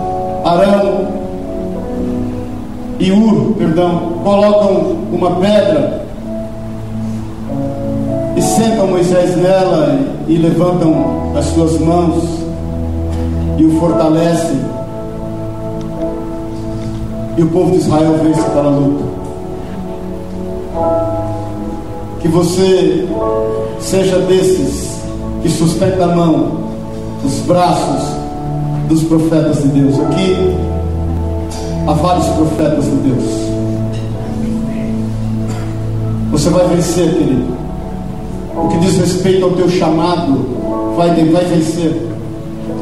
Arão 0.42 1.08
e 2.98 3.12
Ur, 3.12 3.54
perdão, 3.58 4.14
colocam 4.24 4.96
uma 5.12 5.32
pedra 5.32 6.06
e 8.34 8.40
sentam 8.40 8.86
Moisés 8.86 9.36
nela 9.36 9.98
e 10.26 10.38
levantam 10.38 11.34
as 11.36 11.44
suas 11.44 11.78
mãos 11.78 12.24
e 13.58 13.64
o 13.66 13.78
fortalecem. 13.78 14.60
E 17.36 17.42
o 17.42 17.48
povo 17.48 17.72
de 17.72 17.76
Israel 17.76 18.14
vence 18.22 18.40
aquela 18.40 18.70
luta. 18.70 19.13
Você 22.35 23.07
seja 23.80 24.18
desses 24.18 24.99
que 25.43 25.49
sustenta 25.49 26.05
a 26.05 26.09
mão, 26.09 26.64
os 27.24 27.39
braços 27.47 28.03
dos 28.89 29.05
profetas 29.05 29.62
de 29.62 29.68
Deus. 29.68 29.99
Aqui 30.01 30.55
Há 31.87 31.93
vários 31.93 32.26
profetas 32.28 32.85
de 32.87 32.97
Deus. 32.97 33.24
Você 36.30 36.49
vai 36.49 36.66
vencer, 36.68 37.12
querido. 37.12 37.55
O 38.57 38.68
que 38.68 38.78
diz 38.78 38.97
respeito 38.97 39.45
ao 39.45 39.51
teu 39.51 39.68
chamado, 39.68 40.95
vai, 40.97 41.11
vai 41.11 41.45
vencer. 41.45 42.09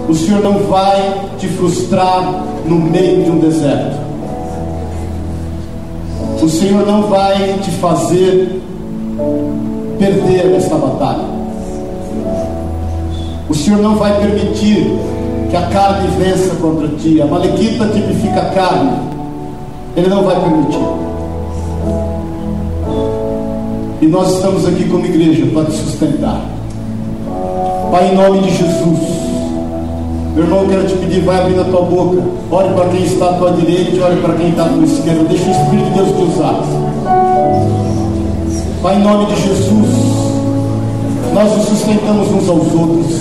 O 0.09 0.15
Senhor 0.15 0.41
não 0.41 0.61
vai 0.69 1.31
te 1.37 1.49
frustrar 1.49 2.45
no 2.65 2.77
meio 2.77 3.25
de 3.25 3.31
um 3.31 3.41
deserto. 3.41 3.99
O 6.41 6.49
Senhor 6.49 6.87
não 6.87 7.09
vai 7.09 7.59
te 7.61 7.73
fazer 7.73 8.63
perder 9.99 10.55
esta 10.57 10.77
batalha. 10.77 11.25
O 13.49 13.55
Senhor 13.55 13.81
não 13.81 13.97
vai 13.97 14.19
permitir 14.19 14.99
que 15.51 15.57
a 15.57 15.67
carne 15.67 16.09
vença 16.19 16.55
contra 16.57 16.89
ti. 16.89 17.21
A 17.21 17.27
malequita 17.27 17.87
tipifica 17.87 18.41
a 18.41 18.45
carne. 18.47 18.93
Ele 19.97 20.09
não 20.09 20.25
vai 20.25 20.41
permitir. 20.41 20.81
E 24.01 24.07
nós 24.07 24.33
estamos 24.33 24.67
aqui 24.67 24.89
como 24.89 25.05
igreja 25.05 25.47
para 25.53 25.67
te 25.67 25.73
sustentar. 25.73 26.41
Pai, 27.91 28.11
em 28.11 28.17
nome 28.17 28.41
de 28.41 28.51
Jesus. 28.51 29.23
Meu 30.35 30.45
irmão, 30.45 30.67
quero 30.67 30.87
te 30.87 30.95
pedir, 30.95 31.21
vai 31.21 31.43
abrindo 31.43 31.61
a 31.61 31.65
tua 31.65 31.83
boca. 31.83 32.23
Ore 32.51 32.69
para 32.71 32.89
quem 32.89 33.05
está 33.05 33.29
à 33.29 33.33
tua 33.35 33.53
direita 33.53 34.03
ore 34.03 34.17
para 34.17 34.35
quem 34.35 34.49
está 34.49 34.65
à 34.65 34.69
tua 34.69 34.85
esquerda. 34.85 35.25
Deixa 35.25 35.45
o 35.45 35.51
Espírito 35.51 35.91
de 35.91 35.91
Deus 35.91 36.09
te 36.09 36.23
usar. 36.23 36.92
Pai, 38.83 38.97
em 38.97 39.03
nome 39.05 39.27
de 39.27 39.41
Jesus, 39.41 39.89
nós 41.33 41.57
nos 41.57 41.67
sustentamos 41.69 42.29
uns 42.33 42.49
aos 42.49 42.75
outros. 42.75 43.15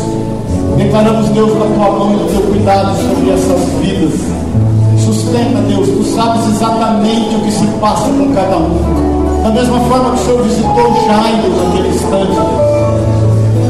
Declaramos, 0.76 1.30
Deus, 1.30 1.53
na 1.53 1.66
tua 1.66 1.99
mão 1.99 2.14
e 2.14 2.16
no 2.16 2.30
teu 2.30 2.41
cuidado 2.49 2.95
sobre 2.97 3.30
essas 3.30 3.70
vidas. 3.80 4.20
sustenta, 5.05 5.62
Deus. 5.68 5.88
Tu 5.88 6.16
sabes 6.16 6.47
exatamente 6.47 7.36
o 7.36 7.41
que 7.41 7.51
se 7.51 7.68
passa 7.80 8.07
com 8.09 8.34
cada 8.34 8.57
um. 8.57 9.43
Da 9.43 9.49
mesma 9.51 9.80
forma 9.82 10.09
que 10.09 10.22
o 10.22 10.26
Senhor 10.26 10.43
visitou 10.45 10.95
Jairo 11.05 11.49
naquele 11.55 11.89
instante. 11.89 12.38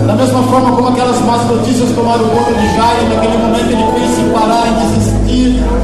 Da 0.08 0.14
mesma 0.14 0.44
forma 0.44 0.72
como 0.72 0.88
aquelas 0.88 1.20
más 1.26 1.46
notícias 1.46 1.90
tomaram 1.94 2.24
conta 2.24 2.54
de 2.54 2.74
Jairo, 2.74 3.10
naquele 3.14 3.38
momento 3.38 3.70
ele 3.70 3.84
pensa 4.00 4.22
em 4.22 4.30
parar, 4.32 4.64
em 4.66 4.74
desistir, 4.88 5.21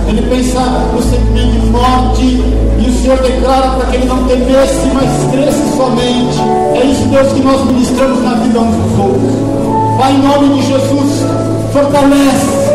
ele 0.08 0.22
pensa 0.30 0.60
no 0.94 1.02
sentimento 1.02 1.60
de 1.60 1.68
morte, 1.68 2.44
e 2.80 2.90
o 2.90 3.02
Senhor 3.02 3.18
declara 3.20 3.70
para 3.72 3.86
que 3.88 3.96
ele 3.98 4.06
não 4.06 4.24
temesse, 4.26 4.88
mas 4.94 5.32
cresça 5.32 5.76
somente. 5.76 6.40
É 6.76 6.86
isso, 6.86 7.08
Deus, 7.10 7.34
que 7.34 7.42
nós 7.42 7.66
ministramos 7.66 8.24
na 8.24 8.36
vida 8.36 8.60
uns 8.60 8.76
dos 8.76 9.00
outros. 9.00 9.98
Pai, 9.98 10.14
em 10.14 10.22
nome 10.22 10.56
de 10.56 10.68
Jesus, 10.68 11.26
fortalece 11.74 12.68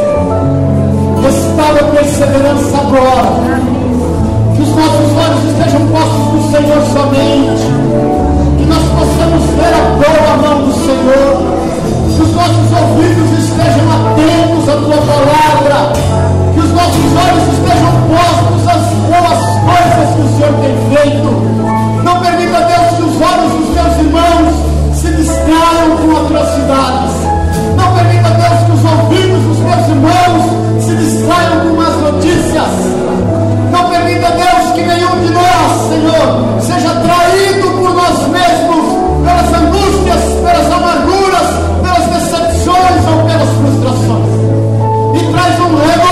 restaura 1.23 1.81
a 1.81 1.85
perseverança 1.85 2.77
agora. 2.79 3.61
Que 4.55 4.63
os 4.63 4.69
nossos 4.69 5.09
olhos 5.17 5.45
estejam 5.51 5.87
postos 5.89 6.33
no 6.35 6.51
Senhor 6.51 6.83
somente. 6.93 7.67
Que 8.59 8.65
nós 8.67 8.83
possamos 8.99 9.43
ver 9.57 9.73
a 9.73 9.85
boa 10.03 10.37
mão 10.43 10.67
do 10.67 10.73
Senhor. 10.75 11.63
Que 12.15 12.23
os 12.23 12.35
nossos 12.35 12.73
ouvidos 12.73 13.39
estejam 13.39 13.87
atentos 13.93 14.69
à 14.69 14.77
tua 14.77 14.97
palavra. 15.07 16.32
Que 16.55 16.61
os 16.61 16.73
nossos 16.73 17.09
olhos 17.17 17.45
estejam 17.55 17.93
postos 18.09 18.69
às 18.69 18.85
boas 19.09 19.41
coisas 19.63 20.09
que 20.15 20.23
o 20.23 20.29
Senhor 20.37 20.55
tem 20.61 20.75
feito. 20.95 21.29
Não 22.05 22.21
permita, 22.21 22.59
Deus, 22.61 22.97
que 22.97 23.03
os 23.03 23.17
olhos 23.21 23.53
dos 23.53 23.75
teus 23.75 23.97
irmãos 23.99 24.73
se 24.95 25.09
distraiam 25.13 25.97
com 25.97 26.17
atrocidades. 26.17 27.13
Não 27.77 27.95
permita, 27.95 28.31
Deus, 28.31 28.59
que 28.67 28.73
os 28.73 28.85
ouvidos 28.85 29.43
dos 29.45 29.59
teus 29.59 29.89
irmãos 29.89 30.83
se 30.85 30.95
distraiam 30.97 31.61
com 31.61 31.77
más 31.77 31.97
notícias. 31.97 32.73
Não 33.71 33.89
permita, 33.89 34.31
Deus, 34.31 34.73
que 34.75 34.83
nenhum 34.83 35.21
de 35.21 35.33
nós, 35.33 35.89
Senhor, 35.89 36.61
seja 36.61 36.95
traído 37.01 37.71
por 37.71 37.95
nós 37.95 38.29
mesmos, 38.29 38.85
pelas 39.25 39.49
angústias, 39.55 40.23
pelas 40.43 40.71
amarguras, 40.71 41.49
pelas 41.83 42.07
decepções 42.09 43.07
ou 43.09 43.25
pelas 43.27 43.49
frustrações. 43.49 44.33
E 45.15 45.33
traz 45.33 45.61
um 45.61 45.77
renovo, 45.77 46.12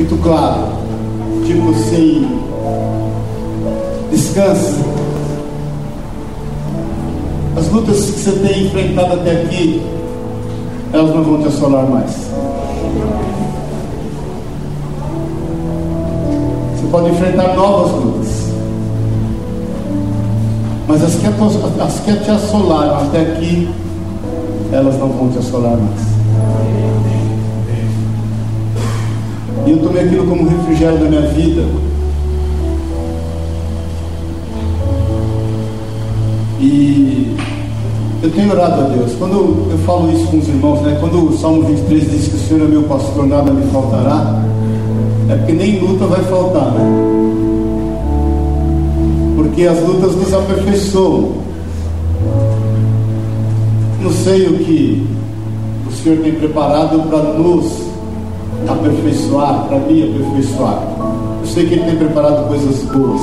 muito 0.00 0.16
claro, 0.22 0.68
tipo 1.44 1.70
assim, 1.70 2.40
descansa. 4.10 4.78
As 7.54 7.68
lutas 7.68 8.00
que 8.06 8.18
você 8.18 8.32
tem 8.32 8.66
enfrentado 8.66 9.12
até 9.12 9.42
aqui, 9.42 9.82
elas 10.94 11.14
não 11.14 11.22
vão 11.22 11.42
te 11.42 11.48
assolar 11.48 11.86
mais. 11.86 12.30
pode 16.90 17.08
enfrentar 17.08 17.54
novas 17.54 17.92
lutas. 17.92 18.50
Mas 20.88 21.04
as 21.04 21.14
que, 21.14 21.26
as 21.80 22.00
que 22.00 22.24
te 22.24 22.30
assolaram 22.32 22.96
até 23.06 23.20
aqui, 23.20 23.68
elas 24.72 24.98
não 24.98 25.08
vão 25.10 25.28
te 25.28 25.38
assolar 25.38 25.76
mais. 25.76 26.19
E 29.66 29.70
eu 29.70 29.78
tomei 29.78 30.04
aquilo 30.04 30.26
como 30.26 30.48
refrigério 30.48 30.98
da 30.98 31.04
minha 31.06 31.22
vida. 31.22 31.62
E 36.60 37.36
eu 38.22 38.30
tenho 38.30 38.52
orado 38.52 38.82
a 38.82 38.84
Deus. 38.88 39.12
Quando 39.18 39.70
eu 39.70 39.78
falo 39.86 40.12
isso 40.12 40.26
com 40.28 40.38
os 40.38 40.48
irmãos, 40.48 40.80
né? 40.82 40.96
quando 41.00 41.28
o 41.28 41.38
Salmo 41.38 41.62
23 41.62 42.10
diz 42.10 42.28
que 42.28 42.36
o 42.36 42.38
Senhor 42.38 42.64
é 42.64 42.68
meu 42.68 42.82
pastor, 42.84 43.26
nada 43.26 43.50
me 43.50 43.66
faltará. 43.70 44.42
É 45.28 45.36
porque 45.36 45.52
nem 45.52 45.78
luta 45.78 46.06
vai 46.06 46.22
faltar, 46.24 46.72
né? 46.72 47.20
Porque 49.36 49.66
as 49.66 49.80
lutas 49.82 50.14
nos 50.16 50.34
aperfeiçoam. 50.34 51.32
Não 54.02 54.10
sei 54.10 54.46
o 54.48 54.58
que 54.58 55.06
o 55.88 55.92
Senhor 55.92 56.18
tem 56.18 56.32
preparado 56.32 57.08
para 57.08 57.22
nos 57.34 57.79
aperfeiçoar, 58.68 59.64
para 59.66 59.78
me 59.78 60.02
aperfeiçoar. 60.02 60.82
Eu 61.40 61.46
sei 61.46 61.66
que 61.66 61.74
Ele 61.74 61.84
tem 61.84 61.96
preparado 61.96 62.48
coisas 62.48 62.82
boas. 62.90 63.22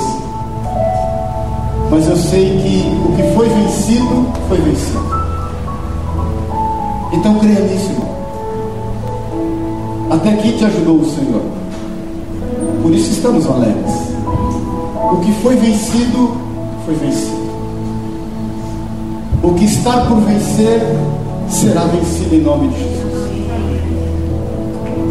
Mas 1.90 2.08
eu 2.08 2.16
sei 2.16 2.58
que 2.58 3.08
o 3.08 3.16
que 3.16 3.22
foi 3.34 3.48
vencido, 3.48 4.26
foi 4.48 4.58
vencido. 4.58 5.18
Então 7.12 7.38
creia 7.38 7.60
nisso, 7.60 7.90
irmão. 7.90 8.08
Até 10.10 10.30
aqui 10.30 10.52
te 10.52 10.64
ajudou 10.64 10.96
o 10.96 11.04
Senhor. 11.04 11.42
Por 12.82 12.92
isso 12.92 13.10
estamos 13.12 13.46
alegres. 13.46 13.92
O 15.12 15.16
que 15.16 15.32
foi 15.42 15.56
vencido, 15.56 16.36
foi 16.84 16.94
vencido. 16.94 17.38
O 19.42 19.54
que 19.54 19.64
está 19.64 20.04
por 20.06 20.20
vencer, 20.20 20.82
será 21.48 21.84
vencido 21.84 22.34
em 22.34 22.42
nome 22.42 22.68
de 22.68 22.78
Jesus. 22.78 23.07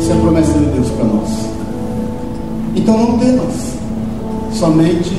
É 0.09 0.13
a 0.13 0.15
promessa 0.15 0.53
de 0.53 0.65
Deus 0.67 0.87
para 0.91 1.03
nós. 1.03 1.29
Então 2.75 2.97
não 2.97 3.17
temas, 3.17 3.73
somente 4.53 5.11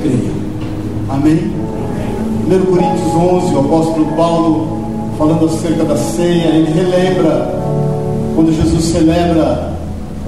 creia. 0.00 0.32
Amém? 1.10 1.52
1 2.46 2.66
Coríntios 2.66 3.14
11, 3.14 3.54
o 3.54 3.60
apóstolo 3.60 4.06
Paulo, 4.16 4.80
falando 5.18 5.44
acerca 5.44 5.84
da 5.84 5.96
ceia, 5.96 6.48
ele 6.48 6.72
relembra 6.72 7.60
quando 8.34 8.56
Jesus 8.56 8.84
celebra 8.86 9.70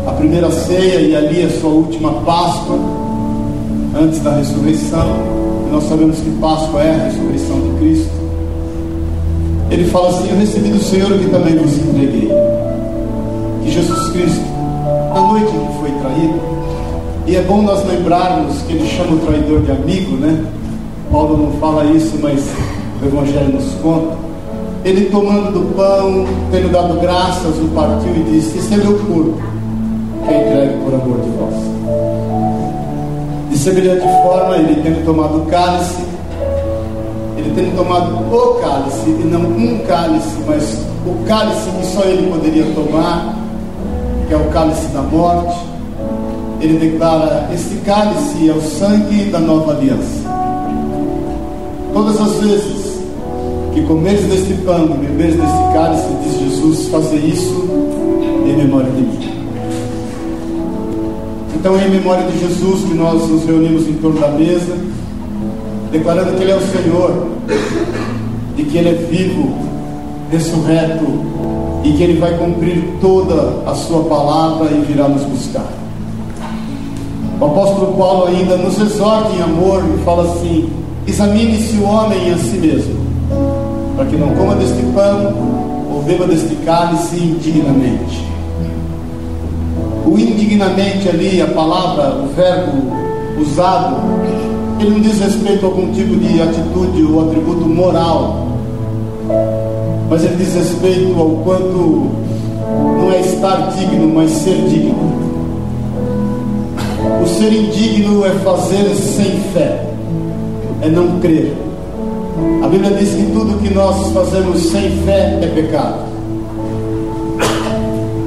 a 0.06 0.10
primeira 0.12 0.50
ceia 0.50 1.00
e 1.00 1.16
ali 1.16 1.42
a 1.42 1.50
sua 1.58 1.70
última 1.70 2.12
Páscoa, 2.24 2.78
antes 3.98 4.20
da 4.20 4.36
ressurreição. 4.36 5.16
E 5.66 5.72
nós 5.72 5.84
sabemos 5.84 6.18
que 6.18 6.30
Páscoa 6.32 6.82
é 6.82 6.94
a 6.94 7.04
ressurreição 7.04 7.58
de 7.58 7.78
Cristo. 7.78 8.12
Ele 9.70 9.84
fala 9.86 10.10
assim: 10.10 10.28
Eu 10.28 10.36
recebi 10.36 10.68
do 10.68 10.82
Senhor 10.82 11.10
o 11.10 11.18
que 11.18 11.30
também 11.30 11.56
vos 11.56 11.72
entreguei. 11.78 12.51
Que 13.62 13.70
Jesus 13.70 14.12
Cristo, 14.12 14.44
na 15.14 15.20
noite 15.20 15.54
em 15.54 15.66
que 15.66 15.78
foi 15.78 15.90
traído, 15.90 16.40
e 17.26 17.36
é 17.36 17.42
bom 17.42 17.62
nós 17.62 17.86
lembrarmos 17.86 18.62
que 18.62 18.72
ele 18.72 18.88
chama 18.88 19.14
o 19.14 19.18
traidor 19.20 19.60
de 19.62 19.70
amigo, 19.70 20.16
né? 20.16 20.44
Paulo 21.10 21.36
não 21.36 21.52
fala 21.60 21.84
isso, 21.84 22.18
mas 22.20 22.42
o 23.00 23.06
Evangelho 23.06 23.52
nos 23.52 23.74
conta. 23.82 24.16
Ele 24.84 25.10
tomando 25.10 25.52
do 25.52 25.74
pão, 25.76 26.26
tendo 26.50 26.72
dado 26.72 26.98
graças, 27.00 27.56
o 27.58 27.68
partiu 27.74 28.10
e 28.16 28.22
disse: 28.32 28.58
Esse 28.58 28.74
é 28.74 28.76
meu 28.78 28.98
corpo, 28.98 29.40
que 30.26 30.34
é 30.34 30.40
entregue 30.40 30.84
por 30.84 30.94
amor 30.94 31.20
de 31.20 31.30
vós. 31.30 31.54
De 33.50 33.58
semelhante 33.58 34.02
forma, 34.24 34.56
ele 34.56 34.82
tendo 34.82 35.04
tomado 35.04 35.38
o 35.38 35.46
cálice, 35.46 36.02
ele 37.36 37.52
tendo 37.54 37.76
tomado 37.76 38.34
o 38.34 38.54
cálice, 38.60 39.08
e 39.08 39.24
não 39.30 39.42
um 39.42 39.78
cálice, 39.86 40.36
mas 40.48 40.78
o 41.06 41.24
cálice 41.26 41.70
que 41.78 41.86
só 41.86 42.02
ele 42.02 42.28
poderia 42.28 42.64
tomar, 42.74 43.36
é 44.32 44.36
o 44.36 44.44
cálice 44.50 44.86
da 44.88 45.02
morte, 45.02 45.54
ele 46.60 46.78
declara: 46.78 47.48
Este 47.52 47.76
cálice 47.84 48.48
é 48.48 48.52
o 48.52 48.60
sangue 48.60 49.30
da 49.30 49.38
nova 49.38 49.72
aliança. 49.72 50.22
Todas 51.92 52.20
as 52.20 52.32
vezes 52.40 52.92
que 53.74 53.82
comeres 53.82 54.24
deste 54.26 54.54
pão 54.64 54.84
e 54.84 55.06
beberes 55.06 55.36
deste 55.36 55.72
cálice, 55.74 56.08
diz 56.22 56.38
Jesus, 56.40 56.88
fazer 56.88 57.18
isso 57.18 57.68
em 58.46 58.56
memória 58.56 58.90
de 58.90 59.00
mim. 59.00 59.32
Então, 61.54 61.78
em 61.78 61.90
memória 61.90 62.24
de 62.26 62.38
Jesus, 62.40 62.84
que 62.88 62.94
nós 62.94 63.28
nos 63.28 63.44
reunimos 63.44 63.86
em 63.86 63.94
torno 63.94 64.20
da 64.20 64.28
mesa, 64.28 64.76
declarando 65.90 66.36
que 66.36 66.42
Ele 66.42 66.50
é 66.50 66.56
o 66.56 66.60
Senhor, 66.60 67.28
de 68.56 68.64
que 68.64 68.78
Ele 68.78 68.88
é 68.88 68.94
vivo, 68.94 69.54
ressurreto, 70.30 71.04
e 71.84 71.92
que 71.92 72.02
Ele 72.02 72.18
vai 72.18 72.36
cumprir 72.36 72.82
toda 73.00 73.62
a 73.70 73.74
Sua 73.74 74.04
palavra 74.04 74.70
e 74.70 74.80
virá 74.80 75.08
nos 75.08 75.22
buscar. 75.22 75.66
O 77.40 77.44
apóstolo 77.44 77.94
Paulo 77.94 78.26
ainda 78.28 78.56
nos 78.56 78.78
exorta 78.78 79.32
em 79.34 79.42
amor 79.42 79.82
e 79.92 80.04
fala 80.04 80.32
assim: 80.32 80.70
examine-se 81.06 81.76
o 81.76 81.84
homem 81.84 82.32
a 82.32 82.38
si 82.38 82.56
mesmo, 82.56 82.94
para 83.96 84.06
que 84.06 84.16
não 84.16 84.28
coma 84.36 84.54
deste 84.54 84.80
pão 84.94 85.34
ou 85.92 86.02
beba 86.02 86.26
deste 86.26 86.54
cálice 86.64 87.16
indignamente. 87.16 88.24
O 90.06 90.16
indignamente 90.18 91.08
ali, 91.08 91.42
a 91.42 91.48
palavra, 91.48 92.22
o 92.22 92.28
verbo 92.28 92.92
usado, 93.40 93.96
ele 94.78 94.90
não 94.90 95.00
diz 95.00 95.18
respeito 95.18 95.64
a 95.64 95.68
algum 95.68 95.92
tipo 95.92 96.14
de 96.16 96.42
atitude 96.42 97.02
ou 97.02 97.28
atributo 97.28 97.68
moral, 97.68 98.51
mas 100.12 100.24
ele 100.24 100.36
diz 100.36 100.52
respeito 100.52 101.18
ao 101.18 101.30
quanto 101.42 102.10
não 102.98 103.10
é 103.10 103.20
estar 103.20 103.72
digno, 103.74 104.12
mas 104.14 104.30
ser 104.30 104.56
digno. 104.68 105.10
O 107.22 107.26
ser 107.26 107.50
indigno 107.50 108.22
é 108.26 108.28
fazer 108.40 108.94
sem 108.94 109.40
fé, 109.54 109.86
é 110.82 110.88
não 110.90 111.18
crer. 111.18 111.56
A 112.62 112.68
Bíblia 112.68 112.90
diz 112.90 113.14
que 113.14 113.22
tudo 113.32 113.58
que 113.62 113.72
nós 113.72 114.12
fazemos 114.12 114.60
sem 114.60 114.90
fé 114.98 115.38
é 115.40 115.46
pecado. 115.46 116.00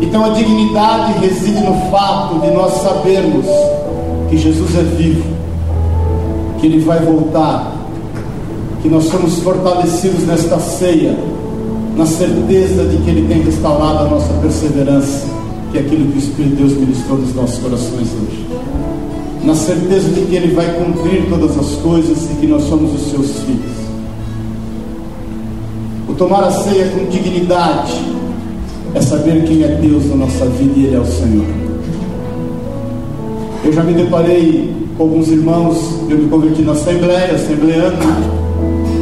Então 0.01 0.25
a 0.25 0.29
dignidade 0.29 1.19
reside 1.19 1.59
no 1.59 1.91
fato 1.91 2.39
de 2.39 2.49
nós 2.49 2.73
sabermos 2.81 3.45
que 4.31 4.37
Jesus 4.37 4.75
é 4.75 4.81
vivo, 4.81 5.23
que 6.59 6.65
Ele 6.65 6.79
vai 6.79 6.97
voltar, 7.01 7.75
que 8.81 8.89
nós 8.89 9.03
somos 9.03 9.37
fortalecidos 9.41 10.25
nesta 10.25 10.57
ceia, 10.57 11.15
na 11.95 12.05
certeza 12.05 12.83
de 12.85 12.97
que 12.97 13.09
Ele 13.09 13.27
tem 13.27 13.41
restaurado 13.41 14.05
a 14.05 14.09
nossa 14.09 14.33
perseverança, 14.41 15.25
que 15.71 15.77
é 15.77 15.81
aquilo 15.81 16.11
que 16.11 16.17
o 16.17 16.19
Espírito 16.19 16.55
de 16.55 16.63
Deus 16.63 16.73
ministrou 16.73 17.17
nos 17.17 17.33
nossos 17.33 17.57
corações 17.59 18.07
hoje. 18.09 18.47
Na 19.43 19.55
certeza 19.55 20.09
de 20.09 20.21
que 20.21 20.35
Ele 20.35 20.53
vai 20.53 20.67
cumprir 20.73 21.27
todas 21.29 21.57
as 21.57 21.75
coisas 21.81 22.29
e 22.31 22.35
que 22.35 22.47
nós 22.47 22.63
somos 22.63 22.93
os 22.93 23.11
seus 23.11 23.39
filhos. 23.39 23.75
O 26.09 26.13
tomar 26.13 26.43
a 26.43 26.51
ceia 26.51 26.89
com 26.89 27.05
dignidade 27.05 27.93
é 28.93 29.01
saber 29.01 29.43
quem 29.45 29.63
é 29.63 29.67
Deus 29.67 30.05
na 30.09 30.17
nossa 30.17 30.45
vida 30.45 30.73
e 30.77 30.85
Ele 30.85 30.95
é 30.95 30.99
o 30.99 31.05
Senhor. 31.05 31.45
Eu 33.63 33.73
já 33.73 33.83
me 33.83 33.93
deparei 33.93 34.75
com 34.97 35.03
alguns 35.03 35.27
irmãos, 35.29 35.77
eu 36.09 36.17
me 36.17 36.29
converti 36.29 36.61
na 36.61 36.73
Assembleia, 36.73 37.33
assembleando, 37.33 37.97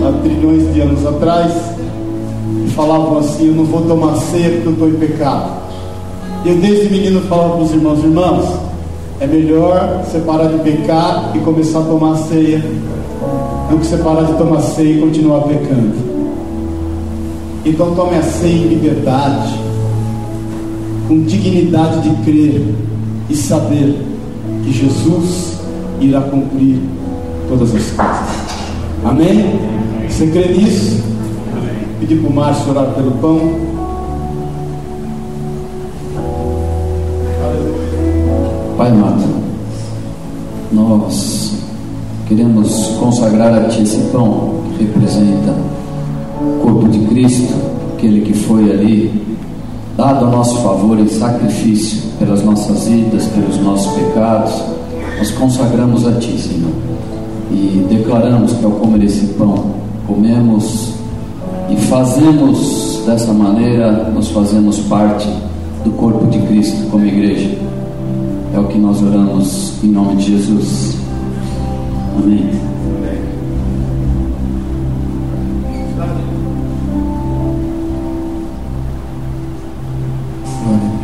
há 0.03 0.11
trilhões 0.23 0.73
de 0.73 0.81
anos 0.81 1.05
atrás, 1.05 1.53
falavam 2.73 3.17
assim: 3.17 3.47
Eu 3.47 3.55
não 3.55 3.65
vou 3.65 3.81
tomar 3.81 4.15
ceia 4.17 4.51
porque 4.51 4.67
eu 4.67 4.73
estou 4.73 4.89
em 4.89 4.95
pecado. 4.95 5.63
Eu, 6.45 6.57
desde 6.57 6.89
menino, 6.89 7.21
falava 7.21 7.55
para 7.55 7.63
os 7.63 7.71
irmãos: 7.71 8.03
Irmãos, 8.03 8.45
é 9.19 9.27
melhor 9.27 10.03
você 10.03 10.19
parar 10.19 10.47
de 10.47 10.57
pecar 10.59 11.31
e 11.35 11.39
começar 11.39 11.79
a 11.79 11.83
tomar 11.83 12.17
ceia, 12.17 12.59
do 13.69 13.77
que 13.77 13.85
você 13.85 13.97
parar 13.97 14.23
de 14.23 14.33
tomar 14.33 14.61
ceia 14.61 14.97
e 14.97 14.99
continuar 14.99 15.41
pecando. 15.41 16.13
Então, 17.65 17.95
tome 17.95 18.17
a 18.17 18.21
ceia 18.21 18.51
em 18.51 18.67
liberdade 18.67 19.57
com 21.07 21.23
dignidade 21.23 22.01
de 22.01 22.15
crer 22.23 22.75
e 23.29 23.35
saber 23.35 23.95
que 24.63 24.71
Jesus 24.71 25.59
irá 26.01 26.21
cumprir 26.21 26.79
todas 27.47 27.73
as 27.75 27.91
coisas. 27.91 28.43
Amém? 29.05 29.59
Você 30.09 30.27
crê 30.27 30.47
nisso? 30.53 31.12
Pedir 32.03 32.19
para 32.19 32.29
o 32.29 32.33
Márcio 32.33 32.71
orar 32.71 32.87
pelo 32.95 33.11
pão. 33.11 33.39
Pai 38.75 38.89
amado, 38.89 39.23
nós 40.73 41.53
queremos 42.27 42.87
consagrar 42.99 43.53
a 43.53 43.69
Ti 43.69 43.83
esse 43.83 44.01
pão 44.11 44.63
que 44.75 44.83
representa 44.83 45.55
o 46.41 46.61
corpo 46.61 46.89
de 46.89 46.99
Cristo, 47.05 47.53
aquele 47.93 48.19
que 48.19 48.33
foi 48.33 48.69
ali 48.69 49.37
dado 49.95 50.25
a 50.25 50.29
nosso 50.29 50.57
favor 50.57 50.99
em 50.99 51.07
sacrifício 51.07 52.01
pelas 52.19 52.43
nossas 52.43 52.85
vidas, 52.85 53.27
pelos 53.27 53.57
nossos 53.59 53.93
pecados, 53.93 54.61
nós 55.19 55.31
consagramos 55.31 56.05
a 56.05 56.11
Ti, 56.19 56.37
Senhor, 56.37 56.73
e 57.49 57.87
declaramos 57.89 58.51
que 58.51 58.65
ao 58.65 58.71
comer 58.71 59.05
esse 59.05 59.27
pão, 59.35 59.55
comemos 60.05 60.92
e 61.73 61.77
fazemos 61.87 63.01
dessa 63.05 63.33
maneira, 63.33 64.11
nós 64.13 64.29
fazemos 64.29 64.79
parte 64.81 65.27
do 65.83 65.91
corpo 65.91 66.27
de 66.27 66.39
Cristo 66.39 66.89
como 66.91 67.05
igreja. 67.05 67.57
É 68.53 68.59
o 68.59 68.65
que 68.65 68.77
nós 68.77 69.01
oramos 69.01 69.73
em 69.83 69.87
nome 69.87 70.17
de 70.17 70.37
Jesus. 70.37 70.97
Amém. 72.15 72.51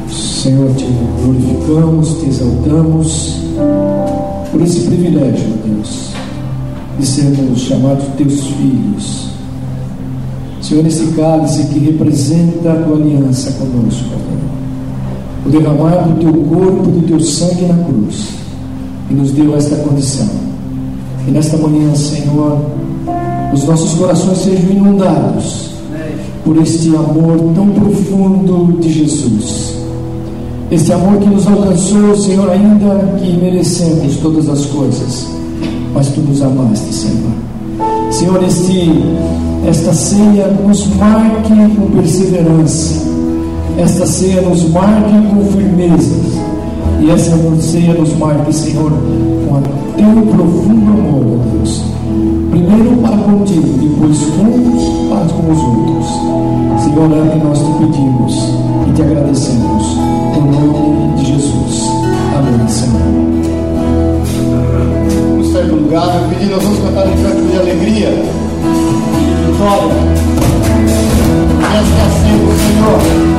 Senhor, 0.10 0.74
te 0.76 0.86
glorificamos, 0.86 2.20
te 2.20 2.30
exaltamos 2.30 3.42
por 4.52 4.62
esse 4.62 4.82
privilégio, 4.82 5.48
Deus, 5.66 6.12
de 6.98 7.06
sermos 7.06 7.60
chamados 7.60 8.06
teus 8.18 8.48
filhos. 8.48 9.39
Senhor, 10.62 10.86
esse 10.86 11.06
cálice 11.16 11.64
que 11.66 11.80
representa 11.80 12.74
a 12.74 12.76
tua 12.84 12.96
aliança 12.96 13.52
conosco, 13.54 14.10
o 15.46 15.50
derramar 15.50 16.08
do 16.08 16.20
teu 16.20 16.34
corpo, 16.34 16.92
do 16.92 17.08
teu 17.08 17.20
sangue 17.20 17.66
na 17.66 17.84
cruz, 17.84 18.30
e 19.10 19.14
nos 19.14 19.32
deu 19.32 19.56
esta 19.56 19.76
condição. 19.78 20.28
E 21.28 21.32
nesta 21.32 21.58
manhã, 21.58 21.96
Senhor, 21.96 22.60
os 23.54 23.64
nossos 23.64 23.94
corações 23.94 24.38
sejam 24.40 24.72
inundados 24.72 25.72
por 26.44 26.58
este 26.58 26.90
amor 26.90 27.38
tão 27.56 27.70
profundo 27.70 28.80
de 28.80 28.92
Jesus 28.92 29.80
este 30.72 30.94
amor 30.94 31.18
que 31.18 31.28
nos 31.28 31.48
alcançou, 31.48 32.16
Senhor, 32.16 32.48
ainda 32.48 33.18
que 33.20 33.32
merecemos 33.38 34.18
todas 34.18 34.48
as 34.48 34.68
coisas, 34.68 35.28
mas 35.96 36.10
tu 36.10 36.22
nos 36.22 36.44
amaste, 36.44 36.94
Senhor. 36.94 37.32
Senhor, 38.12 38.44
este, 38.44 38.92
esta 39.66 39.94
ceia 39.94 40.48
nos 40.48 40.88
marque 40.96 41.54
com 41.76 41.92
perseverança. 41.98 43.08
Esta 43.78 44.06
ceia 44.06 44.42
nos 44.42 44.70
marque 44.70 45.14
com 45.28 45.46
firmeza. 45.46 46.16
E 47.02 47.10
essa 47.10 47.32
ceia 47.62 47.94
nos 47.94 48.14
marque, 48.18 48.54
Senhor, 48.54 48.92
com 48.92 49.56
o 49.56 49.62
teu 49.96 50.22
profundo 50.34 50.92
amor, 50.92 51.40
ó 51.40 51.56
Deus. 51.56 51.84
Primeiro 52.52 52.98
para 53.02 53.18
contigo, 53.18 53.68
depois 53.80 54.18
juntos 54.18 54.84
para 55.10 55.26
com 55.34 55.52
os 55.52 55.60
outros. 55.60 56.08
Senhor, 56.84 57.12
é 57.12 57.22
o 57.22 57.32
que 57.32 57.46
nós 57.46 57.60
te 57.60 57.72
pedimos 57.80 58.36
e 58.88 58.94
te 58.94 59.02
agradecemos. 59.02 59.98
Em 60.36 60.42
nome 60.42 61.16
de 61.18 61.26
Jesus. 61.26 61.90
Amém, 62.38 62.68
Senhor. 62.68 63.00
Vamos 65.30 65.52
sair 65.52 65.68
do 65.68 65.76
lugar, 65.76 66.28
meu 66.28 66.50
nós 66.50 66.64
vamos 66.64 66.80
cantar 66.80 67.08
um 67.08 67.24
canto 67.24 67.52
de 67.52 67.58
alegria 67.58 68.10
solo. 69.60 69.92
Este 71.82 72.02
assim 72.02 72.48
o 72.48 72.58
Senhor. 72.58 73.39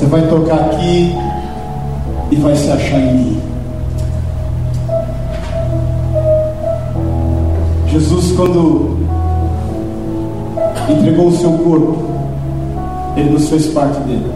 Você 0.00 0.06
vai 0.06 0.26
tocar 0.28 0.54
aqui 0.54 1.14
e 2.30 2.36
vai 2.36 2.56
se 2.56 2.70
achar 2.70 2.98
em 2.98 3.14
mim. 3.16 3.42
Jesus, 7.88 8.32
quando 8.32 8.96
entregou 10.88 11.26
o 11.26 11.36
seu 11.36 11.52
corpo, 11.52 11.98
ele 13.14 13.28
nos 13.28 13.50
fez 13.50 13.66
parte 13.74 14.00
dele. 14.00 14.32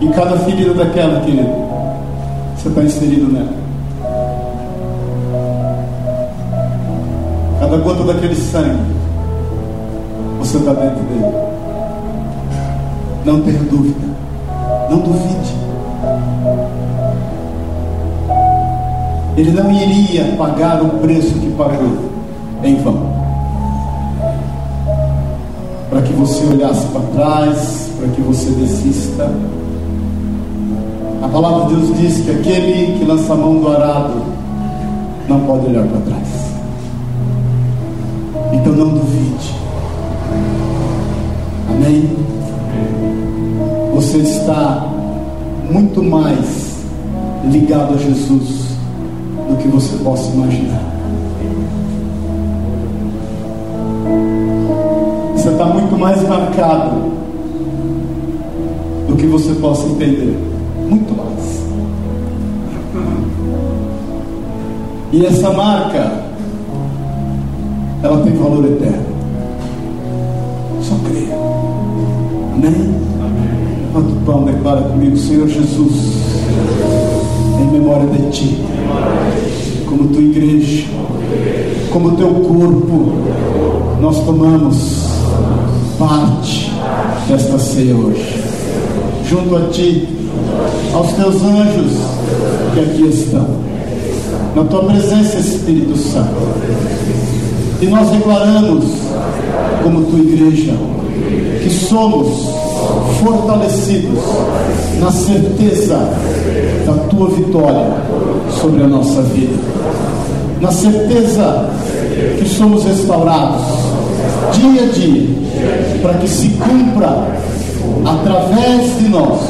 E 0.00 0.08
cada 0.08 0.38
ferida 0.38 0.74
daquela, 0.74 1.20
querido, 1.20 1.54
você 2.56 2.68
está 2.68 2.82
inserido 2.82 3.32
nela. 3.32 3.54
Cada 7.60 7.76
gota 7.76 8.02
daquele 8.02 8.34
sangue, 8.34 8.96
você 10.38 10.58
está 10.58 10.72
dentro 10.72 11.02
dele. 11.04 11.34
Não 13.24 13.40
tenha 13.42 13.58
dúvida. 13.64 14.06
Não 14.90 14.98
duvide. 14.98 15.54
Ele 19.36 19.50
não 19.50 19.70
iria 19.70 20.24
pagar 20.38 20.82
o 20.82 20.88
preço 21.00 21.34
que 21.34 21.50
pagou 21.52 22.10
em 22.62 22.76
vão. 22.76 23.14
Para 25.90 26.02
que 26.02 26.12
você 26.14 26.46
olhasse 26.46 26.86
para 26.86 27.02
trás, 27.14 27.90
para 27.98 28.08
que 28.08 28.20
você 28.22 28.50
desista. 28.50 29.30
A 31.22 31.28
palavra 31.28 31.66
de 31.66 31.74
Deus 31.74 31.98
diz 31.98 32.24
que 32.24 32.30
aquele 32.30 32.98
que 32.98 33.04
lança 33.04 33.32
a 33.32 33.36
mão 33.36 33.58
do 33.58 33.68
arado 33.68 34.22
não 35.28 35.40
pode 35.40 35.66
olhar 35.66 35.84
para 35.84 36.00
trás. 36.00 36.28
Então 38.52 38.72
não 38.72 38.88
duvide. 38.88 39.65
Amém? 41.86 42.10
Você 43.94 44.18
está 44.18 44.88
muito 45.70 46.02
mais 46.02 46.84
ligado 47.44 47.94
a 47.94 47.96
Jesus 47.96 48.76
do 49.48 49.56
que 49.56 49.68
você 49.68 49.96
possa 49.98 50.32
imaginar. 50.32 50.82
Você 55.36 55.48
está 55.48 55.64
muito 55.66 55.96
mais 55.96 56.28
marcado 56.28 57.12
do 59.06 59.14
que 59.14 59.26
você 59.28 59.54
possa 59.54 59.86
entender. 59.86 60.36
Muito 60.88 61.16
mais. 61.16 61.62
E 65.12 65.24
essa 65.24 65.52
marca, 65.52 66.24
ela 68.02 68.24
tem 68.24 68.32
valor 68.32 68.64
eterno. 68.64 69.05
Amém? 72.56 72.72
Levanta 73.94 74.12
o 74.12 74.20
pão, 74.24 74.44
declara 74.44 74.80
comigo, 74.80 75.14
Senhor 75.14 75.46
Jesus, 75.46 75.92
em 77.60 77.70
memória 77.70 78.06
de 78.06 78.30
Ti, 78.30 78.64
como 79.86 80.08
Tua 80.08 80.22
igreja, 80.22 80.84
como 81.90 82.16
Teu 82.16 82.28
corpo, 82.28 83.12
nós 84.00 84.24
tomamos 84.24 85.04
parte 85.98 86.72
desta 87.28 87.58
ceia 87.58 87.94
hoje, 87.94 88.42
junto 89.28 89.54
a 89.54 89.68
Ti, 89.68 90.08
aos 90.94 91.12
Teus 91.12 91.36
anjos 91.42 91.92
que 92.72 92.80
aqui 92.80 93.02
estão, 93.08 93.46
na 94.54 94.64
Tua 94.64 94.84
presença, 94.84 95.36
Espírito 95.38 95.94
Santo, 95.98 96.34
e 97.82 97.86
nós 97.86 98.08
declaramos, 98.08 98.84
como 99.82 100.04
Tua 100.04 100.20
igreja, 100.20 100.72
que 101.66 101.74
somos 101.74 102.28
fortalecidos 103.20 104.20
na 105.00 105.10
certeza 105.10 105.98
da 106.86 106.92
tua 107.10 107.28
vitória 107.28 107.88
sobre 108.60 108.84
a 108.84 108.86
nossa 108.86 109.22
vida, 109.22 109.58
na 110.60 110.70
certeza 110.70 111.68
que 112.38 112.48
somos 112.48 112.84
restaurados 112.84 113.62
dia 114.52 114.84
a 114.84 114.86
dia, 114.92 115.28
para 116.02 116.14
que 116.14 116.28
se 116.28 116.50
cumpra 116.50 117.26
através 118.04 118.98
de 118.98 119.08
nós 119.08 119.40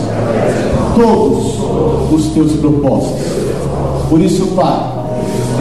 todos 0.95 1.59
os 2.13 2.33
teus 2.33 2.53
propósitos. 2.53 3.27
Por 4.09 4.23
isso, 4.23 4.47
Pai, 4.57 4.81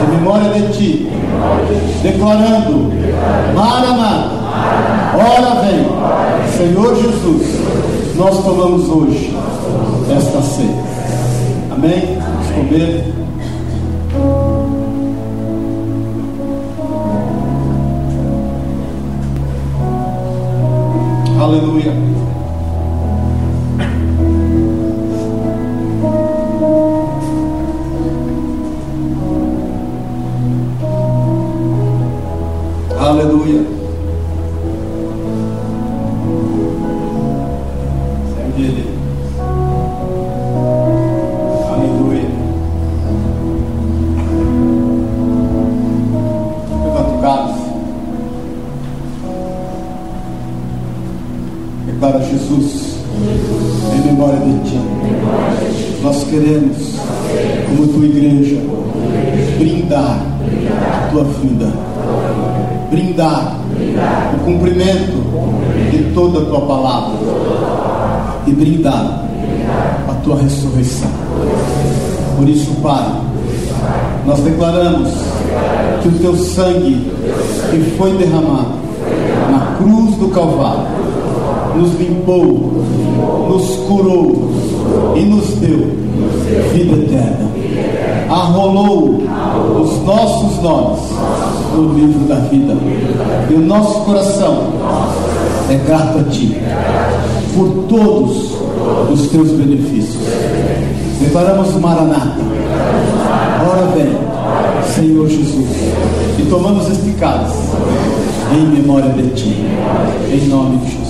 em 0.02 0.16
memória 0.16 0.52
de 0.52 0.72
Ti, 0.72 1.10
declarando: 2.02 2.94
Maranata, 3.54 4.45
ora 5.14 5.62
vem, 5.62 5.86
Senhor 6.58 6.96
Jesus, 6.96 8.16
nós 8.16 8.44
tomamos 8.44 8.90
hoje 8.90 9.36
esta 10.10 10.42
ceia. 10.42 10.84
Amém? 11.72 12.18
Vamos 12.20 12.70
comer. 12.70 13.14
Aleluia. 21.40 22.35
Tua 66.56 66.62
palavra 66.62 67.18
e 68.48 68.52
brindar 68.52 69.26
a 70.08 70.14
tua 70.24 70.38
ressurreição. 70.38 71.10
Por 72.38 72.48
isso, 72.48 72.72
Pai, 72.82 73.06
nós 74.26 74.40
declaramos 74.40 75.10
que 76.02 76.08
o 76.08 76.12
teu 76.20 76.36
sangue 76.38 77.12
que 77.72 77.96
foi 77.98 78.12
derramado 78.14 78.76
na 79.52 79.76
cruz 79.78 80.16
do 80.16 80.30
Calvário 80.30 80.88
nos 81.76 82.00
limpou, 82.00 82.84
nos 83.50 83.76
curou 83.88 84.52
e 85.16 85.22
nos 85.26 85.48
deu 85.56 85.80
vida 86.74 86.96
eterna. 86.96 87.46
Arrolou 88.30 89.22
os 89.82 90.04
nossos 90.04 90.62
nomes 90.62 91.00
no 91.76 91.94
livro 91.94 92.28
da 92.28 92.36
vida. 92.36 92.76
E 93.50 93.54
o 93.54 93.60
nosso 93.60 94.00
coração 94.02 94.64
é 95.70 95.76
grato 95.86 96.20
a 96.20 96.24
Ti 96.24 96.58
por 97.56 97.70
todos 97.88 98.56
os 99.12 99.28
teus 99.30 99.52
benefícios. 99.52 100.24
Declaramos 101.22 101.74
Maranata. 101.76 102.38
Ora 103.68 103.88
vem, 103.96 104.14
Senhor 104.94 105.28
Jesus. 105.28 105.66
E 106.38 106.44
tomamos 106.50 106.90
este 106.90 107.12
cálice 107.14 107.56
em 108.54 108.68
memória 108.68 109.10
de 109.10 109.30
Ti. 109.30 109.66
Em 110.32 110.48
nome 110.48 110.78
de 110.78 110.92
Jesus. 110.92 111.06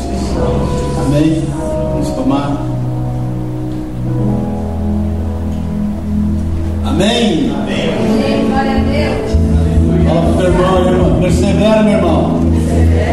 Amém. 1.06 1.44
Vamos 1.92 2.10
tomar. 2.10 2.62
Amém. 6.86 7.52
Amém. 7.52 8.46
Glória 8.48 8.72
a 8.72 8.80
Deus. 8.80 9.36
Fala 10.08 10.22
pro 10.22 10.34
teu 10.38 10.46
irmão, 10.46 10.88
irmão. 10.88 11.20
Persevera, 11.20 11.84
meu 11.84 11.94
irmão. 11.94 12.55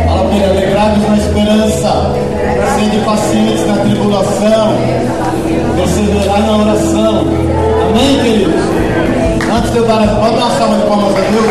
Fala 0.06 0.28
para 0.28 0.36
ele, 0.36 0.52
na 1.08 1.16
esperança. 1.16 2.12
Sede 2.74 2.98
pacientes 3.04 3.66
na 3.66 3.76
tribulação. 3.76 4.76
Perseverai 5.76 6.42
na 6.42 6.56
oração. 6.56 7.24
Amém, 7.88 8.18
queridos? 8.22 8.62
Antes 9.54 9.70
de 9.72 9.78
eu 9.78 9.86
dar 9.86 10.02
a. 10.02 10.06
Pode 10.06 10.36
dar 10.36 10.44
uma 10.44 10.58
salva 10.58 10.76
de 10.76 10.82
palmas 10.86 11.16
a 11.16 11.20
Deus? 11.20 11.46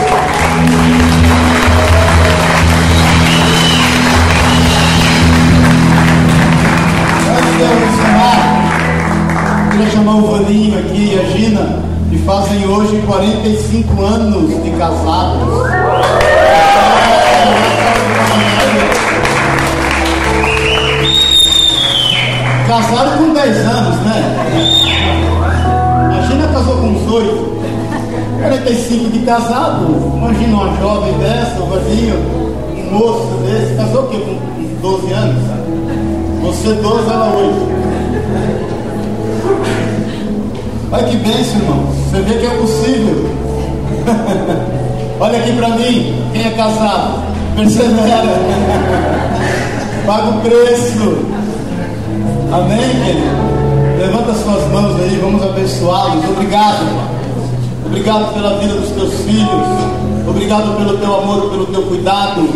Queria 9.72 9.90
chamar 9.92 10.16
o 10.16 10.32
Vaninho 10.32 10.80
aqui 10.80 11.14
e 11.14 11.20
a 11.20 11.24
Gina, 11.26 11.80
que 12.10 12.18
fazem 12.20 12.66
hoje 12.68 13.02
45 13.06 14.02
anos 14.04 14.64
de 14.64 14.72
casados. 14.72 15.68
Casaram 22.72 23.18
com 23.18 23.34
10 23.34 23.58
anos, 23.68 24.00
né? 24.00 24.24
A 26.18 26.22
Gina 26.22 26.48
casou 26.54 26.78
com 26.78 26.88
uns 26.88 27.12
8. 27.12 27.62
45 28.44 29.10
de 29.10 29.20
casado. 29.26 29.88
Imagina 30.16 30.56
uma 30.56 30.78
jovem 30.78 31.12
dessa, 31.18 31.62
um 31.62 31.66
vazinho, 31.68 32.16
um 32.16 32.98
moço 32.98 33.28
desse. 33.44 33.76
Casou 33.76 34.04
o 34.04 34.08
quê? 34.08 34.20
Com 34.20 34.40
12 34.82 35.12
anos? 35.12 35.44
Você 36.44 36.74
12, 36.76 37.10
ela 37.10 37.36
8. 37.36 37.72
Olha 40.94 41.04
que 41.04 41.18
bênção, 41.18 41.60
irmão. 41.60 41.88
Você 41.88 42.22
vê 42.22 42.36
que 42.36 42.46
é 42.46 42.50
possível. 42.52 43.30
Olha 45.20 45.40
aqui 45.40 45.52
para 45.58 45.70
mim, 45.72 46.24
quem 46.32 46.48
é 46.48 46.52
casado, 46.52 47.22
persevera. 47.54 48.32
Paga 50.08 50.30
o 50.30 50.40
preço. 50.40 51.41
Amém, 52.52 52.80
querido? 53.06 53.98
Levanta 53.98 54.34
suas 54.34 54.68
mãos 54.74 55.00
aí, 55.00 55.18
vamos 55.22 55.42
abençoá-los. 55.42 56.30
Obrigado, 56.32 56.80
Pai. 56.80 57.22
Obrigado 57.86 58.34
pela 58.34 58.60
vida 58.60 58.74
dos 58.74 58.90
teus 58.90 59.14
filhos. 59.22 60.28
Obrigado 60.28 60.76
pelo 60.76 60.98
teu 60.98 61.16
amor, 61.16 61.50
pelo 61.50 61.66
teu 61.68 61.84
cuidado. 61.84 62.50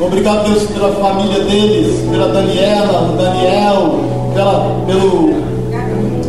Obrigado, 0.00 0.44
Deus, 0.44 0.62
pela 0.70 0.92
família 0.92 1.44
deles, 1.44 1.98
pela 2.08 2.28
Daniela, 2.28 3.10
o 3.10 3.16
Daniel, 3.16 4.00
pela, 4.34 4.84
pelo, 4.86 5.34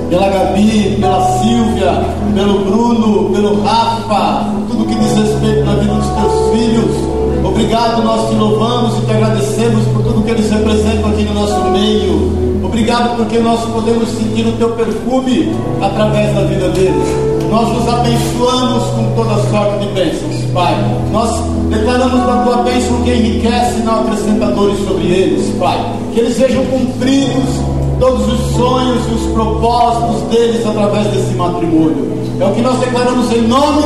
pela 0.09 0.27
Gabi, 0.27 0.97
pela 0.99 1.21
Silvia, 1.37 2.03
pelo 2.33 2.65
Bruno, 2.65 3.29
pelo 3.29 3.61
Rafa, 3.61 4.49
tudo 4.67 4.85
que 4.85 4.95
diz 4.95 5.15
respeito 5.15 5.63
na 5.63 5.75
vida 5.75 5.93
dos 5.93 6.07
teus 6.07 6.55
filhos. 6.55 7.45
Obrigado, 7.45 8.01
nós 8.03 8.29
te 8.29 8.35
louvamos 8.35 8.97
e 8.97 9.05
te 9.05 9.11
agradecemos 9.11 9.85
por 9.93 10.01
tudo 10.01 10.23
que 10.23 10.31
eles 10.31 10.49
representam 10.49 11.11
aqui 11.11 11.23
no 11.23 11.35
nosso 11.35 11.69
meio. 11.69 12.50
Obrigado 12.63 13.17
porque 13.17 13.39
nós 13.39 13.59
podemos 13.65 14.07
sentir 14.09 14.47
o 14.47 14.51
teu 14.53 14.69
perfume 14.71 15.55
através 15.81 16.33
da 16.35 16.41
vida 16.41 16.69
deles. 16.69 17.31
Nós 17.49 17.67
nos 17.67 17.87
abençoamos 17.87 18.83
com 18.91 19.15
toda 19.15 19.35
sorte 19.49 19.85
de 19.85 19.93
bênçãos, 19.93 20.51
Pai. 20.53 20.73
Nós 21.11 21.29
declaramos 21.69 22.25
da 22.25 22.43
tua 22.43 22.57
bênção 22.63 23.01
que 23.01 23.11
enriquece 23.11 23.79
e 23.79 23.83
não 23.83 24.01
acrescentadores 24.01 24.77
sobre 24.85 25.03
eles, 25.03 25.53
Pai. 25.59 25.77
Que 26.13 26.21
eles 26.21 26.37
sejam 26.37 26.63
cumpridos 26.65 27.59
todos 27.99 28.33
os 28.33 28.55
sonhos 28.55 29.01
e 29.09 29.13
os 29.15 29.33
propósitos 29.33 30.21
deles 30.29 30.65
através 30.65 31.07
desse 31.07 31.33
matrimônio. 31.35 32.11
É 32.39 32.45
o 32.45 32.51
que 32.53 32.61
nós 32.61 32.79
declaramos 32.79 33.31
em 33.31 33.41
nome 33.47 33.83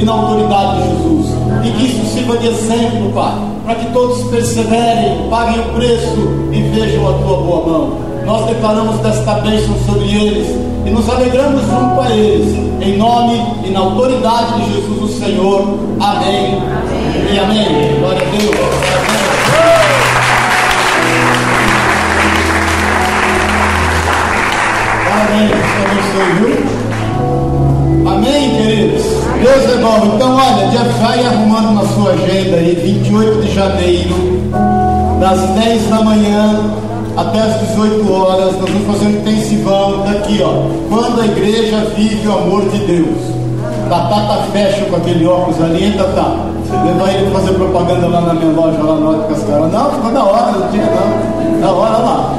e 0.00 0.04
na 0.04 0.12
autoridade 0.12 0.82
de 0.82 0.88
Jesus. 0.88 1.26
E 1.64 1.70
que 1.72 1.86
isso 1.86 2.14
sirva 2.14 2.36
de 2.38 2.46
exemplo, 2.46 3.10
Pai, 3.14 3.34
para 3.64 3.74
que 3.74 3.92
todos 3.92 4.22
perseverem, 4.30 5.28
paguem 5.28 5.60
o 5.60 5.74
preço 5.74 6.16
e 6.52 6.62
vejam 6.74 7.08
a 7.08 7.12
tua 7.14 7.36
boa 7.38 7.66
mão. 7.66 8.07
Nós 8.28 8.44
declaramos 8.44 9.00
desta 9.00 9.36
bênção 9.36 9.74
sobre 9.86 10.04
eles 10.04 10.48
e 10.84 10.90
nos 10.90 11.08
alegramos 11.08 11.62
junto 11.62 11.98
a 11.98 12.10
eles, 12.10 12.54
em 12.78 12.98
nome 12.98 13.42
e 13.64 13.70
na 13.70 13.80
autoridade 13.80 14.52
de 14.52 14.74
Jesus 14.74 15.02
o 15.02 15.18
Senhor. 15.18 15.62
Amém. 15.98 16.58
amém. 16.58 17.32
E 17.32 17.38
amém. 17.38 17.98
Glória 17.98 18.20
a 18.20 18.30
Deus. 18.30 18.54
Amém. 25.24 25.48
Deus 25.94 26.28
viu? 26.38 28.10
Amém, 28.12 28.50
queridos? 28.50 29.04
Deus 29.42 29.72
é 29.72 29.78
bom. 29.80 30.12
Então, 30.14 30.36
olha, 30.36 30.70
já 30.70 30.84
vai 31.00 31.24
arrumando 31.24 31.72
na 31.76 31.88
sua 31.94 32.10
agenda 32.10 32.58
aí, 32.58 32.74
28 32.74 33.40
de 33.40 33.54
janeiro, 33.54 34.14
das 35.18 35.40
10 35.64 35.88
da 35.88 36.02
manhã 36.02 36.87
até 37.16 37.40
as 37.40 37.68
18 37.68 38.12
horas, 38.12 38.58
nós 38.58 38.70
vamos 38.70 38.86
fazer 38.86 39.06
um 39.06 39.20
intensivão 39.20 40.04
daqui, 40.04 40.40
ó. 40.42 40.68
Quando 40.88 41.20
a 41.20 41.26
igreja 41.26 41.84
vive 41.96 42.28
o 42.28 42.32
amor 42.32 42.68
de 42.68 42.78
Deus. 42.78 43.38
Tatá 43.88 44.20
tá 44.26 44.46
fecha 44.52 44.84
com 44.84 44.96
aquele 44.96 45.26
óculos 45.26 45.60
ali, 45.62 45.84
hein, 45.84 45.94
Tatá? 45.96 46.36
Você 46.64 46.92
vai 46.98 47.14
ele 47.14 47.30
fazer 47.30 47.52
propaganda 47.54 48.06
lá 48.06 48.20
na 48.20 48.34
minha 48.34 48.52
loja, 48.52 48.82
lá 48.82 48.94
no 48.96 49.18
Óticas 49.18 49.42
Caras. 49.44 49.72
Não, 49.72 49.90
ficou 49.92 50.12
da 50.12 50.24
hora, 50.24 50.52
não 50.52 50.68
tinha 50.68 50.84
não. 50.84 51.60
Da 51.60 51.72
hora 51.72 51.98
lá. 51.98 52.34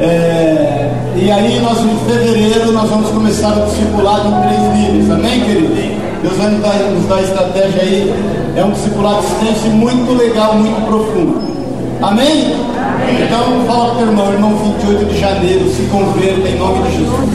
É, 0.00 0.04
é, 0.04 0.92
e 1.16 1.30
aí, 1.30 1.60
nós, 1.60 1.78
em 1.78 1.96
fevereiro, 2.08 2.72
nós 2.72 2.90
vamos 2.90 3.10
começar 3.10 3.56
o 3.56 3.66
discipulado 3.66 4.28
em 4.28 4.40
três 4.42 4.60
níveis. 4.74 5.10
Amém, 5.10 5.40
querido? 5.40 6.00
Deus 6.22 6.36
vai 6.36 6.50
nos 6.50 6.60
dar, 6.60 6.74
nos 6.74 7.06
dar 7.06 7.22
estratégia 7.22 7.82
aí. 7.82 8.14
É 8.56 8.64
um 8.64 8.72
discipulado 8.72 9.24
extenso 9.24 9.66
e 9.66 9.70
muito 9.70 10.12
legal, 10.16 10.54
muito 10.54 10.84
profundo. 10.86 11.49
Amém? 12.02 12.54
Amém? 12.54 13.22
Então 13.24 13.64
fala 13.66 13.94
para 13.94 14.04
o 14.04 14.08
irmão, 14.08 14.32
irmão 14.32 14.56
28 14.56 15.04
de 15.04 15.20
janeiro, 15.20 15.68
se 15.68 15.82
converta 15.82 16.48
em 16.48 16.58
nome 16.58 16.82
de 16.84 16.96
Jesus. 16.96 17.28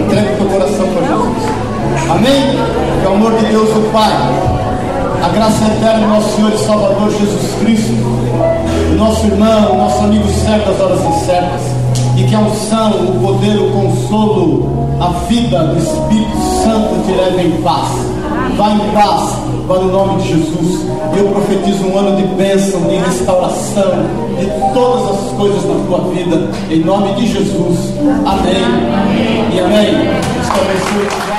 Entrega 0.00 0.32
o 0.32 0.36
teu 0.36 0.46
coração 0.46 0.88
para 0.88 1.06
Jesus. 1.06 2.10
Amém? 2.10 2.58
Que 3.00 3.06
o 3.06 3.12
amor 3.12 3.34
de 3.34 3.44
Deus 3.46 3.68
o 3.68 3.82
Pai, 3.92 4.12
a 5.22 5.28
graça 5.28 5.62
eterna 5.66 6.06
do 6.06 6.08
nosso 6.08 6.36
Senhor 6.36 6.52
e 6.54 6.58
Salvador 6.58 7.10
Jesus 7.10 7.54
Cristo, 7.60 7.92
o 8.92 8.94
nosso 8.96 9.26
irmão, 9.26 9.72
o 9.72 9.76
nosso 9.76 10.04
amigo 10.04 10.26
certo 10.44 10.70
das 10.70 10.80
horas 10.80 11.04
incertas, 11.04 11.60
e 12.16 12.24
que 12.24 12.34
a 12.34 12.40
unção, 12.40 12.92
o 12.92 13.20
poder, 13.20 13.58
o 13.58 13.70
consolo, 13.72 14.88
a 15.00 15.08
vida 15.28 15.64
do 15.64 15.76
Espírito 15.76 16.38
Santo 16.64 17.04
te 17.04 17.12
leve 17.12 17.46
em 17.46 17.62
paz. 17.62 17.88
Vá 18.56 18.70
em 18.70 18.78
paz 18.94 19.47
Louvado 19.68 19.90
o 19.90 19.92
nome 19.92 20.22
de 20.22 20.28
Jesus. 20.28 20.86
Eu 21.14 21.28
profetizo 21.28 21.84
um 21.84 21.98
ano 21.98 22.16
de 22.16 22.26
bênção, 22.36 22.80
de 22.84 22.96
restauração, 22.96 24.06
de 24.38 24.46
todas 24.72 25.10
as 25.10 25.32
coisas 25.32 25.62
na 25.66 25.74
tua 25.84 26.10
vida. 26.10 26.48
Em 26.70 26.80
nome 26.80 27.12
de 27.16 27.26
Jesus. 27.26 27.92
Amém. 28.24 28.64
amém. 28.64 29.54
E 29.54 29.60
amém. 29.60 31.37